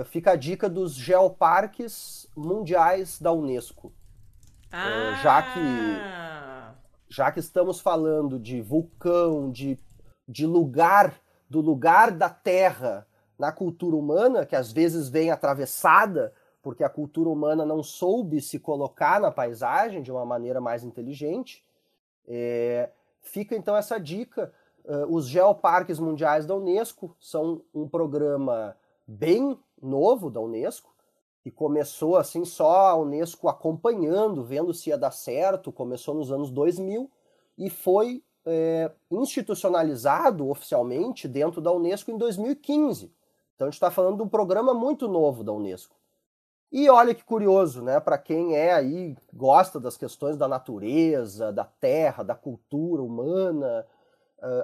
[0.04, 3.92] fica a dica dos geoparques mundiais da Unesco.
[4.70, 5.18] Ah.
[5.22, 5.60] Já que
[7.10, 9.76] já que estamos falando de vulcão, de,
[10.28, 11.20] de lugar,
[11.50, 13.06] do lugar da Terra
[13.36, 16.32] na cultura humana, que às vezes vem atravessada
[16.62, 21.64] porque a cultura humana não soube se colocar na paisagem de uma maneira mais inteligente,
[22.28, 22.90] é,
[23.20, 24.52] fica então essa dica.
[24.84, 30.94] Uh, os Geoparques Mundiais da Unesco são um programa bem novo da Unesco,
[31.42, 36.50] que começou assim só a Unesco acompanhando, vendo se ia dar certo, começou nos anos
[36.50, 37.10] 2000
[37.58, 43.12] e foi é, institucionalizado oficialmente dentro da Unesco em 2015.
[43.54, 45.94] Então a gente está falando de um programa muito novo da Unesco.
[46.72, 48.00] E olha que curioso, né?
[48.00, 53.84] Para quem é aí, gosta das questões da natureza, da terra, da cultura humana,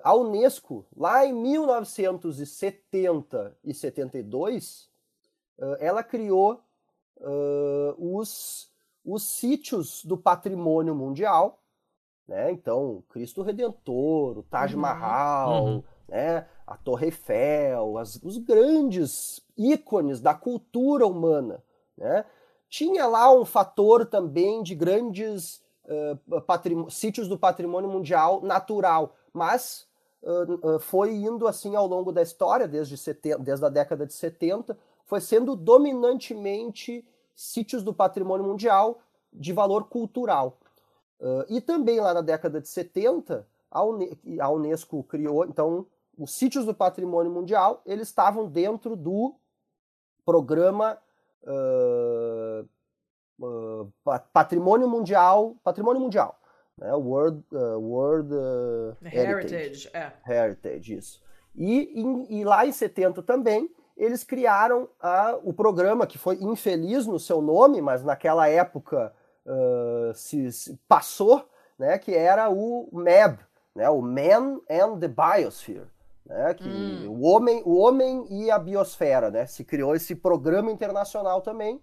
[0.03, 4.89] a Unesco, lá em 1970 e 72,
[5.81, 6.63] ela criou
[7.19, 8.73] uh, os,
[9.05, 11.61] os sítios do patrimônio mundial,
[12.27, 12.51] né?
[12.53, 14.81] Então, Cristo Redentor, o Taj uhum.
[14.81, 15.83] Mahal, uhum.
[16.09, 16.47] né?
[16.67, 21.63] a Torre Eiffel, as, os grandes ícones da cultura humana,
[21.97, 22.25] né?
[22.69, 29.87] Tinha lá um fator também de grandes uh, sítios do patrimônio mundial natural, mas
[30.23, 34.13] uh, uh, foi indo assim ao longo da história, desde, 70, desde a década de
[34.13, 38.99] 70, foi sendo dominantemente sítios do patrimônio mundial
[39.33, 40.59] de valor cultural.
[41.21, 45.87] Uh, e também lá na década de 70, a, a Unesco criou, então,
[46.17, 49.35] os sítios do patrimônio mundial, eles estavam dentro do
[50.25, 50.99] programa
[51.43, 52.69] uh,
[53.41, 53.93] uh,
[54.33, 56.39] Patrimônio Mundial, Patrimônio Mundial,
[56.77, 56.93] né?
[56.95, 58.35] World, World
[59.03, 60.13] Heritage, Heritage, é.
[60.27, 61.23] Heritage, isso.
[61.55, 67.07] E, e, e lá em 70 também, eles criaram a, o programa, que foi infeliz
[67.07, 69.15] no seu nome, mas naquela época
[69.47, 71.49] uh, se, se, passou,
[71.79, 73.39] né, que era o MAB,
[73.75, 75.87] né, o Man and the Biosphere.
[76.25, 77.09] Né, que hum.
[77.09, 81.81] o, homem, o homem e a biosfera, né, se criou esse programa internacional também,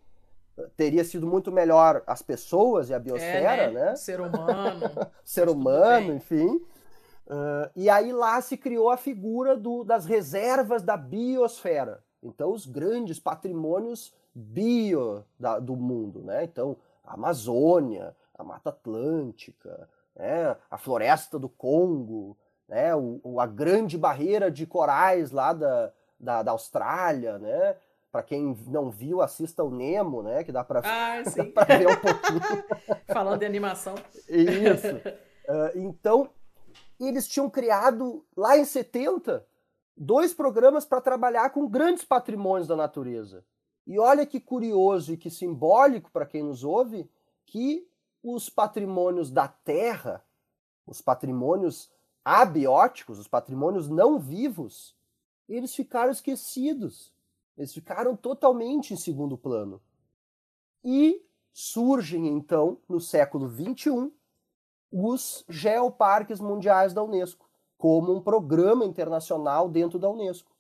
[0.76, 3.84] teria sido muito melhor as pessoas e a biosfera, é, né?
[3.86, 3.96] né?
[3.96, 4.82] Ser humano.
[5.24, 6.62] Ser humano, enfim.
[7.26, 12.04] Uh, e aí lá se criou a figura do, das reservas da biosfera.
[12.22, 16.44] Então, os grandes patrimônios bio da, do mundo, né?
[16.44, 20.56] Então, a Amazônia, a Mata Atlântica, né?
[20.70, 22.96] a Floresta do Congo, né?
[22.96, 27.76] O, a grande barreira de corais lá da, da, da Austrália, né?
[28.12, 30.44] Para quem não viu, assista o Nemo, né?
[30.44, 31.24] Que dá para ah,
[31.68, 32.64] ver um pouquinho.
[33.12, 33.96] Falando de animação.
[34.30, 35.24] Isso.
[35.44, 36.30] Uh, então,
[36.98, 39.46] eles tinham criado lá em 70
[39.96, 43.44] dois programas para trabalhar com grandes patrimônios da natureza.
[43.86, 47.10] E olha que curioso e que simbólico para quem nos ouve
[47.46, 47.88] que
[48.24, 50.24] os patrimônios da terra,
[50.88, 51.92] os patrimônios
[52.24, 54.96] abióticos, os patrimônios não vivos,
[55.48, 57.12] eles ficaram esquecidos.
[57.58, 59.82] Eles ficaram totalmente em segundo plano.
[60.84, 64.12] E surgem então, no século XXI,
[64.92, 70.52] os geoparques mundiais da Unesco, como um programa internacional dentro da Unesco.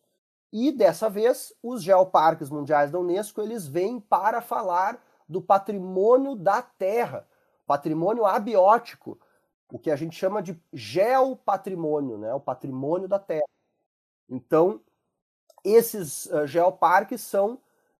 [0.53, 6.61] E dessa vez, os geoparques mundiais da Unesco, eles vêm para falar do patrimônio da
[6.61, 7.27] Terra,
[7.65, 9.19] patrimônio abiótico,
[9.71, 12.31] o que a gente chama de geopatrimônio, né?
[12.35, 13.47] o patrimônio da Terra.
[14.29, 14.79] Então,
[15.63, 17.57] esses uh, geoparques são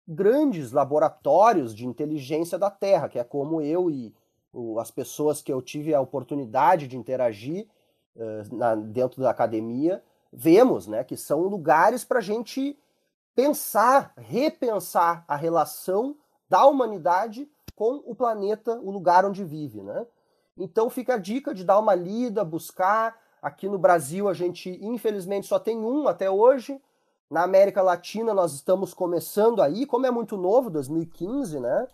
[0.08, 4.14] grandes laboratórios de inteligência da Terra, que é como eu e
[4.80, 7.68] as pessoas que eu tive a oportunidade de interagir
[8.16, 10.04] uh, na, dentro da academia,
[10.34, 12.78] vemos né, que são lugares para a gente
[13.36, 16.16] pensar, repensar a relação
[16.50, 19.82] da humanidade com o planeta, o lugar onde vive.
[19.82, 20.06] Né?
[20.58, 23.22] Então fica a dica de dar uma lida, buscar.
[23.42, 26.82] Aqui no Brasil a gente, infelizmente, só tem um até hoje.
[27.30, 31.88] Na América Latina nós estamos começando aí, como é muito novo, 2015, né?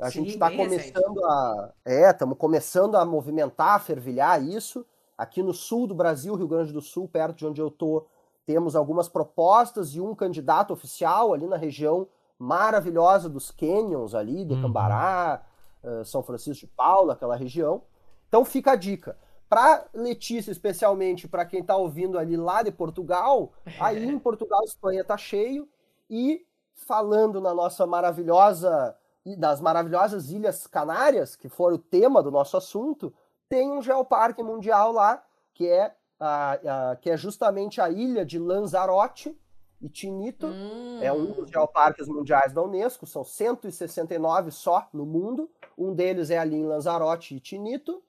[0.00, 0.92] A Sim, gente está bem recente.
[0.92, 1.72] começando a.
[1.84, 4.86] É, estamos começando a movimentar, a fervilhar isso.
[5.18, 8.06] Aqui no sul do Brasil, Rio Grande do Sul, perto de onde eu tô,
[8.46, 12.06] temos algumas propostas e um candidato oficial ali na região
[12.38, 14.62] maravilhosa dos canyons ali, de Uhum.
[14.62, 15.44] Cambará,
[15.82, 17.82] eh, São Francisco de Paula, aquela região.
[18.28, 19.18] Então fica a dica.
[19.48, 25.02] Para Letícia, especialmente para quem está ouvindo ali lá de Portugal, aí em Portugal, Espanha
[25.02, 25.68] tá cheio
[26.08, 28.96] e falando na nossa maravilhosa
[29.36, 33.12] das maravilhosas Ilhas Canárias, que foi o tema do nosso assunto,
[33.48, 35.22] tem um geoparque mundial lá,
[35.54, 39.36] que é, a, a- que é justamente a ilha de Lanzarote
[39.80, 40.46] e Tinito.
[40.46, 40.98] Hum.
[41.02, 45.50] É um dos geoparques mundiais da Unesco, são 169 só no mundo.
[45.76, 48.02] Um deles é ali em Lanzarote e Tinito.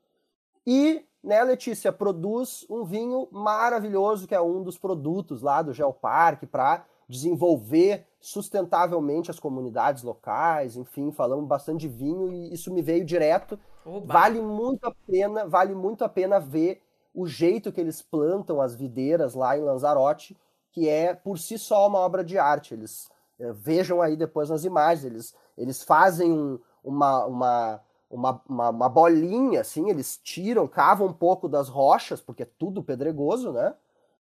[0.66, 6.46] E, né, Letícia, produz um vinho maravilhoso, que é um dos produtos lá do Geoparque,
[6.46, 13.04] para desenvolver sustentavelmente as comunidades locais, enfim, falamos bastante de vinho e isso me veio
[13.04, 13.60] direto.
[13.86, 14.14] Oba.
[14.14, 16.82] Vale muito a pena, vale muito a pena ver
[17.14, 20.38] o jeito que eles plantam as videiras lá em Lanzarote,
[20.72, 22.74] que é por si só uma obra de arte.
[22.74, 28.70] Eles eh, vejam aí depois nas imagens, eles, eles fazem um- uma, uma, uma, uma,
[28.70, 33.74] uma bolinha, assim, eles tiram, cavam um pouco das rochas, porque é tudo pedregoso, né?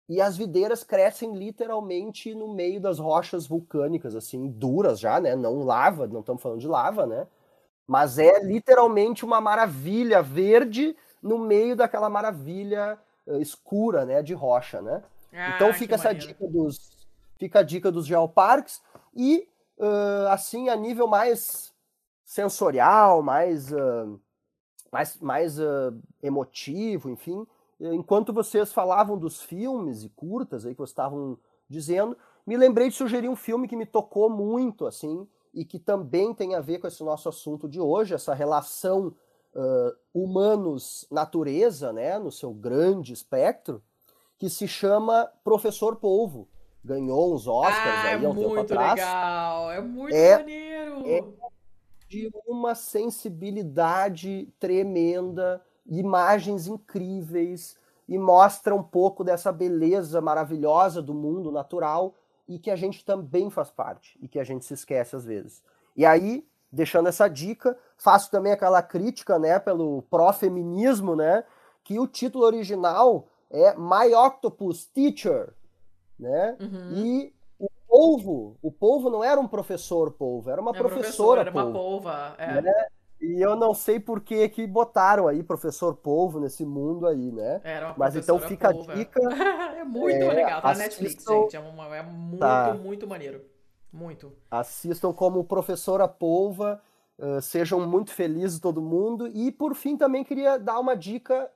[0.08, 5.34] E as videiras crescem literalmente no meio das rochas vulcânicas, assim, duras já, né?
[5.34, 7.26] Não lava, não estamos falando de lava, né?
[7.86, 14.22] Mas é literalmente uma maravilha verde no meio daquela maravilha eh, escura, né?
[14.22, 15.02] De rocha, né?
[15.32, 16.26] Ah, Então fica essa maneiro.
[16.28, 16.96] dica dos
[17.38, 18.80] fica a dica dos geoparques
[19.14, 19.46] e
[19.78, 21.72] ãh, assim a nível mais
[22.24, 24.18] sensorial, mais ãh,
[24.90, 27.46] mais, mais ãh, emotivo, enfim.
[27.78, 31.38] Enquanto vocês falavam dos filmes e curtas aí que vocês estavam
[31.68, 36.34] dizendo, me lembrei de sugerir um filme que me tocou muito, assim, e que também
[36.34, 39.12] tem a ver com esse nosso assunto de hoje, essa relação
[39.54, 43.82] ãh, humanos-natureza, né, no seu grande espectro,
[44.38, 46.46] que se chama Professor Polvo.
[46.84, 48.94] Ganhou uns Oscars Ah, é aí há um tempo muito atrás.
[48.96, 49.70] legal.
[49.72, 51.06] É muito É- maneiro.
[51.08, 51.24] é-
[52.08, 57.76] de uma sensibilidade tremenda, imagens incríveis
[58.08, 62.14] e mostra um pouco dessa beleza maravilhosa do mundo natural
[62.48, 65.62] e que a gente também faz parte e que a gente se esquece às vezes.
[65.96, 71.44] E aí, deixando essa dica, faço também aquela crítica, né, pelo pró-feminismo, né,
[71.82, 75.54] que o título original é My Octopus Teacher,
[76.18, 76.56] né?
[76.60, 76.90] Uhum.
[76.92, 81.50] E o polvo, o polvo não era um professor polvo, era uma É, professora era
[81.50, 81.78] uma polvo.
[81.78, 82.34] polva.
[82.38, 82.60] É.
[82.60, 82.86] Né?
[83.20, 87.60] E eu não sei por que que botaram aí professor polvo nesse mundo aí, né?
[87.64, 88.92] Era uma Mas então fica polva.
[88.92, 89.20] a dica.
[89.76, 90.60] É muito É, legal.
[90.60, 91.56] Tá na assistam- Netflix, gente.
[91.56, 92.74] É, uma- é muito, Tá.
[92.74, 93.42] muito maneiro.
[93.92, 94.32] Muito.
[94.50, 96.82] Assistam como professora polva,
[97.18, 99.28] eh, sejam muito felizes todo mundo.
[99.28, 101.50] E por fim também queria dar uma dica,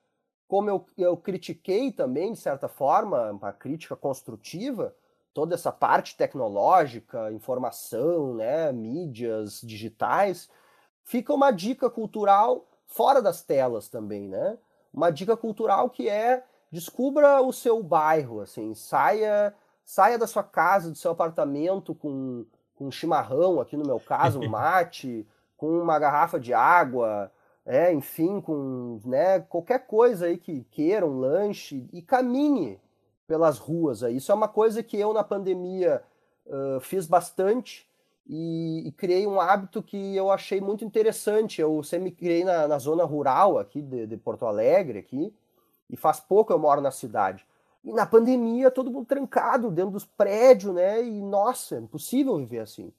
[0.48, 4.94] como eu, eu critiquei também, de certa forma, uma crítica construtiva,
[5.34, 10.48] toda essa parte tecnológica, informação, né, mídias digitais,
[11.10, 14.56] fica uma dica cultural fora das telas também, né?
[14.94, 19.52] Uma dica cultural que é descubra o seu bairro, assim, saia
[19.84, 22.46] saia da sua casa, do seu apartamento com,
[22.76, 25.26] com um chimarrão, aqui no meu caso, um mate,
[25.56, 27.32] com uma garrafa de água,
[27.66, 32.78] é, enfim, com né, qualquer coisa aí que queira, um lanche, e caminhe
[33.26, 34.04] pelas ruas.
[34.04, 34.16] Aí.
[34.16, 36.04] Isso é uma coisa que eu, na pandemia,
[36.46, 37.89] uh, fiz bastante
[38.32, 41.60] e, e, criei um hábito que eu achei muito interessante.
[41.60, 45.34] Eu sempre criei na, na zona rural aqui de, de Porto Alegre, aqui,
[45.90, 47.44] e faz pouco eu moro na cidade.
[47.82, 51.02] E na pandemia, todo mundo trancado dentro dos prédios, né?
[51.02, 52.92] E nossa, é impossível viver assim.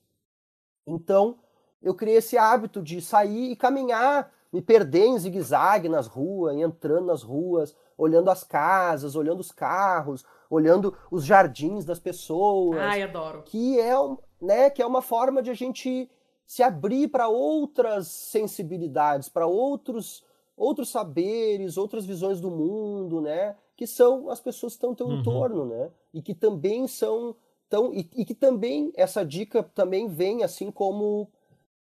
[0.86, 1.38] Então,
[1.82, 7.06] eu criei esse hábito de sair e caminhar, me perder em zigue-zague nas ruas, entrando
[7.06, 12.80] nas ruas, olhando as casas, olhando os carros, olhando os jardins das pessoas.
[12.80, 13.44] Ai, adoro.
[13.44, 13.96] Que é,
[14.42, 16.10] né, que é uma forma de a gente
[16.46, 20.24] se abrir para outras sensibilidades, para outros
[20.58, 23.56] outros saberes, outras visões do mundo, né?
[23.76, 25.20] Que são as pessoas que estão teu Uhum.
[25.20, 25.90] entorno, né?
[26.14, 27.36] E que também são
[27.70, 31.28] tão e, e que também essa dica também vem assim como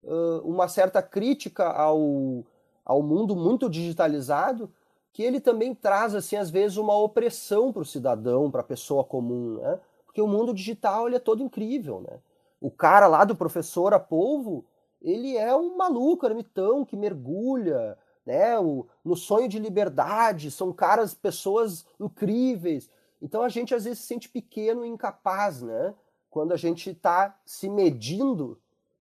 [0.05, 2.45] uh, uma certa crítica ao
[2.85, 4.71] ao mundo muito digitalizado,
[5.13, 9.03] que ele também traz assim às vezes uma opressão para o cidadão, para a pessoa
[9.05, 9.81] comum, né?
[10.05, 12.19] Porque o mundo digital ele é todo incrível, né?
[12.61, 14.65] O cara lá do professor a polvo,
[15.01, 21.15] ele é um maluco, ermitão que mergulha, né, o, no sonho de liberdade, são caras,
[21.15, 22.91] pessoas incríveis,
[23.23, 25.95] Então a gente às vezes se sente pequeno e incapaz, né?
[26.29, 28.59] Quando a gente está se medindo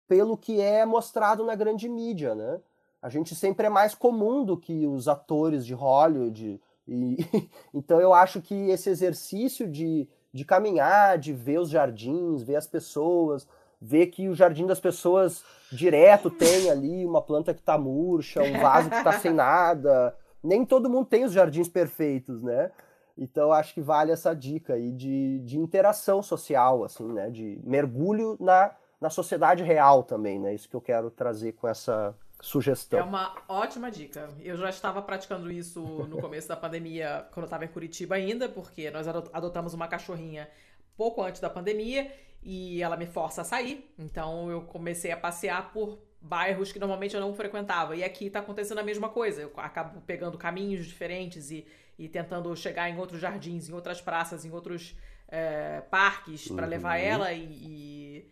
[0.07, 2.59] pelo que é mostrado na grande mídia, né?
[3.01, 6.59] A gente sempre é mais comum do que os atores de Hollywood.
[6.87, 7.17] E,
[7.73, 12.67] então eu acho que esse exercício de, de caminhar, de ver os jardins, ver as
[12.67, 13.47] pessoas,
[13.81, 18.59] ver que o jardim das pessoas direto tem ali uma planta que está murcha, um
[18.59, 20.15] vaso que está sem nada.
[20.43, 22.71] Nem todo mundo tem os jardins perfeitos, né?
[23.17, 27.29] Então acho que vale essa dica aí de, de interação social, assim, né?
[27.29, 28.71] De mergulho na
[29.01, 30.53] na sociedade real também, né?
[30.53, 32.99] Isso que eu quero trazer com essa sugestão.
[32.99, 34.29] É uma ótima dica.
[34.41, 38.49] Eu já estava praticando isso no começo da pandemia, quando eu estava em Curitiba ainda,
[38.49, 40.49] porque nós adotamos uma cachorrinha
[40.97, 42.11] pouco antes da pandemia
[42.43, 43.93] e ela me força a sair.
[43.97, 47.95] Então eu comecei a passear por bairros que normalmente eu não frequentava.
[47.95, 49.41] E aqui está acontecendo a mesma coisa.
[49.41, 51.65] Eu acabo pegando caminhos diferentes e,
[51.97, 54.95] e tentando chegar em outros jardins, em outras praças, em outros
[55.27, 56.69] é, parques para uhum.
[56.69, 58.31] levar ela e, e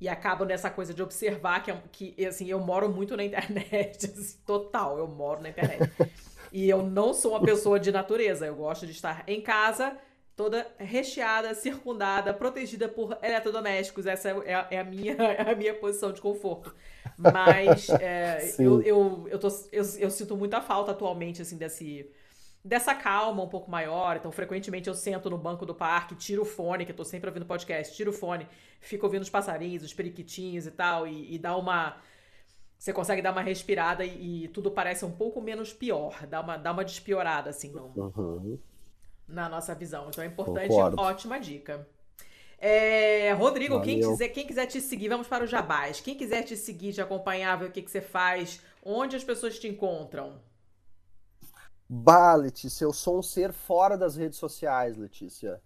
[0.00, 4.06] e acabo nessa coisa de observar que, é que assim, eu moro muito na internet.
[4.06, 5.90] Assim, total, eu moro na internet.
[6.52, 8.46] e eu não sou uma pessoa de natureza.
[8.46, 9.96] Eu gosto de estar em casa,
[10.36, 14.06] toda recheada, circundada, protegida por eletrodomésticos.
[14.06, 16.72] Essa é, é a, minha, é a minha posição de conforto.
[17.16, 22.08] Mas é, eu, eu, eu, tô, eu, eu sinto muita falta atualmente, assim, desse
[22.68, 24.16] dessa calma um pouco maior.
[24.16, 27.28] Então, frequentemente eu sento no banco do parque, tiro o fone, que eu tô sempre
[27.28, 28.46] ouvindo podcast, tiro o fone,
[28.80, 31.96] fico ouvindo os passarinhos, os periquitinhos e tal, e, e dá uma.
[32.78, 36.56] Você consegue dar uma respirada e, e, tudo parece um pouco menos pior, dá uma,
[36.56, 38.56] dá uma despiorada, assim, uhum.
[39.26, 40.06] na nossa visão.
[40.08, 41.00] Então é importante, Concordo.
[41.00, 41.88] ótima dica.
[42.60, 46.00] É, Rodrigo, quem quiser, quem quiser te seguir, vamos para o Jabás.
[46.00, 49.58] Quem quiser te seguir, te acompanhar, ver o que, que você faz, onde as pessoas
[49.58, 50.40] te encontram?
[51.88, 55.60] Bah, Letícia, eu sou um ser fora das redes sociais, Letícia.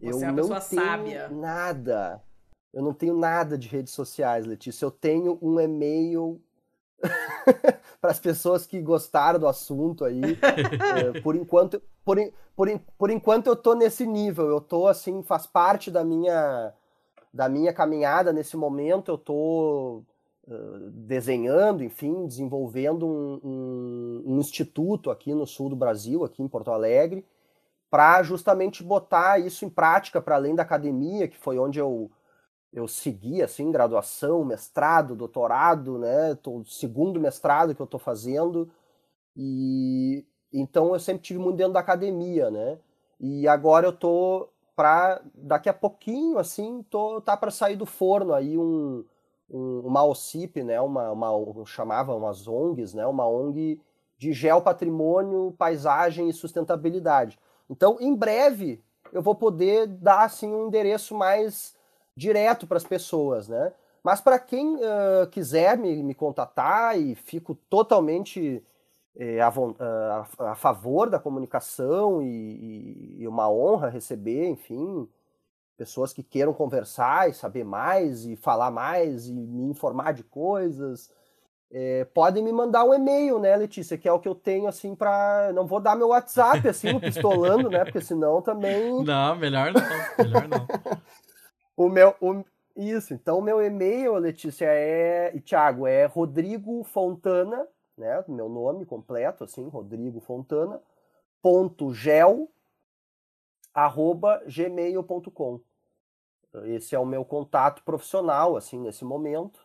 [0.00, 1.28] Você eu é uma não tenho sábia.
[1.28, 2.22] nada.
[2.72, 4.84] Eu não tenho nada de redes sociais, Letícia.
[4.84, 6.40] Eu tenho um e-mail
[8.00, 10.20] para as pessoas que gostaram do assunto aí.
[11.14, 12.16] é, por enquanto, por,
[12.56, 12.68] por,
[12.98, 14.48] por enquanto eu tô nesse nível.
[14.48, 16.74] Eu tô assim, faz parte da minha
[17.32, 19.12] da minha caminhada nesse momento.
[19.12, 20.02] Eu tô
[20.92, 26.70] desenhando, enfim, desenvolvendo um, um, um, instituto aqui no sul do Brasil, aqui em Porto
[26.70, 27.24] Alegre,
[27.90, 32.10] para justamente botar isso em prática para além da academia, que foi onde eu,
[32.72, 38.70] eu segui, assim, graduação, mestrado, doutorado, né, tô, segundo mestrado que eu estou fazendo,
[39.36, 42.78] e então eu sempre tive muito dentro da academia, né,
[43.20, 48.32] e agora eu tô para daqui a pouquinho, assim, tô, tá para sair do forno
[48.32, 49.04] aí um
[49.50, 53.80] um, uma OCIP, né, uma, uma, chamava umas ONGs, né, uma ONG
[54.16, 57.38] de geopatrimônio, paisagem e sustentabilidade.
[57.68, 58.82] Então, em breve,
[59.12, 61.74] eu vou poder dar assim um endereço mais
[62.16, 63.72] direto para as pessoas, né?
[64.02, 68.62] Mas para quem uh, quiser me, me contatar e fico totalmente
[69.16, 75.08] eh, a, a, a, favor da comunicação e, e, uma honra receber, enfim,
[75.80, 81.10] pessoas que queiram conversar e saber mais e falar mais e me informar de coisas.
[81.72, 83.96] É, podem me mandar um e-mail, né, Letícia?
[83.96, 87.00] Que é o que eu tenho, assim, para Não vou dar meu WhatsApp, assim, no
[87.00, 87.82] pistolando, né?
[87.82, 88.92] Porque senão também.
[89.02, 89.80] Não, melhor não.
[90.18, 90.66] Melhor não.
[91.74, 92.14] o meu.
[92.20, 92.44] O...
[92.76, 95.34] Isso, então o meu e-mail, Letícia, é.
[95.34, 97.66] E Thiago, é Rodrigo Fontana,
[97.96, 98.22] né?
[98.28, 100.78] Meu nome completo, assim, Rodrigo Fontana,
[101.40, 102.50] ponto gel,
[103.72, 105.69] arroba gmail.com.
[106.64, 109.60] Esse é o meu contato profissional, assim, nesse momento.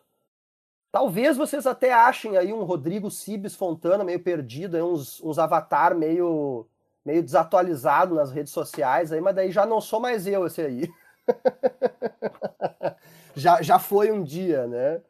[0.92, 6.66] Talvez vocês até achem aí um Rodrigo Cibes Fontana meio perdido, uns, uns avatar meio,
[7.04, 10.88] meio desatualizado nas redes sociais, aí, mas daí já não sou mais eu esse aí.
[13.34, 15.02] já, já foi um dia, né?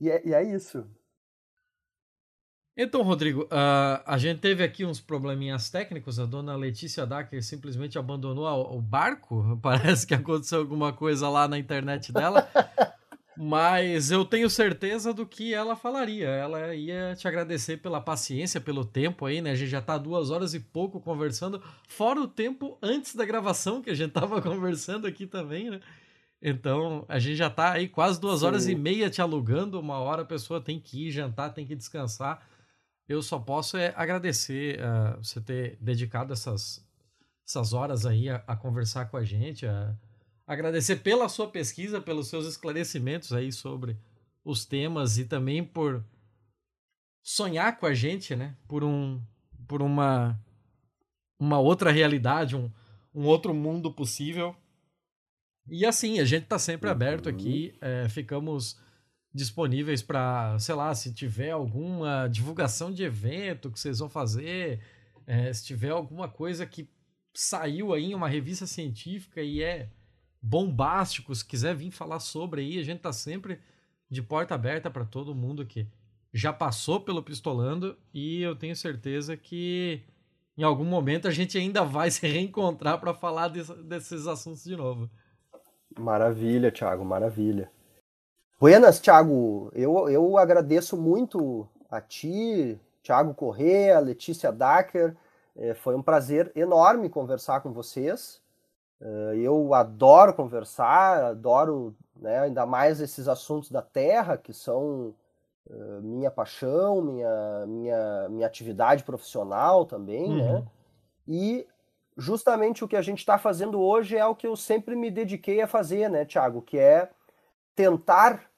[0.00, 0.86] E é, e é isso.
[2.76, 6.18] Então, Rodrigo, uh, a gente teve aqui uns probleminhas técnicos.
[6.18, 8.46] A dona Letícia Dacker simplesmente abandonou
[8.76, 9.58] o barco.
[9.62, 12.48] Parece que aconteceu alguma coisa lá na internet dela.
[13.36, 16.28] Mas eu tenho certeza do que ela falaria.
[16.28, 19.52] Ela ia te agradecer pela paciência, pelo tempo aí, né?
[19.52, 23.82] A gente já tá duas horas e pouco conversando, fora o tempo antes da gravação
[23.82, 25.80] que a gente tava conversando aqui também, né?
[26.42, 28.46] Então, a gente já tá aí quase duas Sim.
[28.46, 29.78] horas e meia te alugando.
[29.78, 32.44] Uma hora a pessoa tem que ir jantar, tem que descansar
[33.08, 36.86] eu só posso é agradecer uh, você ter dedicado essas,
[37.46, 39.94] essas horas aí a, a conversar com a gente, a,
[40.46, 43.98] agradecer pela sua pesquisa, pelos seus esclarecimentos aí sobre
[44.44, 46.04] os temas e também por
[47.22, 48.56] sonhar com a gente, né?
[48.68, 49.22] Por um
[49.66, 50.38] por uma
[51.38, 52.70] uma outra realidade, um,
[53.14, 54.54] um outro mundo possível.
[55.66, 58.78] E assim, a gente tá sempre aberto aqui, é, ficamos
[59.34, 64.80] disponíveis para, sei lá, se tiver alguma divulgação de evento que vocês vão fazer,
[65.26, 66.88] é, se tiver alguma coisa que
[67.34, 69.88] saiu aí em uma revista científica e é
[70.40, 73.58] bombástico, se quiser vir falar sobre aí, a gente tá sempre
[74.08, 75.88] de porta aberta para todo mundo que
[76.32, 80.02] já passou pelo Pistolando e eu tenho certeza que
[80.56, 84.76] em algum momento a gente ainda vai se reencontrar para falar desse, desses assuntos de
[84.76, 85.10] novo.
[85.98, 87.70] Maravilha, Thiago, maravilha.
[88.64, 89.70] Buenas, Thiago.
[89.74, 95.14] Eu, eu agradeço muito a ti, Thiago Corrêa, Letícia Dacker.
[95.54, 98.40] É, foi um prazer enorme conversar com vocês.
[98.98, 105.14] É, eu adoro conversar, adoro né, ainda mais esses assuntos da terra, que são
[105.66, 110.42] uh, minha paixão, minha, minha, minha atividade profissional também, né?
[110.42, 110.52] uhum.
[110.60, 110.66] né?
[111.28, 111.66] E
[112.16, 115.60] justamente o que a gente está fazendo hoje é o que eu sempre me dediquei
[115.60, 116.62] a fazer, né, Tiago?
[116.62, 117.10] Que é
[117.74, 118.53] tentar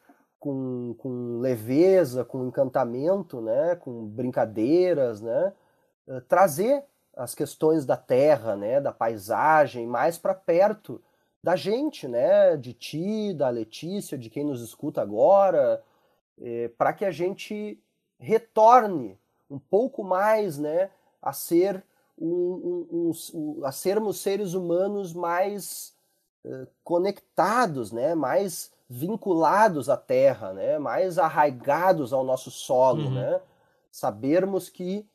[0.46, 5.52] com, com leveza, com encantamento, né, com brincadeiras, né,
[6.06, 6.84] eh, trazer
[7.16, 11.02] as questões da terra, né, da paisagem mais para perto
[11.42, 15.82] da gente, né, de ti, da Letícia, de quem nos escuta agora,
[16.40, 17.80] é, para que a gente
[18.16, 19.18] retorne
[19.50, 20.90] um pouco mais, né,
[21.20, 21.82] a ser
[22.16, 25.92] um, um, um, a sermos seres humanos mais
[26.44, 30.78] uh, conectados, né, mais vinculados à terra, né?
[30.78, 33.14] mais arraigados ao nosso solo, uhum.
[33.14, 33.40] né?
[33.90, 35.06] Sabermos que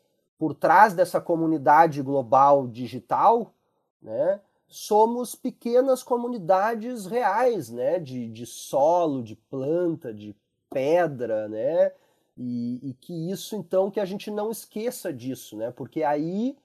[0.42, 3.54] por trás dessa comunidade global digital,
[4.02, 10.36] né, somos pequenas comunidades reais, né, de, de solo, de planta, de
[10.68, 11.92] pedra, né,
[12.36, 16.58] e, e, que isso então que a gente não esqueça disso, né, porque aí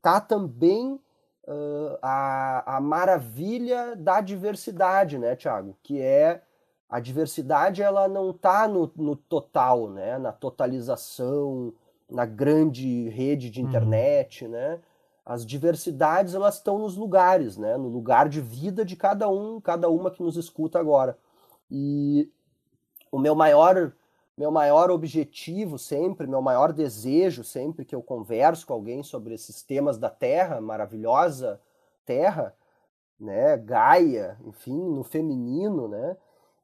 [0.00, 1.00] tá também
[1.46, 6.42] uh, a, a maravilha da diversidade, né, Tiago, que é
[6.88, 10.18] a diversidade ela não está no, no, total, né?
[10.18, 11.72] na totalização,
[12.08, 13.68] na grande rede de uhum.
[13.68, 14.52] internet, uhum.
[14.52, 14.78] né?
[15.24, 17.76] As diversidades elas estão nos lugares, né?
[17.76, 21.18] No lugar de vida de cada um, cada uma que nos escuta agora.
[21.68, 22.30] E
[23.10, 23.92] o meu maior
[24.36, 29.62] meu maior objetivo sempre, meu maior desejo sempre que eu converso com alguém sobre esses
[29.62, 31.60] temas da Terra, maravilhosa
[32.04, 32.54] Terra,
[33.18, 36.16] né, Gaia, enfim, no feminino, né,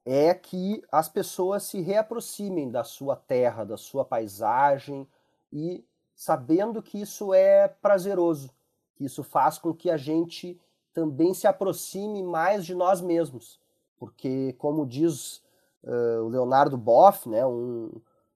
[0.04, 5.08] é que as pessoas se reaproximem da sua terra, da sua paisagem
[5.52, 5.84] e
[6.14, 8.50] sabendo que isso é prazeroso,
[8.94, 10.60] que isso faz com que a gente
[10.92, 13.58] também se aproxime mais de nós mesmos,
[13.96, 15.41] porque como diz
[15.84, 17.90] uh, o Leonardo Boff, né, um,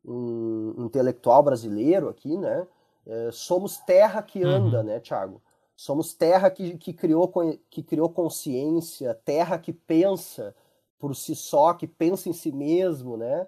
[0.04, 2.66] um, intelectual brasileiro aqui, né,
[3.06, 4.84] uh, somos terra que anda, uhum.
[4.84, 5.42] né, Thiago?
[5.76, 7.30] Somos terra que, que, criou,
[7.68, 10.54] que criou consciência, terra que pensa,
[10.98, 13.46] por si só, que pensa em si mesmo, né?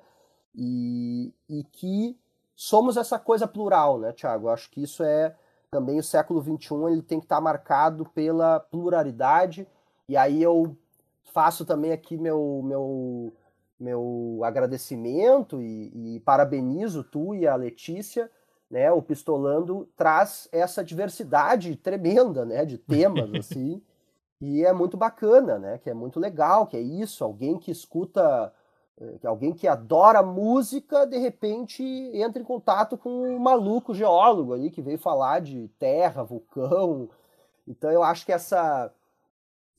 [0.55, 2.19] E, e que
[2.55, 4.51] somos essa coisa plural, né, Tiago?
[4.51, 5.35] Acho que isso é
[5.71, 9.67] também o século XXI, ele tem que estar marcado pela pluralidade.
[10.09, 10.77] E aí eu
[11.25, 13.33] faço também aqui meu, meu,
[13.79, 18.31] meu agradecimento e, e parabenizo tu e a Letícia,
[18.71, 18.91] né?
[18.91, 22.65] O Pistolando traz essa diversidade tremenda, né?
[22.65, 23.83] De temas, assim.
[24.41, 25.79] E é muito bacana, né?
[25.79, 28.53] Que é muito legal, que é isso, alguém que escuta,
[29.01, 31.83] eh, alguém que adora música, de repente
[32.15, 37.09] entra em contato com um maluco geólogo ali que veio falar de terra, vulcão.
[37.67, 38.93] Então eu acho que essa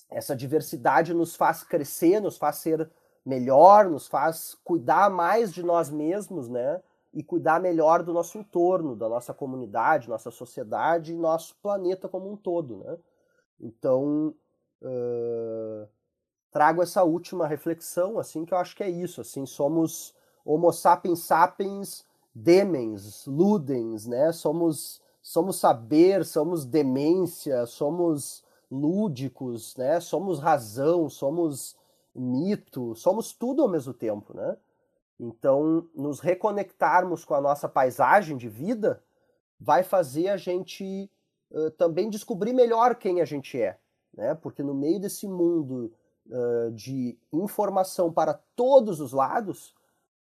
[0.09, 2.89] essa diversidade nos faz crescer, nos faz ser
[3.25, 6.81] melhor, nos faz cuidar mais de nós mesmos, né?
[7.13, 12.31] E cuidar melhor do nosso entorno, da nossa comunidade, nossa sociedade e nosso planeta como
[12.31, 12.97] um todo, né?
[13.59, 14.33] Então,
[14.81, 15.87] uh,
[16.51, 20.15] trago essa última reflexão, assim, que eu acho que é isso, assim, somos
[20.45, 30.39] homo sapiens sapiens demens, ludens, né, somos, somos saber, somos demência, somos lúdicos, né, somos
[30.39, 31.75] razão, somos
[32.15, 34.57] mito, somos tudo ao mesmo tempo, né,
[35.19, 39.03] então, nos reconectarmos com a nossa paisagem de vida
[39.59, 41.11] vai fazer a gente
[41.51, 43.77] uh, também descobrir melhor quem a gente é,
[44.13, 44.33] né?
[44.35, 45.91] Porque no meio desse mundo
[46.27, 49.75] uh, de informação para todos os lados,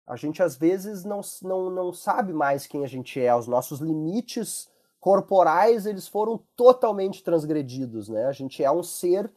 [0.07, 3.35] a gente às vezes não, não, não sabe mais quem a gente é.
[3.35, 8.27] Os nossos limites corporais eles foram totalmente transgredidos, né?
[8.27, 9.33] A gente é um ser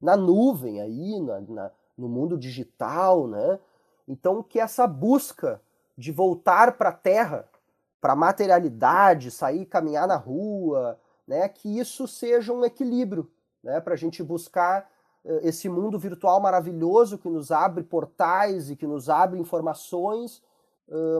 [0.00, 3.58] na nuvem aí, na, na, no mundo digital, né?
[4.06, 5.60] Então que essa busca
[5.96, 7.48] de voltar para a Terra,
[8.00, 11.48] para a materialidade, sair caminhar na rua, né?
[11.48, 13.30] Que isso seja um equilíbrio,
[13.62, 14.88] né, para a gente buscar
[15.24, 20.42] uh, esse mundo virtual maravilhoso que nos abre portais e que nos abre informações,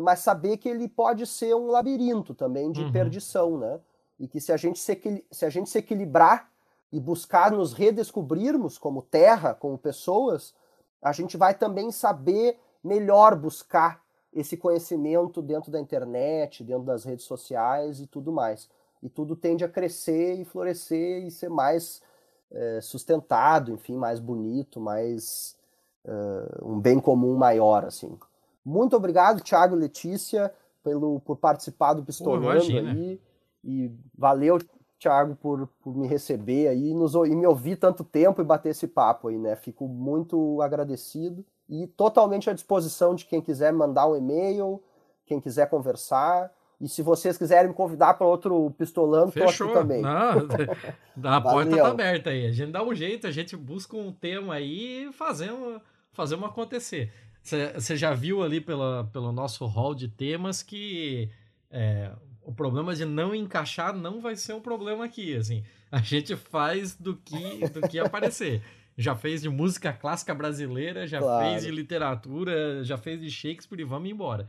[0.00, 2.92] mas saber que ele pode ser um labirinto também de uhum.
[2.92, 3.80] perdição, né?
[4.18, 6.48] E que se a gente se, se a gente se equilibrar
[6.92, 10.54] e buscar nos redescobrirmos como terra, como pessoas,
[11.02, 14.02] a gente vai também saber melhor buscar
[14.32, 18.68] esse conhecimento dentro da internet, dentro das redes sociais e tudo mais.
[19.02, 22.02] E tudo tende a crescer e florescer e ser mais
[22.50, 25.56] é, sustentado, enfim, mais bonito, mais
[26.04, 28.18] uh, um bem comum maior, assim.
[28.64, 30.52] Muito obrigado, Thiago e Letícia,
[30.82, 33.20] pelo, por participar do Pistolando aí.
[33.64, 34.58] E valeu,
[34.98, 38.88] Thiago, por, por me receber aí nos, e me ouvir tanto tempo e bater esse
[38.88, 39.54] papo aí, né?
[39.56, 44.82] Fico muito agradecido e totalmente à disposição de quem quiser mandar um e-mail,
[45.26, 46.50] quem quiser conversar.
[46.80, 49.68] E se vocês quiserem me convidar para outro pistolando, Fechou.
[49.68, 50.02] aqui também.
[50.02, 50.10] Não,
[51.24, 52.46] a porta tá aberta aí.
[52.46, 55.80] A gente dá um jeito, a gente busca um tema aí e fazemos,
[56.12, 57.12] fazemos acontecer.
[57.42, 61.30] Você já viu ali pela, pelo nosso hall de temas que
[61.70, 62.10] é,
[62.46, 65.64] o problema de não encaixar não vai ser um problema aqui, assim.
[65.90, 68.62] A gente faz do que do que aparecer.
[68.96, 71.44] Já fez de música clássica brasileira, já claro.
[71.44, 74.48] fez de literatura, já fez de Shakespeare e vamos embora.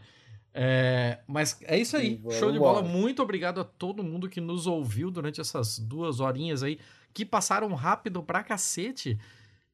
[0.53, 2.21] É, mas é isso aí.
[2.39, 2.83] Show de bola.
[2.83, 6.79] Muito obrigado a todo mundo que nos ouviu durante essas duas horinhas aí,
[7.13, 9.19] que passaram rápido pra cacete.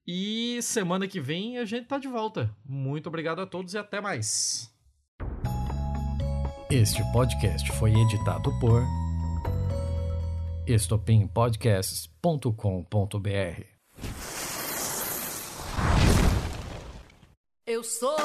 [0.07, 2.49] E semana que vem a gente tá de volta.
[2.65, 4.72] Muito obrigado a todos e até mais.
[6.73, 8.81] Este podcast foi editado por
[10.65, 13.63] estopimpodcasts.com.br.
[17.67, 18.17] Eu sou